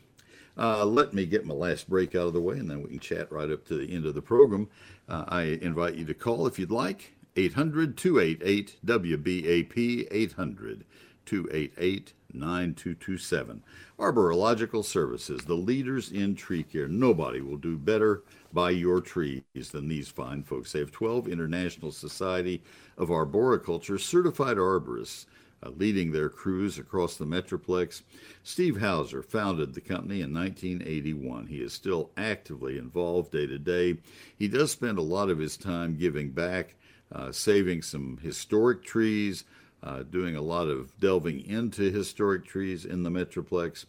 uh, 0.58 0.86
let 0.86 1.14
me 1.14 1.26
get 1.26 1.46
my 1.46 1.54
last 1.54 1.90
break 1.90 2.16
out 2.16 2.28
of 2.28 2.34
the 2.34 2.42
way, 2.42 2.58
and 2.58 2.70
then 2.70 2.84
we 2.84 2.90
can 2.90 3.00
chat 3.00 3.32
right 3.32 3.50
up 3.50 3.66
to 3.66 3.78
the 3.78 3.94
end 3.94 4.06
of 4.06 4.14
the 4.14 4.22
program. 4.22 4.70
Uh, 5.08 5.26
I 5.28 5.42
invite 5.62 5.96
you 5.96 6.06
to 6.06 6.14
call 6.14 6.48
if 6.48 6.60
you'd 6.60 6.72
like. 6.72 7.14
800 7.36 7.98
288 7.98 8.78
WBAP 8.86 10.08
800 10.12 10.86
288 11.26 12.14
9227. 12.34 13.64
Arborilogical 14.00 14.84
Services, 14.84 15.42
the 15.46 15.54
leaders 15.54 16.12
in 16.12 16.36
tree 16.36 16.64
care. 16.64 16.88
Nobody 16.88 17.42
will 17.42 17.58
do 17.58 17.78
better 17.78 18.24
by 18.52 18.72
your 18.72 19.00
trees 19.02 19.44
than 19.72 19.88
these 19.88 20.10
fine 20.10 20.44
folks. 20.44 20.72
They 20.72 20.80
have 20.80 20.92
12 20.92 21.28
International 21.28 21.92
Society 21.92 22.64
of 22.98 23.12
Arboriculture 23.12 23.98
certified 23.98 24.58
arborists 24.58 25.26
uh, 25.64 25.70
leading 25.70 26.12
their 26.12 26.30
crews 26.30 26.78
across 26.78 27.18
the 27.18 27.26
Metroplex. 27.26 28.02
Steve 28.44 28.80
Houser 28.80 29.22
founded 29.22 29.74
the 29.74 29.82
company 29.82 30.22
in 30.22 30.34
1981. 30.34 31.48
He 31.48 31.58
is 31.58 31.74
still 31.74 32.12
actively 32.18 32.78
involved 32.78 33.32
day 33.32 33.48
to 33.48 33.60
day. 33.60 33.98
He 34.38 34.48
does 34.48 34.72
spend 34.72 34.98
a 34.98 35.04
lot 35.04 35.30
of 35.30 35.40
his 35.40 35.58
time 35.58 35.98
giving 35.98 36.32
back, 36.32 36.76
uh, 37.12 37.32
saving 37.32 37.82
some 37.82 38.18
historic 38.22 38.84
trees, 38.84 39.44
uh, 39.84 40.04
doing 40.04 40.36
a 40.36 40.42
lot 40.42 40.68
of 40.68 40.98
delving 41.00 41.46
into 41.46 41.92
historic 41.92 42.46
trees 42.46 42.86
in 42.86 43.04
the 43.04 43.10
Metroplex. 43.10 43.86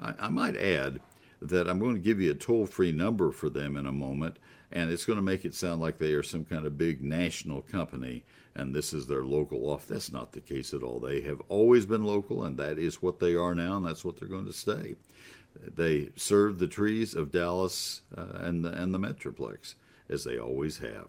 I, 0.00 0.14
I 0.18 0.28
might 0.28 0.56
add 0.56 1.00
that 1.40 1.68
I'm 1.68 1.78
going 1.78 1.94
to 1.94 2.00
give 2.00 2.20
you 2.20 2.30
a 2.30 2.34
toll 2.34 2.66
free 2.66 2.92
number 2.92 3.30
for 3.30 3.50
them 3.50 3.76
in 3.76 3.86
a 3.86 3.92
moment, 3.92 4.38
and 4.72 4.90
it's 4.90 5.04
going 5.04 5.18
to 5.18 5.22
make 5.22 5.44
it 5.44 5.54
sound 5.54 5.80
like 5.80 5.98
they 5.98 6.12
are 6.12 6.22
some 6.22 6.44
kind 6.44 6.66
of 6.66 6.78
big 6.78 7.02
national 7.02 7.62
company 7.62 8.24
and 8.56 8.74
this 8.74 8.92
is 8.92 9.06
their 9.06 9.24
local 9.24 9.68
off. 9.70 9.86
That's 9.86 10.12
not 10.12 10.32
the 10.32 10.40
case 10.40 10.72
at 10.72 10.82
all. 10.82 11.00
They 11.00 11.20
have 11.22 11.40
always 11.48 11.86
been 11.86 12.04
local, 12.04 12.44
and 12.44 12.56
that 12.58 12.78
is 12.78 13.02
what 13.02 13.18
they 13.18 13.34
are 13.34 13.54
now, 13.54 13.76
and 13.76 13.86
that's 13.86 14.04
what 14.04 14.18
they're 14.18 14.28
going 14.28 14.46
to 14.46 14.52
stay. 14.52 14.96
They 15.74 16.10
serve 16.16 16.58
the 16.58 16.66
trees 16.66 17.14
of 17.14 17.30
Dallas 17.30 18.02
uh, 18.16 18.38
and, 18.38 18.64
the, 18.64 18.72
and 18.72 18.92
the 18.92 18.98
Metroplex, 18.98 19.74
as 20.08 20.24
they 20.24 20.38
always 20.38 20.78
have. 20.78 21.08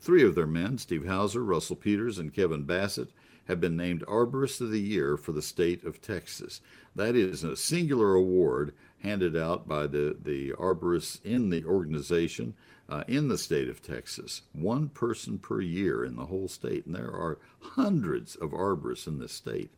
Three 0.00 0.22
of 0.22 0.34
their 0.34 0.46
men, 0.46 0.78
Steve 0.78 1.06
Houser, 1.06 1.42
Russell 1.42 1.76
Peters, 1.76 2.18
and 2.18 2.34
Kevin 2.34 2.64
Bassett, 2.64 3.10
have 3.46 3.60
been 3.60 3.76
named 3.76 4.02
Arborist 4.06 4.60
of 4.60 4.70
the 4.70 4.80
Year 4.80 5.16
for 5.16 5.32
the 5.32 5.42
state 5.42 5.84
of 5.84 6.00
Texas. 6.00 6.60
That 6.94 7.14
is 7.14 7.44
a 7.44 7.56
singular 7.56 8.14
award 8.14 8.74
handed 9.02 9.36
out 9.36 9.68
by 9.68 9.86
the, 9.86 10.16
the 10.20 10.52
arborists 10.52 11.22
in 11.24 11.50
the 11.50 11.64
organization 11.64 12.54
uh, 12.88 13.04
in 13.08 13.28
the 13.28 13.38
state 13.38 13.68
of 13.68 13.82
Texas. 13.82 14.42
One 14.52 14.88
person 14.88 15.38
per 15.38 15.60
year 15.60 16.04
in 16.04 16.16
the 16.16 16.26
whole 16.26 16.48
state, 16.48 16.86
and 16.86 16.94
there 16.94 17.10
are 17.10 17.38
hundreds 17.60 18.36
of 18.36 18.50
arborists 18.50 19.06
in 19.06 19.18
this 19.18 19.32
state. 19.32 19.70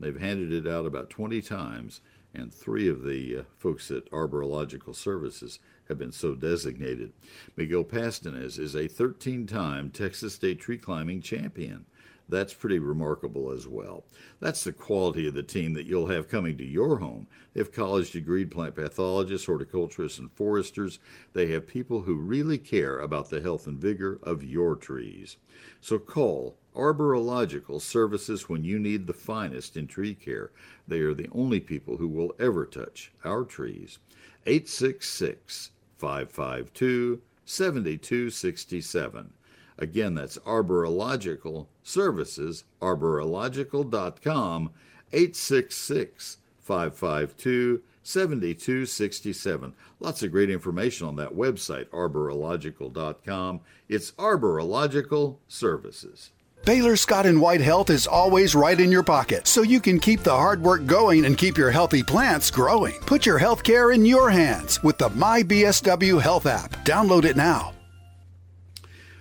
They've 0.00 0.18
handed 0.18 0.52
it 0.52 0.70
out 0.70 0.86
about 0.86 1.10
20 1.10 1.40
times, 1.42 2.00
and 2.34 2.52
three 2.52 2.88
of 2.88 3.02
the 3.02 3.38
uh, 3.38 3.42
folks 3.58 3.90
at 3.90 4.10
Arborilogical 4.10 4.94
Services 4.94 5.60
have 5.88 5.98
been 5.98 6.12
so 6.12 6.34
designated. 6.34 7.12
Miguel 7.56 7.84
Pastenes 7.84 8.58
is 8.58 8.74
a 8.74 8.88
13 8.88 9.46
time 9.46 9.90
Texas 9.90 10.34
State 10.34 10.60
tree 10.60 10.78
climbing 10.78 11.20
champion. 11.22 11.86
That's 12.28 12.54
pretty 12.54 12.78
remarkable 12.78 13.50
as 13.50 13.66
well. 13.66 14.04
That's 14.40 14.64
the 14.64 14.72
quality 14.72 15.28
of 15.28 15.34
the 15.34 15.42
team 15.42 15.74
that 15.74 15.86
you'll 15.86 16.06
have 16.06 16.28
coming 16.28 16.56
to 16.58 16.64
your 16.64 16.98
home. 16.98 17.26
They 17.52 17.60
have 17.60 17.72
college 17.72 18.12
degreed 18.12 18.50
plant 18.50 18.74
pathologists, 18.74 19.46
horticulturists, 19.46 20.18
and 20.18 20.32
foresters. 20.32 20.98
They 21.34 21.48
have 21.48 21.66
people 21.66 22.02
who 22.02 22.14
really 22.14 22.58
care 22.58 22.98
about 22.98 23.28
the 23.28 23.42
health 23.42 23.66
and 23.66 23.78
vigor 23.78 24.18
of 24.22 24.42
your 24.42 24.74
trees. 24.74 25.36
So 25.80 25.98
call 25.98 26.56
Arborilogical 26.74 27.80
Services 27.80 28.48
when 28.48 28.64
you 28.64 28.78
need 28.78 29.06
the 29.06 29.12
finest 29.12 29.76
in 29.76 29.86
tree 29.86 30.14
care. 30.14 30.50
They 30.88 31.00
are 31.00 31.14
the 31.14 31.28
only 31.30 31.60
people 31.60 31.98
who 31.98 32.08
will 32.08 32.34
ever 32.40 32.64
touch 32.64 33.12
our 33.24 33.44
trees. 33.44 33.98
866 34.46 35.70
552 35.98 37.20
7267. 37.44 39.32
Again, 39.78 40.14
that's 40.14 40.38
Arborilogical 40.38 41.66
Services, 41.82 42.64
arborilogical.com, 42.80 44.70
866 45.12 46.38
552 46.60 47.82
7267. 48.02 49.74
Lots 50.00 50.22
of 50.22 50.30
great 50.30 50.50
information 50.50 51.06
on 51.06 51.16
that 51.16 51.34
website, 51.34 51.86
arborilogical.com. 51.88 53.60
It's 53.88 54.12
Arborilogical 54.12 55.36
Services. 55.48 56.30
Baylor 56.64 56.96
Scott 56.96 57.26
and 57.26 57.40
White 57.42 57.60
Health 57.60 57.90
is 57.90 58.06
always 58.06 58.54
right 58.54 58.80
in 58.80 58.90
your 58.90 59.02
pocket, 59.02 59.46
so 59.46 59.62
you 59.62 59.80
can 59.80 60.00
keep 60.00 60.20
the 60.20 60.34
hard 60.34 60.62
work 60.62 60.86
going 60.86 61.26
and 61.26 61.36
keep 61.36 61.58
your 61.58 61.70
healthy 61.70 62.02
plants 62.02 62.50
growing. 62.50 62.94
Put 63.00 63.26
your 63.26 63.36
health 63.36 63.62
care 63.62 63.90
in 63.90 64.06
your 64.06 64.30
hands 64.30 64.82
with 64.82 64.96
the 64.96 65.10
MyBSW 65.10 66.22
Health 66.22 66.46
app. 66.46 66.72
Download 66.86 67.24
it 67.24 67.36
now. 67.36 67.74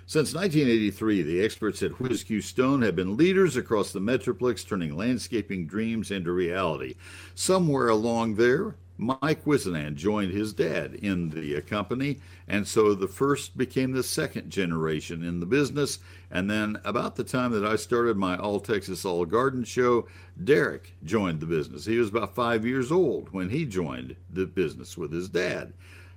Since 0.05 0.33
1983, 0.35 1.21
the 1.21 1.41
experts 1.41 1.81
at 1.81 1.97
Whiz-Q 1.99 2.41
Stone 2.41 2.81
have 2.81 2.95
been 2.95 3.15
leaders 3.15 3.55
across 3.55 3.93
the 3.93 4.01
Metroplex, 4.01 4.67
turning 4.67 4.97
landscaping 4.97 5.65
dreams 5.65 6.11
into 6.11 6.33
reality. 6.33 6.95
Somewhere 7.35 7.87
along 7.87 8.35
there, 8.35 8.75
Mike 8.97 9.45
Wisenan 9.45 9.95
joined 9.95 10.33
his 10.33 10.53
dad 10.53 10.95
in 10.95 11.29
the 11.29 11.57
uh, 11.57 11.61
company, 11.61 12.19
and 12.49 12.67
so 12.67 12.93
the 12.93 13.07
first 13.07 13.57
became 13.57 13.93
the 13.93 14.03
second 14.03 14.49
generation 14.49 15.23
in 15.23 15.39
the 15.39 15.45
business. 15.45 15.99
And 16.29 16.51
then, 16.51 16.79
about 16.83 17.15
the 17.15 17.23
time 17.23 17.51
that 17.53 17.65
I 17.65 17.77
started 17.77 18.17
my 18.17 18.37
All 18.37 18.59
Texas 18.59 19.05
All 19.05 19.25
Garden 19.25 19.63
show, 19.63 20.07
Derek 20.43 20.93
joined 21.03 21.39
the 21.39 21.45
business. 21.45 21.85
He 21.85 21.97
was 21.97 22.09
about 22.09 22.35
five 22.35 22.65
years 22.65 22.91
old 22.91 23.29
when 23.31 23.49
he 23.49 23.65
joined 23.65 24.17
the 24.29 24.45
business 24.45 24.97
with 24.97 25.13
his 25.13 25.29
dad. 25.29 25.73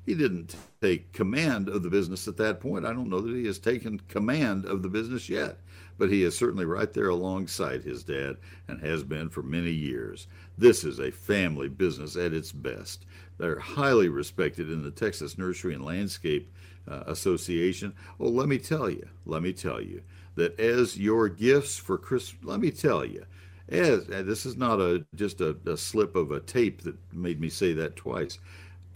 He 0.07 0.15
didn't 0.15 0.55
take 0.81 1.13
command 1.13 1.69
of 1.69 1.83
the 1.83 1.91
business 1.91 2.29
at 2.29 2.37
that 2.37 2.61
point. 2.61 2.87
I 2.87 2.93
don't 2.93 3.11
know 3.11 3.21
that 3.21 3.35
he 3.35 3.47
has 3.47 3.59
taken 3.59 4.01
command 4.09 4.65
of 4.65 4.83
the 4.83 4.89
business 4.89 5.29
yet, 5.29 5.59
but 5.99 6.13
he 6.13 6.23
is 6.23 6.39
certainly 6.39 6.65
right 6.65 6.93
there 6.93 7.09
alongside 7.09 7.83
his 7.83 8.05
dad 8.05 8.37
and 8.69 8.81
has 8.81 9.03
been 9.03 9.29
for 9.29 9.43
many 9.43 9.73
years. 9.73 10.29
This 10.57 10.85
is 10.85 11.01
a 11.01 11.11
family 11.11 11.69
business 11.69 12.17
at 12.17 12.33
its 12.33 12.53
best. 12.53 13.05
They're 13.37 13.59
highly 13.59 14.09
respected 14.09 14.71
in 14.71 14.85
the 14.85 14.93
Texas 14.93 15.37
Nursery 15.37 15.75
and 15.75 15.85
Landscape 15.85 16.55
uh, 16.89 17.03
Association. 17.09 17.93
Oh, 18.21 18.29
let 18.29 18.49
me 18.49 18.59
tell 18.59 18.89
you, 18.89 19.09
let 19.25 19.43
me 19.43 19.53
tell 19.53 19.81
you 19.81 20.03
that 20.37 20.59
as 20.61 20.97
your 20.97 21.29
gifts 21.29 21.79
for 21.79 21.99
Christmas, 21.99 22.45
let 22.45 22.61
me 22.61 22.71
tell 22.71 23.05
you, 23.05 23.27
As, 23.69 24.07
this 24.07 24.47
is 24.47 24.57
not 24.57 24.81
a 24.81 25.05
just 25.17 25.41
a, 25.41 25.57
a 25.67 25.77
slip 25.77 26.15
of 26.15 26.31
a 26.31 26.39
tape 26.39 26.83
that 26.83 26.95
made 27.13 27.41
me 27.41 27.49
say 27.49 27.73
that 27.73 27.97
twice. 27.97 28.39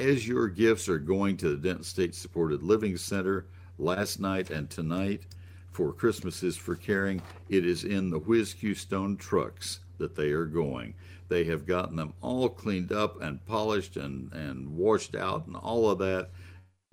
As 0.00 0.26
your 0.26 0.48
gifts 0.48 0.88
are 0.88 0.98
going 0.98 1.36
to 1.36 1.50
the 1.50 1.56
Denton 1.58 1.84
State 1.84 2.14
Supported 2.14 2.62
Living 2.62 2.96
Center 2.96 3.44
last 3.78 4.18
night 4.18 4.48
and 4.48 4.70
tonight 4.70 5.26
for 5.72 5.92
Christmas 5.92 6.42
is 6.42 6.56
for 6.56 6.74
Caring, 6.74 7.20
it 7.50 7.66
is 7.66 7.84
in 7.84 8.08
the 8.08 8.18
Q 8.18 8.74
Stone 8.74 9.18
trucks 9.18 9.80
that 9.98 10.16
they 10.16 10.30
are 10.30 10.46
going. 10.46 10.94
They 11.28 11.44
have 11.44 11.66
gotten 11.66 11.96
them 11.96 12.14
all 12.22 12.48
cleaned 12.48 12.92
up 12.92 13.20
and 13.20 13.44
polished 13.44 13.98
and, 13.98 14.32
and 14.32 14.74
washed 14.74 15.14
out 15.14 15.46
and 15.46 15.54
all 15.54 15.90
of 15.90 15.98
that, 15.98 16.30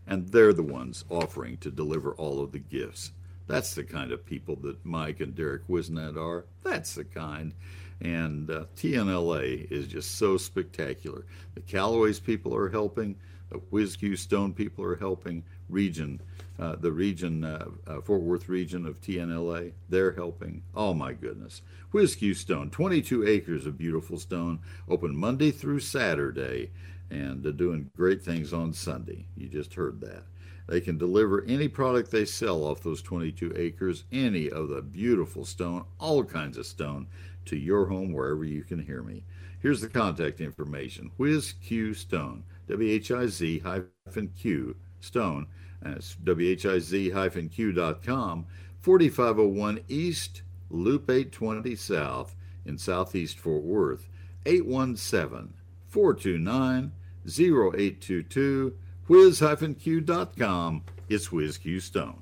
and 0.05 0.27
they're 0.27 0.51
the 0.51 0.61
ones 0.61 1.05
offering 1.09 1.55
to 1.59 1.71
deliver 1.71 2.11
all 2.11 2.43
of 2.43 2.51
the 2.51 2.59
gifts. 2.59 3.13
That's 3.47 3.73
the 3.73 3.85
kind 3.85 4.11
of 4.11 4.25
people 4.25 4.57
that 4.63 4.85
Mike 4.85 5.21
and 5.21 5.33
Derek 5.33 5.65
Wisnat 5.69 6.17
are. 6.17 6.43
That's 6.61 6.95
the 6.95 7.05
kind. 7.05 7.53
And 8.01 8.49
uh, 8.49 8.65
TNLA 8.75 9.71
is 9.71 9.87
just 9.87 10.15
so 10.15 10.37
spectacular. 10.37 11.25
The 11.55 11.61
Calloway's 11.61 12.19
people 12.19 12.55
are 12.55 12.69
helping. 12.69 13.15
The 13.49 13.59
WhizQ 13.59 14.17
Stone 14.17 14.53
people 14.53 14.83
are 14.83 14.95
helping. 14.97 15.43
Region, 15.69 16.21
uh, 16.59 16.75
the 16.75 16.91
region, 16.91 17.43
uh, 17.43 17.67
uh 17.87 18.01
Fort 18.01 18.21
Worth 18.21 18.49
region 18.49 18.85
of 18.85 19.01
TNLA, 19.01 19.71
they're 19.89 20.11
helping. 20.11 20.63
Oh 20.75 20.93
my 20.93 21.13
goodness. 21.13 21.61
WhizQ 21.93 22.35
Stone, 22.35 22.69
22 22.69 23.27
acres 23.27 23.65
of 23.65 23.77
beautiful 23.77 24.17
stone, 24.17 24.59
open 24.87 25.15
Monday 25.15 25.51
through 25.51 25.79
Saturday, 25.79 26.71
and 27.09 27.45
uh, 27.45 27.51
doing 27.51 27.89
great 27.95 28.21
things 28.21 28.53
on 28.53 28.73
Sunday. 28.73 29.25
You 29.35 29.47
just 29.47 29.73
heard 29.73 30.01
that. 30.01 30.23
They 30.67 30.81
can 30.81 30.97
deliver 30.97 31.45
any 31.45 31.69
product 31.69 32.11
they 32.11 32.25
sell 32.25 32.63
off 32.65 32.83
those 32.83 33.01
22 33.01 33.53
acres, 33.55 34.03
any 34.11 34.49
of 34.49 34.67
the 34.67 34.81
beautiful 34.81 35.45
stone, 35.45 35.85
all 35.97 36.25
kinds 36.25 36.57
of 36.57 36.65
stone, 36.65 37.07
to 37.47 37.57
your 37.57 37.87
home 37.87 38.13
wherever 38.13 38.43
you 38.43 38.63
can 38.63 38.79
hear 38.79 39.03
me. 39.03 39.23
Here's 39.59 39.81
the 39.81 39.89
contact 39.89 40.39
information 40.39 41.11
Whiz 41.17 41.53
Q 41.63 41.93
Stone, 41.93 42.43
W 42.67 42.93
H 42.93 43.11
I 43.11 43.27
Z 43.27 43.59
hyphen 43.59 44.31
Q 44.37 44.75
Stone, 44.99 45.47
that's 45.81 46.15
WHIZ 46.15 47.13
hyphen 47.13 47.49
Q.com, 47.49 48.45
4501 48.81 49.79
East, 49.87 50.41
Loop 50.69 51.09
820 51.09 51.75
South 51.75 52.35
in 52.65 52.77
Southeast 52.77 53.39
Fort 53.39 53.63
Worth, 53.63 54.09
817 54.45 55.53
429 55.87 56.91
0822 57.25 58.77
whiz-q.com. 59.07 60.83
It's 61.09 61.29
WhizQ 61.29 61.81
Stone. 61.81 62.21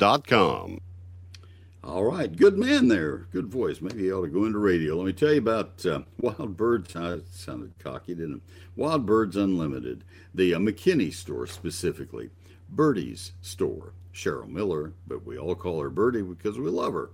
All 1.83 2.03
right, 2.05 2.35
good 2.35 2.57
man 2.57 2.87
there. 2.87 3.27
Good 3.31 3.49
voice. 3.49 3.81
Maybe 3.81 4.05
he 4.05 4.11
ought 4.11 4.23
to 4.23 4.29
go 4.29 4.45
into 4.45 4.57
radio. 4.57 4.95
Let 4.95 5.05
me 5.05 5.13
tell 5.13 5.31
you 5.31 5.37
about 5.37 5.85
uh, 5.85 6.01
Wild 6.19 6.57
Birds. 6.57 6.95
I 6.95 7.19
sounded 7.31 7.73
cocky, 7.77 8.15
didn't 8.15 8.37
it? 8.37 8.41
Wild 8.75 9.05
Birds 9.05 9.35
Unlimited, 9.35 10.03
the 10.33 10.55
uh, 10.55 10.57
McKinney 10.57 11.13
store 11.13 11.45
specifically, 11.45 12.31
Birdie's 12.67 13.33
store. 13.41 13.93
Cheryl 14.11 14.49
Miller, 14.49 14.93
but 15.05 15.23
we 15.23 15.37
all 15.37 15.53
call 15.53 15.79
her 15.81 15.91
Birdie 15.91 16.23
because 16.23 16.57
we 16.57 16.71
love 16.71 16.93
her. 16.93 17.11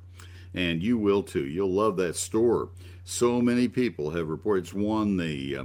And 0.54 0.82
you 0.82 0.98
will 0.98 1.24
too. 1.24 1.46
You'll 1.46 1.74
love 1.74 1.98
that 1.98 2.16
store. 2.16 2.70
So 3.04 3.42
many 3.42 3.68
people 3.68 4.12
have 4.12 4.30
reported 4.30 4.64
it's 4.64 4.74
won 4.74 5.18
the 5.18 5.58
uh, 5.58 5.64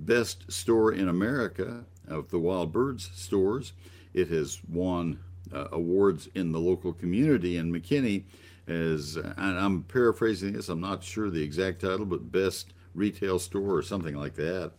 best 0.00 0.50
store 0.50 0.92
in 0.92 1.08
America 1.08 1.84
of 2.08 2.30
the 2.30 2.40
Wild 2.40 2.72
Birds 2.72 3.10
stores. 3.14 3.72
It 4.12 4.28
has 4.28 4.60
won 4.68 5.20
uh, 5.54 5.68
awards 5.72 6.28
in 6.34 6.52
the 6.52 6.60
local 6.60 6.92
community. 6.92 7.56
And 7.56 7.72
McKinney 7.74 8.24
is, 8.66 9.16
I'm 9.36 9.82
paraphrasing 9.84 10.52
this, 10.52 10.68
I'm 10.68 10.80
not 10.80 11.04
sure 11.04 11.30
the 11.30 11.42
exact 11.42 11.80
title, 11.80 12.06
but 12.06 12.32
best 12.32 12.72
retail 12.94 13.38
store 13.38 13.76
or 13.76 13.82
something 13.82 14.16
like 14.16 14.34
that. 14.34 14.72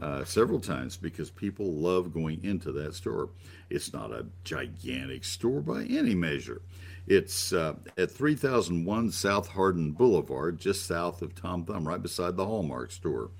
Uh, 0.00 0.22
several 0.24 0.60
times 0.60 0.94
because 0.94 1.30
people 1.30 1.72
love 1.72 2.12
going 2.12 2.44
into 2.44 2.70
that 2.70 2.94
store. 2.94 3.30
It's 3.70 3.94
not 3.94 4.12
a 4.12 4.26
gigantic 4.44 5.24
store 5.24 5.62
by 5.62 5.84
any 5.84 6.14
measure. 6.14 6.60
It's 7.06 7.52
uh, 7.54 7.76
at 7.96 8.10
3001 8.10 9.12
South 9.12 9.48
Hardin 9.48 9.92
Boulevard, 9.92 10.58
just 10.58 10.84
south 10.84 11.22
of 11.22 11.34
Tom 11.34 11.64
Thumb, 11.64 11.88
right 11.88 12.02
beside 12.02 12.36
the 12.36 12.44
Hallmark 12.44 12.90
store. 12.90 13.30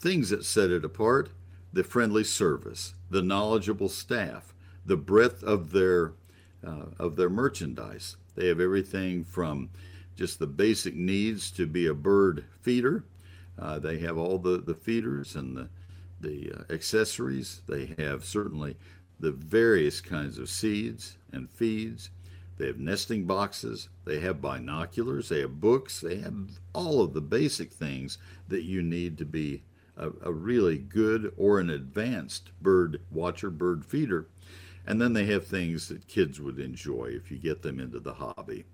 Things 0.00 0.30
that 0.30 0.46
set 0.46 0.70
it 0.70 0.86
apart 0.86 1.30
the 1.72 1.84
friendly 1.84 2.24
service, 2.24 2.94
the 3.10 3.22
knowledgeable 3.22 3.88
staff, 3.88 4.51
the 4.84 4.96
breadth 4.96 5.42
of 5.42 5.72
their 5.72 6.12
uh, 6.66 6.86
of 6.98 7.16
their 7.16 7.30
merchandise. 7.30 8.16
They 8.34 8.48
have 8.48 8.60
everything 8.60 9.24
from 9.24 9.70
just 10.16 10.38
the 10.38 10.46
basic 10.46 10.94
needs 10.94 11.50
to 11.52 11.66
be 11.66 11.86
a 11.86 11.94
bird 11.94 12.44
feeder. 12.60 13.04
Uh, 13.58 13.78
they 13.78 13.98
have 13.98 14.16
all 14.16 14.38
the, 14.38 14.58
the 14.58 14.74
feeders 14.74 15.34
and 15.34 15.56
the 15.56 15.68
the 16.20 16.52
uh, 16.52 16.72
accessories. 16.72 17.62
They 17.66 17.94
have 17.98 18.24
certainly 18.24 18.76
the 19.18 19.32
various 19.32 20.00
kinds 20.00 20.38
of 20.38 20.48
seeds 20.48 21.16
and 21.32 21.50
feeds. 21.50 22.10
They 22.58 22.66
have 22.66 22.78
nesting 22.78 23.24
boxes. 23.24 23.88
They 24.04 24.20
have 24.20 24.40
binoculars. 24.40 25.28
They 25.28 25.40
have 25.40 25.60
books. 25.60 26.00
They 26.00 26.18
have 26.18 26.60
all 26.72 27.00
of 27.00 27.12
the 27.12 27.20
basic 27.20 27.72
things 27.72 28.18
that 28.48 28.62
you 28.62 28.82
need 28.82 29.18
to 29.18 29.24
be 29.24 29.62
a, 29.96 30.10
a 30.22 30.32
really 30.32 30.78
good 30.78 31.32
or 31.36 31.58
an 31.58 31.70
advanced 31.70 32.50
bird 32.60 33.00
watcher, 33.10 33.50
bird 33.50 33.84
feeder. 33.84 34.28
And 34.86 35.00
then 35.00 35.12
they 35.12 35.26
have 35.26 35.46
things 35.46 35.88
that 35.88 36.08
kids 36.08 36.40
would 36.40 36.58
enjoy 36.58 37.10
if 37.12 37.30
you 37.30 37.38
get 37.38 37.62
them 37.62 37.78
into 37.78 38.00
the 38.00 38.14
hobby. 38.14 38.64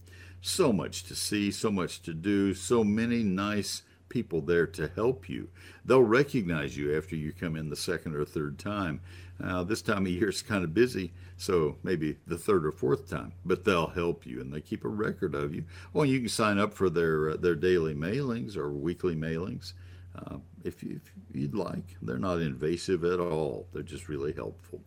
So 0.41 0.73
much 0.73 1.05
to 1.05 1.15
see, 1.15 1.51
so 1.51 1.71
much 1.71 2.01
to 2.03 2.15
do, 2.15 2.55
so 2.55 2.85
many 2.85 3.23
nice 3.23 3.83
people 4.09 4.41
there 4.41 4.67
to 4.67 4.91
help 4.95 5.29
you. 5.29 5.49
They'll 5.85 6.03
recognize 6.03 6.77
you 6.77 6.97
after 6.97 7.17
you 7.17 7.33
come 7.33 7.57
in 7.57 7.69
the 7.69 7.77
second 7.77 8.15
or 8.15 8.25
third 8.25 8.59
time. 8.59 9.01
Now, 9.39 9.63
this 9.63 9.83
time 9.83 10.07
of 10.07 10.13
year 10.13 10.31
is 10.31 10.43
kind 10.43 10.65
of 10.65 10.75
busy, 10.75 11.13
so 11.37 11.77
maybe 11.83 12.17
the 12.27 12.39
third 12.39 12.67
or 12.67 12.73
fourth 12.73 13.09
time, 13.09 13.33
but 13.45 13.65
they'll 13.65 13.87
help 13.87 14.27
you 14.27 14.41
and 14.41 14.53
they 14.53 14.61
keep 14.61 14.85
a 14.85 14.89
record 14.89 15.35
of 15.35 15.55
you. 15.55 15.65
Well, 15.93 16.07
you 16.07 16.21
can 16.21 16.29
sign 16.29 16.59
up 16.59 16.75
for 16.75 16.91
their 16.91 17.31
uh, 17.31 17.37
their 17.37 17.55
daily 17.55 17.95
mailings 17.95 18.57
or 18.57 18.71
weekly 18.71 19.15
mailings 19.15 19.75
uh, 20.17 20.39
if, 20.65 20.83
you, 20.83 21.01
if 21.31 21.37
you'd 21.37 21.55
like. 21.55 21.97
They're 22.03 22.19
not 22.19 22.41
invasive 22.41 23.05
at 23.05 23.21
all. 23.21 23.69
They're 23.73 23.83
just 23.83 24.09
really 24.09 24.33
helpful. 24.33 24.81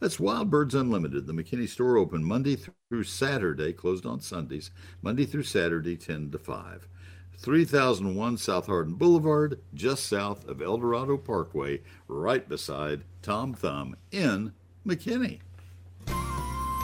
That's 0.00 0.20
Wild 0.20 0.50
Birds 0.50 0.74
Unlimited. 0.74 1.26
The 1.26 1.32
McKinney 1.32 1.68
store 1.68 1.96
open 1.96 2.22
Monday 2.22 2.56
through 2.56 3.04
Saturday, 3.04 3.72
closed 3.72 4.04
on 4.04 4.20
Sundays, 4.20 4.70
Monday 5.00 5.24
through 5.24 5.44
Saturday, 5.44 5.96
10 5.96 6.30
to 6.32 6.38
5. 6.38 6.88
3001 7.38 8.38
South 8.38 8.66
Hardin 8.66 8.94
Boulevard, 8.94 9.60
just 9.74 10.06
south 10.06 10.46
of 10.48 10.62
El 10.62 10.78
Dorado 10.78 11.16
Parkway, 11.16 11.82
right 12.08 12.48
beside 12.48 13.04
Tom 13.22 13.52
Thumb 13.52 13.96
in 14.10 14.52
McKinney. 14.86 15.40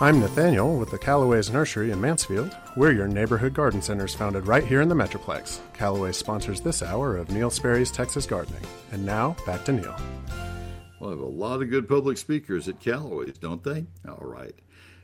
I'm 0.01 0.19
Nathaniel 0.19 0.77
with 0.79 0.91
the 0.91 0.99
Calloway's 0.99 1.51
Nursery 1.51 1.93
in 1.93 2.01
Mansfield. 2.01 2.57
We're 2.77 2.93
your 2.93 3.09
neighborhood 3.09 3.55
garden 3.55 3.81
centers 3.81 4.15
founded 4.15 4.47
right 4.47 4.65
here 4.65 4.81
in 4.81 4.89
the 4.89 4.95
Metroplex. 4.95 5.61
Calloway 5.75 6.13
sponsors 6.13 6.61
this 6.61 6.83
hour 6.83 7.17
of 7.17 7.31
Neil 7.31 7.51
Sperry's 7.51 7.91
Texas 7.93 8.27
Gardening. 8.27 8.63
And 8.91 9.07
now, 9.07 9.37
back 9.47 9.65
to 9.67 9.73
Neil. 9.73 9.97
Well, 11.03 11.11
have 11.11 11.19
a 11.19 11.27
lot 11.27 11.61
of 11.61 11.69
good 11.69 11.89
public 11.89 12.17
speakers 12.17 12.69
at 12.69 12.79
Calloway's, 12.79 13.37
don't 13.37 13.65
they? 13.65 13.87
All 14.09 14.25
right. 14.25 14.55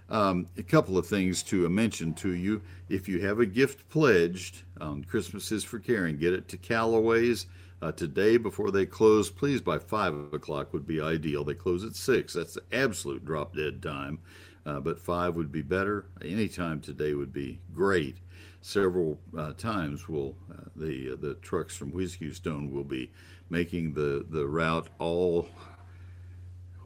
Um, 0.08 0.46
a 0.56 0.62
couple 0.62 0.96
of 0.96 1.08
things 1.08 1.42
to 1.44 1.68
mention 1.68 2.14
to 2.14 2.36
you. 2.36 2.62
If 2.88 3.08
you 3.08 3.20
have 3.22 3.40
a 3.40 3.46
gift 3.46 3.88
pledged 3.88 4.62
on 4.80 5.02
Christmas 5.02 5.50
is 5.50 5.64
for 5.64 5.80
Caring, 5.80 6.16
get 6.16 6.34
it 6.34 6.46
to 6.50 6.56
Calloway's 6.56 7.46
uh, 7.82 7.90
today 7.90 8.36
before 8.36 8.70
they 8.70 8.86
close. 8.86 9.28
Please, 9.28 9.60
by 9.60 9.80
5 9.80 10.32
o'clock 10.32 10.72
would 10.72 10.86
be 10.86 11.00
ideal. 11.00 11.42
They 11.42 11.54
close 11.54 11.82
at 11.82 11.96
6. 11.96 12.32
That's 12.32 12.54
the 12.54 12.62
absolute 12.72 13.24
drop 13.24 13.56
dead 13.56 13.82
time. 13.82 14.20
Uh, 14.64 14.78
but 14.78 15.00
5 15.00 15.34
would 15.34 15.50
be 15.50 15.62
better. 15.62 16.06
Any 16.22 16.46
time 16.46 16.80
today 16.80 17.14
would 17.14 17.32
be 17.32 17.58
great. 17.74 18.18
Several 18.60 19.18
uh, 19.36 19.52
times 19.54 20.08
will 20.08 20.36
uh, 20.52 20.68
the 20.76 21.12
uh, 21.12 21.16
the 21.20 21.34
trucks 21.34 21.76
from 21.76 21.90
WhizQ 21.90 22.34
Stone 22.34 22.70
will 22.70 22.84
be 22.84 23.10
making 23.50 23.94
the, 23.94 24.26
the 24.28 24.46
route 24.46 24.88
all 24.98 25.48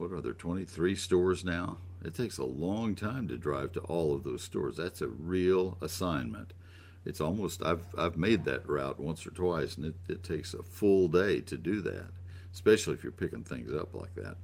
what 0.03 0.13
are 0.13 0.21
there 0.21 0.33
23 0.33 0.95
stores 0.95 1.45
now 1.45 1.79
it 2.05 2.15
takes 2.15 2.39
a 2.39 2.45
long 2.45 2.95
time 2.95 3.29
to 3.29 3.37
drive 3.37 3.73
to 3.73 3.81
all 3.81 4.15
of 4.15 4.25
those 4.25 4.43
stores 4.43 4.77
that's 4.77 5.01
a 5.01 5.09
real 5.09 5.79
assignment 5.81 6.53
it's 7.05 7.21
almost 7.21 7.63
I've 7.65 7.87
I've 7.99 8.17
made 8.17 8.45
that 8.45 8.69
route 8.69 9.01
once 9.01 9.27
or 9.27 9.31
twice, 9.31 9.77
and 9.77 9.87
it, 9.87 9.95
it 10.09 10.23
takes 10.23 10.55
a 10.55 10.63
full 10.63 11.09
day 11.09 11.41
to 11.41 11.57
do 11.57 11.81
that, 11.83 12.11
especially 12.53 12.95
if 12.95 13.03
you're 13.03 13.13
picking 13.13 13.45
things 13.45 13.73
up 13.73 13.95
like 13.95 14.15
that. 14.15 14.37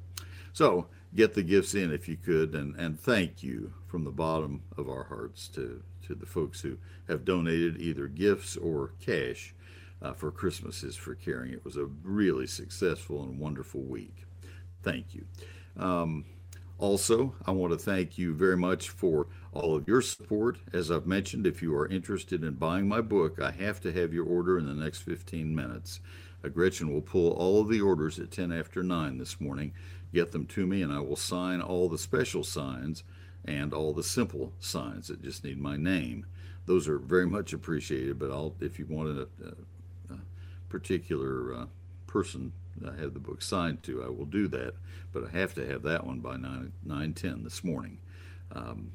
So 0.53 0.87
get 1.15 1.35
the 1.35 1.43
gifts 1.43 1.75
in 1.75 1.93
if 1.93 2.09
you 2.09 2.17
could, 2.17 2.55
and, 2.55 2.75
and 2.77 2.99
thank 2.99 3.43
you 3.43 3.73
from 3.87 4.05
the 4.05 4.11
bottom 4.11 4.63
of 4.77 4.89
our 4.89 5.05
hearts 5.05 5.47
to, 5.49 5.83
to 6.07 6.15
the 6.15 6.27
folks 6.27 6.61
who 6.63 6.79
have 7.07 7.25
donated 7.25 7.81
either 7.81 8.09
gifts 8.09 8.57
or 8.57 8.93
cash 9.01 9.55
uh, 10.03 10.13
for 10.15 10.33
Christmases 10.33 10.97
for 10.97 11.15
Caring. 11.15 11.53
It 11.53 11.65
was 11.65 11.77
a 11.77 11.85
really 12.03 12.49
successful 12.49 13.23
and 13.23 13.39
wonderful 13.39 13.83
week. 13.83 14.25
Thank 14.83 15.15
you. 15.15 15.25
Um, 15.77 16.25
also, 16.79 17.35
I 17.45 17.51
want 17.51 17.73
to 17.73 17.79
thank 17.79 18.19
you 18.19 18.35
very 18.35 18.57
much 18.57 18.91
for 18.91 19.27
all 19.53 19.75
of 19.75 19.89
your 19.89 20.01
support. 20.01 20.59
As 20.73 20.91
I've 20.91 21.07
mentioned, 21.07 21.47
if 21.47 21.61
you 21.61 21.75
are 21.77 21.89
interested 21.89 22.45
in 22.45 22.55
buying 22.55 22.89
my 22.89 23.01
book, 23.01 23.41
I 23.41 23.51
have 23.51 23.81
to 23.81 23.93
have 23.93 24.15
your 24.15 24.27
order 24.27 24.59
in 24.59 24.67
the 24.67 24.75
next 24.75 25.01
15 25.01 25.55
minutes. 25.55 26.01
Uh, 26.45 26.49
Gretchen 26.49 26.93
will 26.93 27.01
pull 27.01 27.33
all 27.33 27.61
of 27.61 27.69
the 27.69 27.81
orders 27.81 28.21
at 28.21 28.31
10 28.31 28.53
after 28.53 28.85
9 28.85 29.19
this 29.19 29.41
morning 29.41 29.73
get 30.13 30.33
them 30.33 30.47
to 30.47 30.67
me, 30.67 30.83
and 30.83 30.93
I 30.93 31.01
will 31.01 31.17
sign 31.17 31.61
all 31.61 31.89
the 31.89 31.99
special 31.99 32.45
signs 32.45 33.05
and 33.45 33.73
all 33.73 33.93
the 33.93 34.03
simple 34.03 34.53
signs 34.59 35.09
that 35.09 35.23
just 35.23 35.45
need 35.45 35.59
my 35.59 35.77
name. 35.77 36.27
Those 36.67 36.89
are 36.89 36.99
very 36.99 37.27
much 37.27 37.53
appreciated, 37.53 38.19
but 38.19 38.31
I'll 38.31 38.55
if 38.61 38.79
you 38.79 38.87
want 38.87 39.09
a, 39.09 39.29
a, 39.45 39.53
particular 40.69 41.55
uh, 41.55 41.67
person 42.07 42.53
I 42.87 43.01
have 43.01 43.15
the 43.15 43.21
book 43.21 43.43
signed 43.43 43.83
to, 43.85 44.05
I 44.05 44.09
will 44.09 44.27
do 44.27 44.49
that. 44.49 44.75
But 45.13 45.25
I 45.27 45.39
have 45.39 45.55
to 45.55 45.67
have 45.67 45.83
that 45.83 46.07
one 46.07 46.21
by 46.21 46.37
9, 46.37 46.73
9 46.85 47.13
10 47.15 47.45
this 47.45 47.65
morning. 47.65 47.99
Um, 48.53 48.93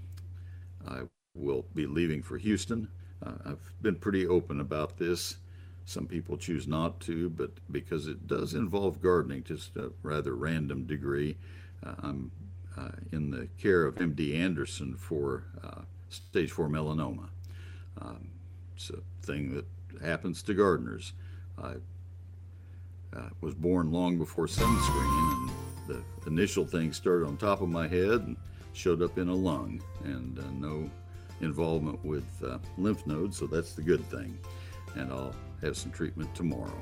I 0.88 1.02
will 1.36 1.66
be 1.74 1.86
leaving 1.88 2.22
for 2.22 2.38
Houston. 2.38 2.90
Uh, 3.26 3.32
I've 3.46 3.74
been 3.82 3.96
pretty 3.96 4.28
open 4.28 4.60
about 4.60 4.98
this. 4.98 5.38
Some 5.86 6.08
people 6.08 6.38
choose 6.38 6.68
not 6.68 7.00
to, 7.02 7.30
but 7.30 7.52
because 7.72 8.08
it 8.08 8.28
does 8.28 8.54
involve 8.54 9.02
gardening, 9.02 9.44
just 9.44 9.76
a 9.76 9.92
rather 10.02 10.36
random 10.36 10.86
degree. 10.86 11.38
Uh, 11.86 11.96
I'm 12.02 12.32
uh, 12.78 12.90
in 13.12 13.32
the 13.32 13.48
care 13.62 13.86
of 13.86 13.96
MD 13.96 14.36
Anderson 14.36 14.96
for 14.96 15.44
uh, 15.64 15.82
stage 16.10 16.52
four 16.52 16.70
melanoma. 16.70 17.30
Um, 18.02 18.30
it's 18.76 18.90
a 18.90 19.00
thing 19.26 19.54
that 19.54 19.66
happens 20.04 20.42
to 20.44 20.54
gardeners. 20.54 21.14
I 21.62 21.74
uh, 23.16 23.30
was 23.42 23.54
born 23.54 23.92
long 23.92 24.18
before 24.18 24.48
sunscreen, 24.48 25.34
and 25.34 25.52
the 25.88 26.04
initial 26.28 26.66
thing 26.66 26.94
started 26.94 27.28
on 27.28 27.38
top 27.38 27.62
of 27.62 27.70
my 27.70 27.88
head 27.88 28.22
and 28.22 28.38
showed 28.74 29.02
up 29.02 29.18
in 29.18 29.30
a 29.30 29.36
lung, 29.36 29.82
and 30.04 30.40
uh, 30.40 30.44
no 30.54 30.90
involvement 31.42 32.04
with 32.04 32.26
uh, 32.46 32.58
lymph 32.78 33.06
nodes, 33.06 33.38
so 33.38 33.48
that's 33.48 33.74
the 33.74 33.82
good 33.82 34.04
thing. 34.10 34.38
And 34.96 35.12
I'll 35.12 35.36
have 35.62 35.78
some 35.78 35.92
treatment 35.92 36.34
tomorrow. 36.36 36.80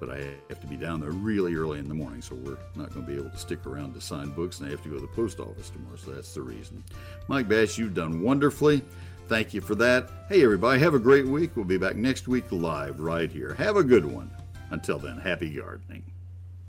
But 0.00 0.10
I 0.10 0.28
have 0.48 0.60
to 0.60 0.66
be 0.66 0.76
down 0.76 1.00
there 1.00 1.10
really 1.10 1.54
early 1.56 1.80
in 1.80 1.88
the 1.88 1.94
morning, 1.94 2.22
so 2.22 2.36
we're 2.36 2.58
not 2.76 2.92
going 2.94 3.04
to 3.04 3.12
be 3.12 3.18
able 3.18 3.30
to 3.30 3.38
stick 3.38 3.66
around 3.66 3.94
to 3.94 4.00
sign 4.00 4.30
books, 4.30 4.60
and 4.60 4.68
I 4.68 4.70
have 4.70 4.82
to 4.84 4.88
go 4.88 4.94
to 4.94 5.00
the 5.00 5.08
post 5.08 5.40
office 5.40 5.70
tomorrow, 5.70 5.96
so 5.96 6.12
that's 6.12 6.32
the 6.34 6.42
reason. 6.42 6.84
Mike 7.26 7.48
Bash, 7.48 7.78
you've 7.78 7.94
done 7.94 8.22
wonderfully. 8.22 8.82
Thank 9.26 9.52
you 9.52 9.60
for 9.60 9.74
that. 9.74 10.08
Hey, 10.28 10.42
everybody, 10.42 10.80
have 10.80 10.94
a 10.94 10.98
great 11.00 11.26
week. 11.26 11.50
We'll 11.56 11.64
be 11.64 11.78
back 11.78 11.96
next 11.96 12.28
week 12.28 12.44
live 12.50 13.00
right 13.00 13.30
here. 13.30 13.54
Have 13.54 13.76
a 13.76 13.84
good 13.84 14.06
one. 14.06 14.30
Until 14.70 14.98
then, 14.98 15.18
happy 15.18 15.54
gardening. 15.54 16.04